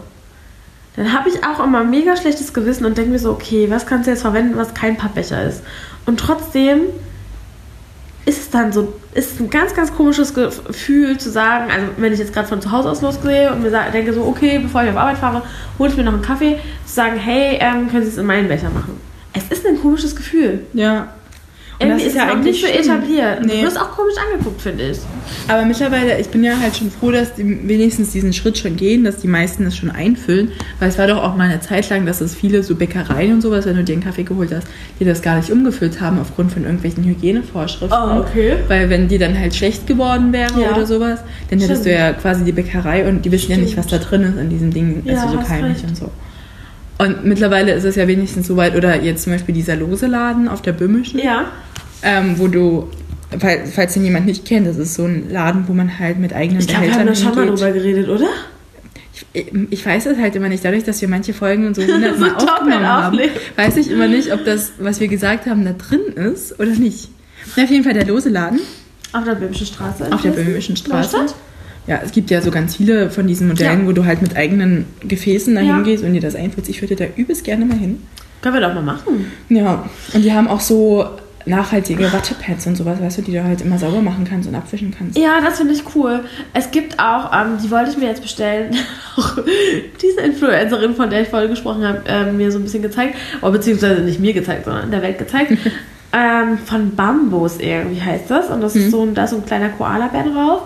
dann 0.96 1.12
habe 1.14 1.28
ich 1.31 1.42
auch 1.44 1.64
immer 1.64 1.85
mega 1.85 2.16
schlechtes 2.16 2.52
Gewissen 2.52 2.85
und 2.85 2.98
denke 2.98 3.12
mir 3.12 3.18
so, 3.18 3.31
okay, 3.31 3.70
was 3.70 3.87
kannst 3.87 4.07
du 4.07 4.11
jetzt 4.11 4.20
verwenden, 4.22 4.57
was 4.57 4.74
kein 4.74 4.96
Pappbecher 4.98 5.42
ist? 5.44 5.62
Und 6.05 6.20
trotzdem 6.20 6.81
ist 8.24 8.38
es 8.38 8.50
dann 8.50 8.72
so, 8.72 8.92
ist 9.14 9.40
ein 9.40 9.50
ganz, 9.50 9.74
ganz 9.74 9.94
komisches 9.94 10.32
Gefühl 10.32 11.18
zu 11.18 11.30
sagen, 11.30 11.70
also 11.70 11.87
wenn 11.96 12.12
ich 12.12 12.18
jetzt 12.18 12.32
gerade 12.32 12.46
von 12.46 12.61
zu 12.61 12.70
Hause 12.70 12.90
aus 12.90 13.02
losgehe 13.02 13.52
und 13.52 13.62
mir 13.62 13.70
denke 13.92 14.12
so, 14.12 14.22
okay, 14.24 14.58
bevor 14.58 14.85
ich 14.85 14.90
auf 14.90 14.96
Arbeit 14.96 15.18
fahre, 15.18 15.42
hole 15.78 15.90
ich 15.90 15.96
mir 15.96 16.04
noch 16.04 16.12
einen 16.12 16.22
Kaffee, 16.22 16.58
zu 16.87 16.94
sagen, 16.94 17.16
hey, 17.16 17.58
ähm, 17.61 17.90
können 17.90 18.04
Sie 18.04 18.11
es 18.11 18.18
in 18.18 18.26
meinen 18.26 18.48
Becher 18.48 18.70
machen? 18.70 19.00
Es 19.32 19.48
ist 19.48 19.66
ein 19.66 19.80
komisches 19.80 20.14
Gefühl. 20.14 20.66
Ja. 20.72 21.08
Und 21.80 21.88
Irgendwie 21.88 22.04
ist 22.06 22.16
es 22.16 22.26
noch 22.26 22.38
nicht 22.38 22.61
so 22.61 22.66
etabliert. 22.68 23.44
Nee. 23.44 23.61
Du 23.61 23.66
wirst 23.66 23.80
auch 23.80 23.90
komisch 23.90 24.14
angeguckt, 24.16 24.61
finde 24.62 24.90
ich. 24.90 24.98
Aber 25.48 25.64
mittlerweile, 25.64 26.20
ich 26.20 26.28
bin 26.28 26.44
ja 26.44 26.52
halt 26.61 26.76
schon 26.76 26.90
froh, 26.90 27.11
dass 27.11 27.35
die 27.35 27.66
wenigstens 27.68 28.12
diesen 28.12 28.32
Schritt 28.32 28.56
schon 28.58 28.76
gehen, 28.76 29.02
dass 29.02 29.16
die 29.16 29.26
meisten 29.26 29.64
das 29.64 29.76
schon 29.76 29.90
einfüllen. 29.90 30.52
Weil 30.78 30.90
es 30.90 30.98
war 30.98 31.08
doch 31.08 31.22
auch 31.22 31.35
mal 31.35 31.48
eine 31.50 31.61
Zeit 31.61 31.88
lang, 31.90 32.06
dass 32.06 32.20
es 32.20 32.35
viele 32.37 32.62
so 32.62 32.76
Bäckereien 32.76 33.32
und 33.32 33.40
sowas, 33.40 33.66
wenn 33.66 33.74
du 33.76 33.82
dir 33.82 33.94
einen 33.94 34.04
Kaffee 34.04 34.22
geholt 34.22 34.52
hast, 34.54 34.66
die 35.00 35.04
das 35.04 35.22
gar 35.22 35.37
nicht 35.37 35.50
umgefüllt 35.50 36.00
haben 36.00 36.20
aufgrund 36.20 36.52
von 36.52 36.62
irgendwelchen 36.62 37.02
Hygienevorschriften. 37.04 37.90
Oh, 37.98 38.20
okay. 38.20 38.54
Weil 38.68 38.88
wenn 38.88 39.08
die 39.08 39.18
dann 39.18 39.37
halt 39.37 39.54
schlecht 39.54 39.87
geworden 39.88 40.32
wäre 40.32 40.61
Ja. 40.61 40.72
oder 40.72 40.87
sowas, 40.87 41.20
dann 41.50 41.58
hättest 41.58 41.82
Stimmt. 41.82 41.96
du 41.96 41.98
ja 42.00 42.12
quasi 42.12 42.44
die 42.44 42.52
Bäckerei 42.52 43.08
und 43.08 43.24
die 43.24 43.32
wissen 43.32 43.50
ja 43.50 43.56
nicht, 43.56 43.76
was 43.76 43.88
da 43.88 43.98
drin 43.98 44.22
ist 44.22 44.38
in 44.38 44.50
diesem 44.50 44.72
Ding. 44.72 45.02
Ja, 45.04 45.22
also 45.22 45.38
so 45.38 45.42
keimlich 45.44 45.82
und 45.82 45.96
so. 45.96 46.11
Und 47.04 47.24
mittlerweile 47.24 47.72
ist 47.72 47.84
es 47.84 47.96
ja 47.96 48.06
wenigstens 48.06 48.46
so 48.46 48.56
weit, 48.56 48.76
oder 48.76 49.00
jetzt 49.02 49.24
zum 49.24 49.32
Beispiel 49.32 49.54
dieser 49.54 49.76
lose 49.76 50.06
Laden 50.06 50.48
auf 50.48 50.62
der 50.62 50.72
Böhmischen 50.72 51.18
Ja. 51.20 51.46
ähm, 52.02 52.38
wo 52.38 52.48
du, 52.48 52.88
fall- 53.38 53.64
falls 53.66 53.94
den 53.94 54.04
jemand 54.04 54.26
nicht 54.26 54.44
kennt, 54.44 54.66
das 54.66 54.76
ist 54.76 54.94
so 54.94 55.04
ein 55.04 55.30
Laden, 55.30 55.64
wo 55.68 55.72
man 55.72 55.98
halt 55.98 56.18
mit 56.18 56.32
eigenen 56.32 56.60
Ich 56.60 56.68
glaube, 56.68 56.86
wir 56.86 56.94
haben 56.94 57.06
da 57.06 57.14
schon 57.14 57.34
mal 57.34 57.46
drüber 57.46 57.72
geredet, 57.72 58.08
oder? 58.08 58.26
Ich, 59.34 59.46
ich 59.70 59.84
weiß 59.86 60.06
es 60.06 60.18
halt 60.18 60.36
immer 60.36 60.48
nicht, 60.48 60.64
dadurch, 60.64 60.84
dass 60.84 61.00
wir 61.00 61.08
manche 61.08 61.32
Folgen 61.34 61.74
so 61.74 61.82
hundertmal 61.82 62.30
So 62.30 62.36
aufgenommen 62.46 62.86
haben, 62.86 63.18
weiß 63.56 63.76
ich 63.78 63.90
immer 63.90 64.06
nicht, 64.08 64.32
ob 64.32 64.44
das, 64.44 64.72
was 64.78 65.00
wir 65.00 65.08
gesagt 65.08 65.46
haben, 65.46 65.64
da 65.64 65.72
drin 65.72 66.00
ist 66.32 66.58
oder 66.60 66.70
nicht. 66.72 67.08
Na, 67.56 67.64
auf 67.64 67.70
jeden 67.70 67.84
Fall 67.84 67.94
der 67.94 68.06
lose 68.06 68.28
Laden 68.28 68.60
Auf 69.12 69.24
der 69.24 69.34
Böhmischen 69.34 69.66
Straße. 69.66 70.12
auf 70.12 70.22
der? 70.22 70.30
Böhmischen 70.30 70.76
Straße. 70.76 71.16
Neustadt? 71.16 71.34
Ja, 71.87 72.01
es 72.05 72.12
gibt 72.12 72.31
ja 72.31 72.40
so 72.40 72.51
ganz 72.51 72.77
viele 72.77 73.11
von 73.11 73.27
diesen 73.27 73.49
Modellen, 73.49 73.81
Ja. 73.83 73.87
wo 73.87 73.92
du 73.92 74.05
halt 74.05 74.23
mit 74.23 74.37
eigenen 74.37 74.87
Gefäßen 75.07 75.55
dahin 75.55 75.68
Ja. 75.71 75.81
gehst 75.83 76.05
und 76.05 76.12
dir 76.12 76.21
das 76.21 76.35
einfüllst. 76.37 76.71
Ich 76.71 76.81
würde 76.81 76.95
da 76.97 77.05
übelst 77.16 77.45
gerne 77.45 77.64
mal 77.64 77.77
hin. 77.79 78.03
Können 78.40 78.55
wir 78.55 78.61
doch 78.61 78.75
mal 78.75 78.83
machen. 78.83 79.31
Ja, 79.49 79.88
und 80.14 80.23
die 80.25 80.33
haben 80.33 80.49
auch 80.49 80.61
so 80.61 81.07
nachhaltige 81.45 82.12
Wattepads 82.12 82.68
und 82.68 82.77
sowas, 82.77 83.01
weißt 83.01 83.18
du, 83.18 83.23
die 83.23 83.33
du 83.33 83.42
halt 83.42 83.61
immer 83.62 83.77
sauber 83.79 84.01
machen 84.01 84.25
kannst 84.29 84.49
und 84.49 84.55
abwischen 84.55 84.95
kannst. 84.97 85.18
Ja, 85.18 85.40
das 85.45 85.59
finde 85.59 85.75
ich 85.75 85.83
cool. 85.97 86.21
Es 86.55 86.71
gibt 86.71 87.01
auch, 87.01 87.33
ähm, 87.33 87.59
die 87.62 87.68
wollte 87.71 87.90
ich 87.90 87.97
mir 87.97 88.07
jetzt 88.07 88.23
bestellen, 88.23 88.77
auch 89.16 89.38
diese 90.01 90.21
Influencerin, 90.21 90.95
von 90.95 91.11
der 91.11 91.23
ich 91.23 91.29
vorhin 91.29 91.51
gesprochen 91.51 91.85
habe, 91.85 92.03
ähm, 92.07 92.37
mir 92.37 92.53
so 92.53 92.59
ein 92.59 92.62
bisschen 92.64 92.83
gezeigt, 92.83 93.16
oder 93.40 93.51
beziehungsweise 93.53 94.03
nicht 94.03 94.21
mir 94.21 94.33
gezeigt, 94.33 94.66
sondern 94.66 94.90
der 94.92 95.03
Welt 95.03 95.18
gezeigt. 95.18 95.53
ähm, 96.12 96.59
von 96.64 96.95
Bambus 96.95 97.59
irgendwie 97.59 98.01
heißt 98.01 98.31
das. 98.31 98.49
Und 98.49 98.61
das 98.61 98.77
ist 98.77 98.90
so 98.92 99.03
ein, 99.03 99.14
da 99.14 99.25
ist 99.25 99.31
so 99.31 99.37
ein 99.37 99.45
kleiner 99.47 99.71
Koala-Bär 99.71 100.25
drauf. 100.33 100.62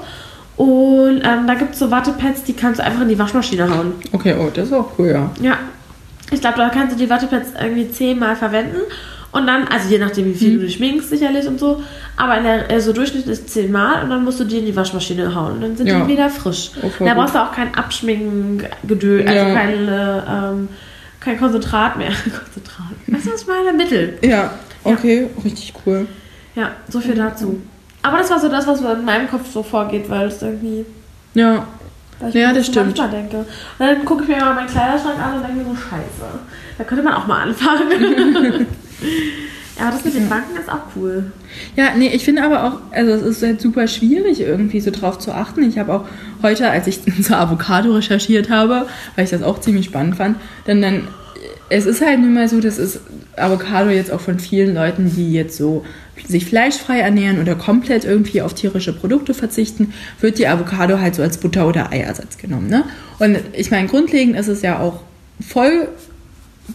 Und 0.57 1.21
ähm, 1.23 1.47
da 1.47 1.55
gibt 1.55 1.75
es 1.75 1.79
so 1.81 1.90
Wattepads, 1.90 2.45
die 2.45 2.55
kannst 2.55 2.81
du 2.81 2.85
einfach 2.85 3.03
in 3.03 3.09
die 3.09 3.19
Waschmaschine 3.19 3.69
hauen. 3.69 3.92
Okay, 4.12 4.35
oh, 4.38 4.49
das 4.53 4.69
ist 4.69 4.73
auch 4.73 4.90
cool, 4.99 5.09
ja. 5.09 5.31
Ja. 5.40 5.59
Ich 6.33 6.40
glaube, 6.40 6.57
da 6.59 6.69
kannst 6.71 6.95
du 6.95 6.99
die 6.99 7.09
Wattepads 7.11 7.51
irgendwie 7.61 7.90
zehnmal 7.90 8.35
verwenden. 8.37 8.79
Und 9.33 9.47
dann, 9.47 9.69
also 9.69 9.90
je 9.90 9.99
nachdem, 9.99 10.25
wie 10.27 10.35
viel 10.35 10.55
du 10.59 10.64
dich 10.64 10.77
schminkst, 10.77 11.11
sicherlich 11.11 11.47
und 11.47 11.61
so. 11.61 11.83
Aber 12.16 12.38
in 12.38 12.45
der, 12.45 12.71
äh, 12.71 12.81
so 12.81 12.92
Durchschnitt 12.95 13.27
ist 13.27 13.51
zehnmal 13.51 14.03
und 14.03 14.09
dann 14.11 14.25
musst 14.25 14.40
du 14.40 14.45
die 14.45 14.59
in 14.61 14.64
die 14.66 14.75
Waschmaschine 14.75 15.35
hauen. 15.35 15.53
Und 15.57 15.61
dann 15.61 15.77
sind 15.77 15.88
Ja. 15.88 16.01
die 16.01 16.09
wieder 16.12 16.31
frisch. 16.31 16.71
Oh, 16.83 16.90
da 17.05 17.12
brauchst 17.14 17.35
du 17.35 17.42
auch 17.42 17.53
kein 17.53 17.75
Abschminken-Gedöns, 17.75 19.29
also 19.29 19.47
Ja. 19.47 19.55
kein, 19.55 19.88
äh, 19.88 20.19
ähm, 20.51 20.69
kein 21.21 21.38
Konzentrat 21.38 21.99
mehr. 21.99 22.09
Konzentrat. 22.23 22.87
Weißt 23.09 23.27
du, 23.27 23.33
was 23.33 23.42
ich 23.42 23.47
meine? 23.47 23.73
Mittel. 23.77 24.19
Ja, 24.23 24.55
okay, 24.85 25.29
richtig 25.45 25.75
cool. 25.85 26.07
Ja, 26.55 26.71
so 26.88 27.01
viel 27.01 27.14
dazu. 27.14 27.61
Aber 28.07 28.19
das 28.19 28.31
war 28.31 28.38
so 28.38 28.49
das, 28.49 28.66
was 28.69 28.81
in 28.81 29.05
meinem 29.05 29.29
Kopf 29.29 29.51
so 29.53 29.62
vorgeht, 29.64 30.09
weil 30.09 30.29
es 30.29 30.40
irgendwie. 30.40 30.87
Ja, 31.35 31.66
Ja, 32.33 32.53
das 32.53 32.66
stimmt. 32.66 32.97
manchmal 32.99 33.11
denke. 33.11 33.38
Und 33.38 33.47
dann 33.79 34.05
gucke 34.05 34.23
ich 34.23 34.29
mir 34.29 34.37
mal 34.37 34.55
meinen 34.55 34.69
Kleiderschrank 34.69 35.19
an 35.21 35.35
und 35.37 35.42
denke 35.42 35.57
mir 35.59 35.64
so, 35.64 35.75
scheiße. 35.75 36.38
Da 36.79 36.85
könnte 36.85 37.03
man 37.03 37.14
auch 37.14 37.27
mal 37.27 37.42
anfangen. 37.42 37.90
ja, 39.77 39.83
aber 39.83 39.90
das 39.90 40.05
mit 40.05 40.14
den 40.14 40.29
Banken 40.29 40.57
ist 40.57 40.71
auch 40.71 40.83
cool. 40.95 41.33
Ja, 41.75 41.95
nee, 41.97 42.09
ich 42.09 42.25
finde 42.25 42.45
aber 42.45 42.64
auch, 42.64 42.73
also 42.92 43.11
es 43.11 43.23
ist 43.23 43.42
halt 43.42 43.61
super 43.61 43.88
schwierig, 43.88 44.40
irgendwie 44.40 44.81
so 44.81 44.90
drauf 44.92 45.19
zu 45.19 45.33
achten. 45.33 45.62
Ich 45.69 45.77
habe 45.79 45.92
auch 45.92 46.05
heute, 46.42 46.71
als 46.71 46.87
ich 46.87 47.01
zur 47.23 47.38
Avocado 47.38 47.92
recherchiert 47.92 48.51
habe, 48.51 48.87
weil 49.16 49.25
ich 49.25 49.31
das 49.31 49.42
auch 49.42 49.61
ziemlich 49.61 49.87
spannend 49.87 50.16
fand, 50.16 50.37
dann 50.66 50.81
dann, 50.81 51.09
es 51.71 51.87
ist 51.87 52.01
halt 52.07 52.21
nun 52.21 52.35
mal 52.35 52.49
so, 52.49 52.61
dass 52.61 52.79
es 52.79 53.01
Avocado 53.37 53.90
jetzt 53.90 54.12
auch 54.12 54.21
von 54.21 54.38
vielen 54.38 54.75
Leuten, 54.75 55.12
die 55.14 55.33
jetzt 55.33 55.57
so 55.57 55.85
sich 56.27 56.47
fleischfrei 56.47 57.01
ernähren 57.01 57.41
oder 57.41 57.55
komplett 57.55 58.05
irgendwie 58.05 58.43
auf 58.43 58.55
tierische 58.55 58.93
Produkte 58.93 59.35
verzichten, 59.35 59.93
wird 60.21 60.39
die 60.39 60.49
Avocado 60.49 60.99
halt 61.01 61.15
so 61.15 61.23
als 61.23 61.39
Butter- 61.39 61.67
oder 61.69 61.93
Eiersatz 61.93 62.39
genommen. 62.39 62.69
Ne? 62.69 62.85
Und 63.19 63.39
ich 63.53 63.71
meine, 63.71 63.87
grundlegend 63.89 64.37
ist 64.37 64.49
es 64.49 64.63
ja 64.63 64.79
auch 64.79 65.01
voll 65.47 65.89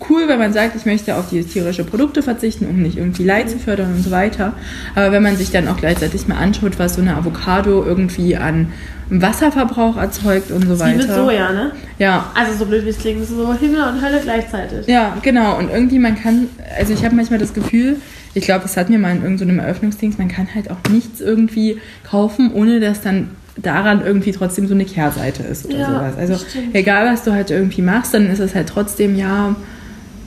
cool, 0.10 0.28
wenn 0.30 0.40
man 0.40 0.54
sagt, 0.54 0.76
ich 0.78 0.86
möchte 0.86 1.18
auf 1.18 1.30
diese 1.30 1.50
tierische 1.50 1.84
Produkte 1.84 2.24
verzichten, 2.24 2.66
um 2.66 2.82
nicht 2.82 2.98
irgendwie 2.98 3.26
Leid 3.26 3.50
zu 3.50 3.60
fördern 3.60 3.94
und 3.94 4.04
so 4.04 4.12
weiter. 4.12 4.54
Aber 4.96 5.12
wenn 5.12 5.22
man 5.22 5.36
sich 5.36 5.52
dann 5.52 5.68
auch 5.68 5.76
gleichzeitig 5.76 6.28
mal 6.30 6.38
anschaut, 6.38 6.80
was 6.80 6.96
so 6.96 7.02
eine 7.02 7.18
Avocado 7.18 7.84
irgendwie 7.84 8.38
an 8.38 8.72
Wasserverbrauch 9.10 9.98
erzeugt 9.98 10.52
und 10.52 10.66
so 10.66 10.76
Wie 10.76 10.80
weiter. 10.80 10.98
mit 10.98 11.08
Soja, 11.14 11.52
ne? 11.52 11.72
Ja, 12.00 12.32
Also 12.34 12.58
so 12.60 12.66
blöd 12.66 12.86
wie 12.86 12.90
es 12.90 13.00
klingt, 13.00 13.22
das 13.22 13.30
ist 13.30 13.36
so 13.36 13.54
Himmel 13.54 13.82
und 13.82 14.02
Hölle 14.02 14.22
gleichzeitig. 14.24 14.88
ja, 14.88 15.18
genau. 15.22 15.58
Und 15.58 15.70
irgendwie, 15.70 16.00
man 16.00 16.16
kann, 16.16 16.48
also 16.80 16.94
ich 16.94 17.04
habe 17.04 17.14
manchmal 17.16 17.40
das 17.40 17.54
Gefühl, 17.54 17.98
ich 18.34 18.44
glaube, 18.46 18.62
das 18.64 18.78
hat 18.78 18.90
mir 18.90 19.00
mal 19.00 19.16
in 19.16 19.24
irgendeinem 19.24 19.60
Eröffnungsdings, 19.60 20.18
man 20.18 20.28
kann 20.28 20.48
halt 20.54 20.70
auch 20.72 20.78
nichts 20.90 21.20
irgendwie 21.22 21.78
kaufen, 22.04 22.52
ohne 22.54 22.80
dass 22.80 23.02
dann 23.02 23.30
daran 23.58 24.02
irgendwie 24.06 24.32
trotzdem 24.32 24.68
so 24.68 24.74
eine 24.74 24.86
Kehrseite 24.86 25.44
ist 25.44 25.66
oder 25.66 25.78
Ja, 25.80 25.86
sowas. 25.88 26.18
Also 26.18 26.38
stimmt. 26.46 26.74
egal, 26.74 27.12
was 27.12 27.24
du 27.24 27.34
halt 27.34 27.52
irgendwie 27.52 27.82
machst, 27.82 28.14
dann 28.14 28.30
ist 28.30 28.40
es 28.40 28.56
halt 28.56 28.70
trotzdem, 28.70 29.16
ja, 29.18 29.56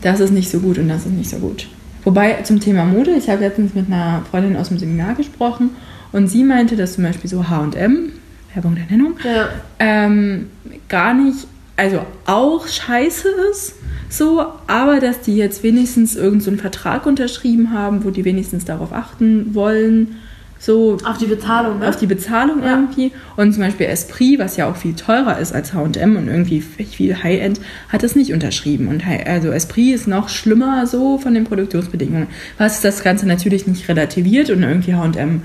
das 0.03 0.21
ist 0.21 0.31
nicht 0.33 0.51
so 0.51 0.61
gut 0.61 0.79
und 0.79 0.89
das 0.89 1.07
ist 1.07 1.13
nicht 1.13 1.31
so 1.31 1.39
gut. 1.39 1.67
Wobei 2.05 2.35
zum 2.43 2.61
Thema 2.61 2.85
Mode, 2.85 3.13
ich 3.13 3.31
habe 3.31 3.41
letztens 3.41 3.75
mit 3.75 3.87
einer 3.87 4.23
Freundin 4.31 4.57
aus 4.57 4.69
dem 4.69 4.79
Seminar 4.79 5.15
gesprochen 5.15 5.71
und 6.13 6.29
sie 6.29 6.45
meinte, 6.45 6.77
dass 6.77 6.93
zum 6.95 7.05
Beispiel 7.05 7.31
so 7.31 7.49
H&M, 7.49 8.13
Werbung 8.53 8.75
der 8.75 8.85
Nennung, 8.91 9.15
Ja. 9.25 9.49
ähm, 9.79 10.49
gar 10.91 11.15
nicht, 11.15 11.47
also 11.77 12.01
auch 12.27 12.67
scheiße 12.67 13.29
ist, 13.51 13.75
so, 14.09 14.45
aber 14.67 15.01
dass 15.01 15.21
die 15.23 15.37
jetzt 15.37 15.63
wenigstens 15.63 16.15
irgendeinen 16.15 16.41
so 16.41 16.51
einen 16.51 16.61
Vertrag 16.61 17.07
unterschrieben 17.07 17.73
haben, 17.73 18.05
wo 18.05 18.11
die 18.11 18.25
wenigstens 18.25 18.65
darauf 18.65 18.93
achten 18.93 19.55
wollen, 19.55 20.17
so 20.65 20.97
Auf 21.05 21.19
die 21.19 21.27
Bezahlung, 21.27 21.81
ne? 21.81 21.89
auf 21.89 21.97
die 21.97 22.07
Bezahlung 22.07 22.63
Ja. 22.63 22.77
irgendwie. 22.77 23.13
Und 23.37 23.53
zum 23.53 23.63
Beispiel 23.63 23.87
Esprit, 23.87 24.39
was 24.39 24.57
ja 24.57 24.71
auch 24.71 24.77
viel 24.77 24.95
teurer 24.95 25.39
ist 25.39 25.53
als 25.53 25.75
H&M 25.75 26.17
und 26.17 26.29
irgendwie 26.29 26.63
viel 26.63 27.23
High-End, 27.23 27.61
hat 27.91 28.03
es 28.03 28.17
nicht 28.17 28.33
unterschrieben. 28.33 28.89
Und 28.89 29.03
also 29.27 29.51
Esprit 29.51 29.95
ist 29.95 30.09
noch 30.09 30.31
schlimmer 30.31 30.87
so 30.87 31.19
von 31.19 31.35
den 31.35 31.45
Produktionsbedingungen. 31.45 32.29
Was 32.57 32.81
das 32.81 33.03
Ganze 33.03 33.27
natürlich 33.27 33.67
nicht 33.67 33.89
relativiert 33.89 34.49
und 34.49 34.63
irgendwie 34.63 34.95
H&M 34.95 35.43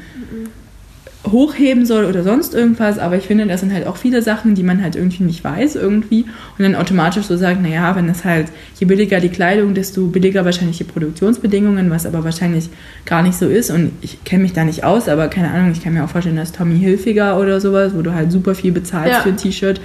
hochheben 1.32 1.86
soll 1.86 2.06
oder 2.06 2.24
sonst 2.24 2.54
irgendwas, 2.54 3.00
aber 3.00 3.18
ich 3.18 3.26
finde, 3.26 3.46
das 3.48 3.60
sind 3.62 3.74
halt 3.74 3.86
auch 3.88 3.98
viele 3.98 4.22
Sachen, 4.22 4.56
die 4.56 4.64
man 4.64 4.82
halt 4.84 4.96
irgendwie 4.96 5.24
nicht 5.24 5.44
weiß 5.44 5.76
irgendwie 5.76 6.26
und 6.58 6.64
dann 6.64 6.76
automatisch 6.76 7.26
so 7.26 7.38
sagt, 7.38 7.62
naja, 7.62 7.96
wenn 7.96 8.08
es 8.10 8.24
halt, 8.26 8.48
je 8.80 8.86
billiger 8.86 9.20
die 9.20 9.30
Kleidung, 9.30 9.74
desto 9.74 10.08
billiger 10.08 10.46
wahrscheinlich 10.46 10.78
die 10.78 10.84
Produktionsbedingungen, 10.84 11.90
was 11.90 12.06
aber 12.06 12.24
wahrscheinlich 12.24 12.70
gar 13.06 13.22
nicht 13.24 13.38
so 13.38 13.48
ist 13.48 13.70
und 13.72 13.92
ich 14.02 14.24
kenne 14.24 14.44
mich 14.44 14.54
da 14.54 14.64
nicht 14.64 14.84
aus, 14.84 15.08
aber 15.10 15.28
keine 15.28 15.52
Ahnung, 15.52 15.72
ich 15.72 15.84
kann 15.84 15.94
mir 15.94 16.04
auch 16.04 16.10
vorstellen, 16.10 16.36
dass 16.38 16.52
Tommy 16.52 16.80
Hilfiger 16.80 17.40
oder 17.40 17.60
sowas, 17.62 17.92
wo 17.96 18.02
du 18.02 18.14
halt 18.14 18.32
super 18.32 18.56
viel 18.56 18.72
bezahlst 18.72 19.12
Ja. 19.14 19.20
für 19.22 19.30
ein 19.30 19.38
T-Shirt, 19.38 19.82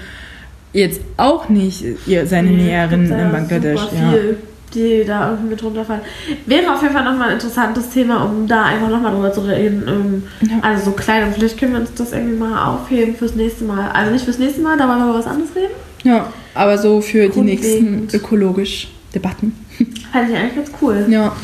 jetzt 0.72 1.00
auch 1.16 1.48
nicht 1.48 1.84
ihr, 2.06 2.26
seine 2.26 2.50
Nee, 2.50 2.64
Näherin 2.64 3.04
in 3.04 3.30
Bangladesch, 3.32 3.80
ja. 3.80 4.10
viel, 4.12 4.36
die 4.72 5.04
da 5.04 5.30
irgendwie 5.30 5.50
mit 5.50 5.62
runterfallen. 5.62 6.02
Wäre 6.46 6.72
auf 6.72 6.82
jeden 6.82 6.94
Fall 6.94 7.04
nochmal 7.04 7.28
ein 7.28 7.34
interessantes 7.34 7.90
Thema, 7.90 8.24
um 8.24 8.46
da 8.46 8.64
einfach 8.64 8.88
nochmal 8.88 9.12
drüber 9.12 9.32
zu 9.32 9.42
reden. 9.42 9.84
Ähm. 9.86 10.22
Also 10.62 10.86
so 10.86 10.92
Kleidung, 10.92 11.32
vielleicht 11.32 11.58
können 11.58 11.72
wir 11.72 11.80
uns 11.80 11.94
das 11.94 12.12
irgendwie 12.12 12.36
mal 12.36 12.66
aufheben 12.66 13.14
fürs 13.14 13.34
nächste 13.34 13.64
Mal. 13.64 13.90
Also 13.92 14.10
nicht 14.10 14.24
fürs 14.24 14.38
nächste 14.38 14.62
Mal, 14.62 14.76
da 14.76 14.88
wollen 14.88 14.98
wir 14.98 15.10
über 15.10 15.18
was 15.18 15.26
anderes 15.26 15.54
reden. 15.54 15.74
Ja, 16.02 16.32
aber 16.54 16.78
so 16.78 17.00
für 17.00 17.28
die 17.28 17.40
nächsten 17.40 18.08
ökologisch 18.12 18.88
Debatten. 19.14 19.54
Fand 20.12 20.30
ich 20.30 20.36
eigentlich 20.36 20.56
ganz 20.56 20.70
cool. 20.82 21.06
Ja. 21.08 21.34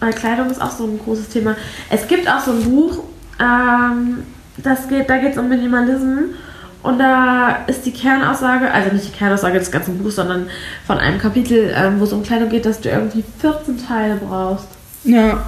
Weil 0.00 0.12
Kleidung 0.12 0.50
ist 0.50 0.60
auch 0.60 0.70
so 0.70 0.84
ein 0.84 0.98
großes 0.98 1.28
Thema. 1.28 1.56
Es 1.88 2.06
gibt 2.06 2.28
auch 2.28 2.40
so 2.40 2.52
ein 2.52 2.62
Buch, 2.64 3.04
ähm, 3.40 4.24
das 4.62 4.88
geht, 4.88 5.08
da 5.08 5.16
geht 5.18 5.32
es 5.32 5.38
um 5.38 5.48
Minimalismus. 5.48 6.24
Und 6.84 6.98
da 6.98 7.56
ist 7.66 7.84
die 7.86 7.92
Kernaussage, 7.92 8.70
also 8.70 8.92
nicht 8.94 9.08
die 9.08 9.16
Kernaussage 9.18 9.58
des 9.58 9.70
ganzen 9.72 9.98
Buchs, 9.98 10.16
sondern 10.16 10.46
von 10.86 10.98
einem 10.98 11.18
Kapitel, 11.18 11.72
ähm, 11.74 11.98
wo 11.98 12.04
es 12.04 12.12
um 12.12 12.22
Kleidung 12.22 12.50
geht, 12.50 12.66
dass 12.66 12.80
du 12.80 12.90
irgendwie 12.90 13.24
14 13.40 13.84
Teile 13.86 14.16
brauchst. 14.16 14.68
Ja, 15.04 15.44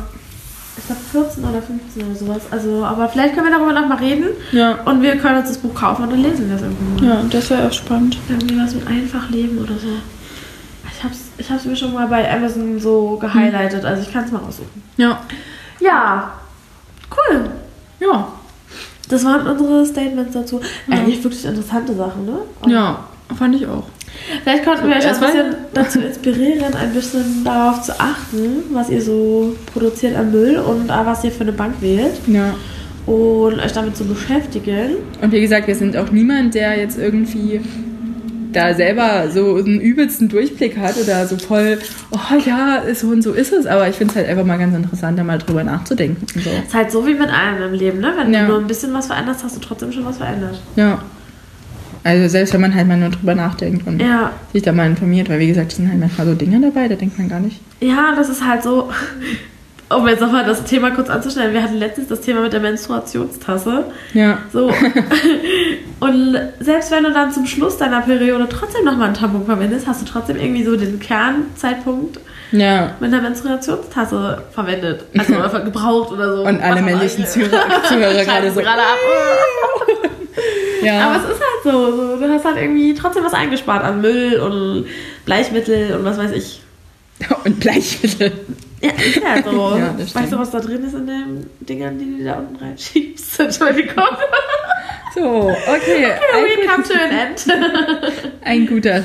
Ich 0.79 0.87
glaube 0.87 1.01
14 1.13 1.45
oder 1.45 1.63
15 1.63 2.05
oder 2.07 2.15
sowas. 2.15 2.43
Also, 2.51 2.85
aber 2.85 3.09
vielleicht 3.09 3.35
können 3.35 3.47
wir 3.49 3.57
darüber 3.59 3.73
nochmal 3.79 3.99
reden. 3.99 4.29
ja. 4.53 4.79
Und 4.87 5.03
wir 5.03 5.17
können 5.19 5.39
uns 5.39 5.49
das 5.49 5.59
Buch 5.59 5.75
kaufen 5.75 6.03
und 6.05 6.11
dann 6.13 6.23
lesen 6.23 6.49
wir 6.49 6.57
es 6.57 6.63
irgendwie 6.63 7.05
mal. 7.07 7.15
Ja, 7.17 7.23
das 7.31 7.51
wäre 7.51 7.67
auch 7.69 7.73
spannend. 7.73 8.17
Irgendwie 8.29 8.59
was 8.59 8.75
mit 8.75 8.87
einfach 8.87 9.29
leben 9.31 9.59
oder 9.59 9.75
so. 9.75 9.89
Ich 10.91 11.05
hab's, 11.05 11.19
ich 11.37 11.51
hab's 11.51 11.65
mir 11.67 11.77
schon 11.77 11.93
mal 11.93 12.07
bei 12.09 12.31
Amazon 12.35 12.81
so 12.81 13.17
gehighlightet, 13.19 13.85
also 13.85 14.01
ich 14.03 14.11
kann 14.13 14.25
es 14.25 14.33
mal 14.33 14.41
aussuchen. 14.41 14.83
Ja. 14.97 15.21
Ja, 15.81 16.31
cool. 17.11 17.51
Ja. 18.01 18.29
Das 19.09 19.25
waren 19.25 19.47
unsere 19.47 19.87
Statements 19.87 20.33
dazu. 20.33 20.61
Ja. 20.89 20.97
Eigentlich 20.97 21.23
wirklich 21.23 21.45
interessante 21.45 21.95
Sachen, 21.95 22.27
ne? 22.27 22.39
Ja, 22.67 23.05
fand 23.39 23.55
ich 23.55 23.67
auch. 23.67 23.85
Vielleicht 24.43 24.65
konnten 24.65 24.89
wir 24.89 24.97
euch 24.97 25.07
ein 25.07 25.21
bisschen 25.21 25.55
dazu 25.75 26.01
inspirieren, 26.01 26.75
ein 26.75 26.93
bisschen 26.93 27.45
darauf 27.45 27.83
zu 27.83 27.93
achten, 28.01 28.65
was 28.73 28.89
ihr 28.91 29.03
so 29.03 29.55
produziert 29.73 30.17
an 30.17 30.33
Müll 30.33 30.57
und 30.59 30.89
äh, 30.89 30.93
was 31.05 31.23
ihr 31.25 31.31
für 31.31 31.43
eine 31.43 31.53
Bank 31.53 31.75
wählt 31.81 32.15
Ja. 32.27 32.55
und 33.07 33.61
euch 33.61 33.73
damit 33.73 33.97
zu 33.97 34.05
beschäftigen. 34.05 34.97
Und 35.21 35.33
wie 35.33 35.41
gesagt, 35.41 35.67
wir 35.67 35.75
sind 35.75 35.97
auch 35.97 36.11
niemand, 36.11 36.55
der 36.55 36.79
jetzt 36.79 36.99
irgendwie 36.99 37.61
da 38.53 38.75
selber 38.75 39.31
so 39.33 39.57
einen 39.57 39.81
übelsten 39.81 40.29
Durchblick 40.29 40.77
hat 40.79 40.97
oder 40.97 41.27
so 41.27 41.37
voll, 41.39 41.79
oh 42.11 42.39
ja, 42.45 42.83
so 42.95 43.09
und 43.09 43.23
so 43.23 43.33
ist 43.33 43.53
es. 43.53 43.67
Aber 43.67 43.89
ich 43.89 43.97
finde 43.97 44.13
es 44.13 44.17
halt 44.17 44.29
einfach 44.29 44.45
mal 44.45 44.59
ganz 44.59 44.75
interessant, 44.75 45.19
da 45.19 45.25
mal 45.25 45.39
drüber 45.39 45.65
nachzudenken. 45.65 46.27
So. 46.41 46.51
Ist 46.51 46.75
halt 46.75 46.91
so 46.91 47.07
wie 47.07 47.15
mit 47.15 47.29
allem 47.31 47.63
im 47.63 47.73
Leben, 47.79 48.01
ne? 48.01 48.13
Wenn 48.17 48.33
Ja. 48.33 48.43
du 48.43 48.49
nur 48.53 48.59
ein 48.61 48.67
bisschen 48.67 48.93
was 48.95 49.07
veränderst, 49.07 49.45
hast 49.45 49.57
du 49.57 49.61
trotzdem 49.61 49.93
schon 49.93 50.05
was 50.05 50.19
verändert. 50.19 50.61
Ja. 50.77 51.01
Also 52.05 52.29
selbst 52.29 52.55
wenn 52.55 52.61
man 52.61 52.75
halt 52.75 52.87
mal 52.87 52.97
nur 52.97 53.09
drüber 53.11 53.35
nachdenkt 53.35 53.87
und 53.87 54.01
Ja. 54.01 54.31
sich 54.53 54.63
da 54.63 54.73
mal 54.73 54.87
informiert, 54.87 55.29
weil 55.29 55.41
wie 55.41 55.49
gesagt, 55.49 55.73
es 55.73 55.77
sind 55.79 55.89
halt 55.89 55.99
manchmal 55.99 56.27
so 56.29 56.35
Dinge 56.35 56.61
dabei, 56.61 56.87
da 56.89 56.95
denkt 56.95 57.19
man 57.19 57.29
gar 57.29 57.41
nicht. 57.41 57.61
Ja, 57.81 58.15
das 58.17 58.29
ist 58.29 58.45
halt 58.47 58.63
so. 58.63 58.91
Um 59.89 60.09
jetzt 60.09 60.21
nochmal 60.21 60.45
das 60.45 60.65
Thema 60.65 60.91
kurz 60.91 61.09
anzuschneiden, 61.09 61.53
wir 61.55 61.63
hatten 61.63 61.77
letztens 61.77 62.09
das 62.09 62.21
Thema 62.21 62.41
mit 62.41 62.53
der 62.53 62.59
Menstruationstasse. 62.59 63.85
Ja. 64.15 64.39
So. 64.53 64.69
Und 65.99 66.39
selbst 66.61 66.91
wenn 66.91 67.05
du 67.05 67.13
dann 67.13 67.33
zum 67.33 67.47
Schluss 67.47 67.79
deiner 67.79 68.03
Periode 68.03 68.47
trotzdem 68.51 68.85
nochmal 68.85 69.07
einen 69.07 69.15
Tampon 69.15 69.47
verwendest, 69.47 69.87
hast 69.87 70.03
du 70.03 70.07
trotzdem 70.07 70.37
irgendwie 70.37 70.63
so 70.65 70.77
den 70.77 71.01
Kernzeitpunkt 71.01 72.21
Ja. 72.53 72.95
mit 73.01 73.13
einer 73.13 73.23
Menstruationstasse 73.23 74.43
verwendet. 74.53 75.05
Also 75.17 75.35
oder 75.39 75.61
gebraucht 75.61 76.13
oder 76.13 76.37
so. 76.37 76.43
Und 76.45 76.61
alle 76.61 76.83
männlichen. 76.83 77.27
Zuhörer, 77.27 77.83
Zuhörer 77.89 78.25
gerade 78.25 78.51
so. 78.53 78.61
gerade 78.61 78.81
ab. 78.83 78.99
Ja. 80.83 81.09
Aber 81.09 81.17
es 81.17 81.23
ist 81.25 81.41
halt 81.41 81.63
so, 81.65 81.97
so. 81.97 82.17
Du 82.17 82.29
hast 82.33 82.45
halt 82.45 82.59
irgendwie 82.59 82.95
trotzdem 82.95 83.25
was 83.25 83.33
eingespart 83.35 83.83
an 83.83 84.03
Müll 84.03 84.39
und 84.39 84.87
Bleichmittel 85.25 85.97
und 85.97 86.05
was 86.05 86.19
weiß 86.19 86.31
ich. 86.33 86.61
und 87.45 87.59
Bleichmittel. 87.59 88.31
Ja, 88.83 88.91
ist 88.91 89.17
ja 89.17 89.43
so. 89.43 89.77
Ja, 89.77 89.95
weißt 89.99 90.33
du, 90.33 90.39
was 90.39 90.51
da 90.51 90.61
drin 90.61 90.85
ist 90.85 90.95
in 90.95 91.07
den 91.07 91.47
Dingern, 91.61 91.99
die 91.99 92.19
du 92.19 92.25
da 92.25 92.35
unten 92.35 92.57
reinschiebst? 92.57 93.41
Entschuldigung. 93.41 94.05
So, 95.17 95.51
okay. 95.51 96.13
We 96.35 96.67
come 96.67 96.83
Ein, 96.83 96.85
to 96.85 96.95
an 96.95 97.11
end. 97.11 97.47
ein 98.45 98.67
guter. 98.67 99.03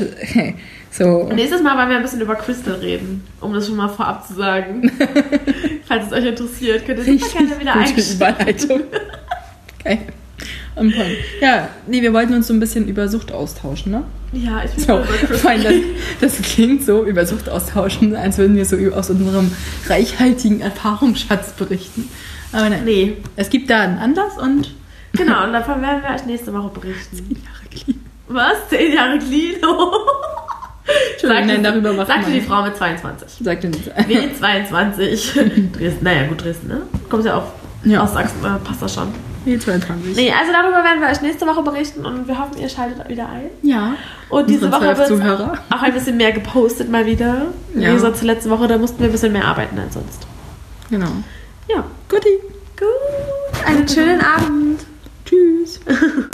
So. 0.91 1.29
Nächstes 1.33 1.61
Mal 1.63 1.77
wollen 1.77 1.89
wir 1.89 1.95
ein 1.95 2.01
bisschen 2.03 2.19
über 2.19 2.35
Crystal 2.35 2.73
reden, 2.75 3.23
um 3.39 3.53
das 3.53 3.67
schon 3.67 3.77
mal 3.77 3.87
vorab 3.87 4.27
zu 4.27 4.33
sagen. 4.33 4.91
Falls 5.87 6.07
es 6.07 6.11
euch 6.11 6.25
interessiert, 6.25 6.85
könnt 6.85 6.99
ihr 6.99 7.17
super 7.17 7.37
gerne 7.39 7.59
wieder 7.59 7.73
einsteigen. 7.73 8.81
Geil. 9.83 9.99
Point. 10.75 10.95
Ja, 11.41 11.69
nee, 11.87 12.01
wir 12.01 12.11
wollten 12.13 12.33
uns 12.33 12.47
so 12.47 12.53
ein 12.53 12.59
bisschen 12.59 12.87
über 12.87 13.07
Sucht 13.07 13.31
austauschen, 13.31 13.91
ne? 13.91 14.03
Ja, 14.33 14.63
ich 14.65 14.71
bin 14.71 14.83
So, 14.83 14.93
über 14.97 15.05
vor 15.37 15.49
allem 15.51 15.61
Crystal. 15.61 15.81
das, 16.19 16.37
das 16.37 16.41
klingt 16.49 16.83
so 16.83 17.05
über 17.05 17.25
Sucht 17.25 17.49
austauschen, 17.49 18.15
als 18.15 18.37
würden 18.37 18.55
wir 18.55 18.65
so 18.65 18.75
aus 18.93 19.09
unserem 19.09 19.51
reichhaltigen 19.87 20.59
Erfahrungsschatz 20.61 21.51
berichten. 21.53 22.09
Aber 22.51 22.69
nein, 22.69 22.83
Nee, 22.85 23.17
es 23.35 23.49
gibt 23.49 23.69
da 23.69 23.81
einen 23.81 23.97
Anlass 23.97 24.37
und 24.37 24.73
genau, 25.13 25.43
und 25.45 25.53
davon 25.53 25.81
werden 25.81 26.01
wir 26.03 26.13
euch 26.15 26.25
nächste 26.25 26.53
Woche 26.53 26.69
berichten. 26.69 27.41
Jahre 27.43 27.69
clean. 27.69 27.99
Was? 28.27 28.69
Zehn 28.69 28.93
Jahre 28.93 29.19
clean? 29.19 29.55
Entschuldigung, 31.13 31.47
nein, 31.47 31.63
darüber 31.63 31.93
macht 31.93 32.07
sagte 32.07 32.31
die 32.31 32.41
Frau 32.41 32.63
mit 32.63 32.75
22. 32.75 33.45
Sagt 33.45 33.63
er 33.63 33.69
nicht. 33.69 33.91
W22. 33.95 35.71
Dresden, 35.77 36.03
naja, 36.03 36.27
gut, 36.27 36.43
Dresden, 36.43 36.67
ne? 36.67 36.81
Kommt 37.09 37.23
ja 37.25 37.37
auch 37.37 37.51
Ja. 37.83 38.03
aus 38.03 38.13
Sachsen, 38.13 38.43
äh, 38.43 38.57
passt 38.65 38.81
das 38.81 38.93
schon. 38.95 39.07
Nee, 39.45 39.57
22. 39.57 40.15
Nee, 40.15 40.31
also 40.31 40.51
darüber 40.51 40.83
werden 40.83 41.01
wir 41.01 41.09
euch 41.09 41.21
nächste 41.21 41.47
Woche 41.47 41.61
berichten 41.63 42.05
und 42.05 42.27
wir 42.27 42.37
hoffen, 42.37 42.59
ihr 42.59 42.69
schaltet 42.69 43.07
wieder 43.09 43.27
ein. 43.29 43.45
Ja. 43.63 43.95
Und 44.29 44.49
diese 44.49 44.71
Woche 44.71 44.81
wird 44.97 45.11
auch 45.71 45.81
ein 45.81 45.93
bisschen 45.93 46.17
mehr 46.17 46.31
gepostet 46.31 46.89
mal 46.91 47.05
wieder. 47.05 47.47
Ja. 47.73 47.87
Gegensatz 47.89 48.19
zur 48.19 48.27
letzten 48.27 48.49
Woche, 48.51 48.67
da 48.67 48.77
mussten 48.77 48.99
wir 48.99 49.07
ein 49.07 49.11
bisschen 49.11 49.33
mehr 49.33 49.45
arbeiten 49.45 49.79
als 49.79 49.93
sonst. 49.95 50.27
Genau. 50.89 51.07
Ja, 51.67 51.83
Guti. 52.09 52.29
gut. 52.77 53.65
Einen 53.65 53.87
schönen 53.87 54.21
Abend. 54.21 54.81
Tschüss. 55.31 55.79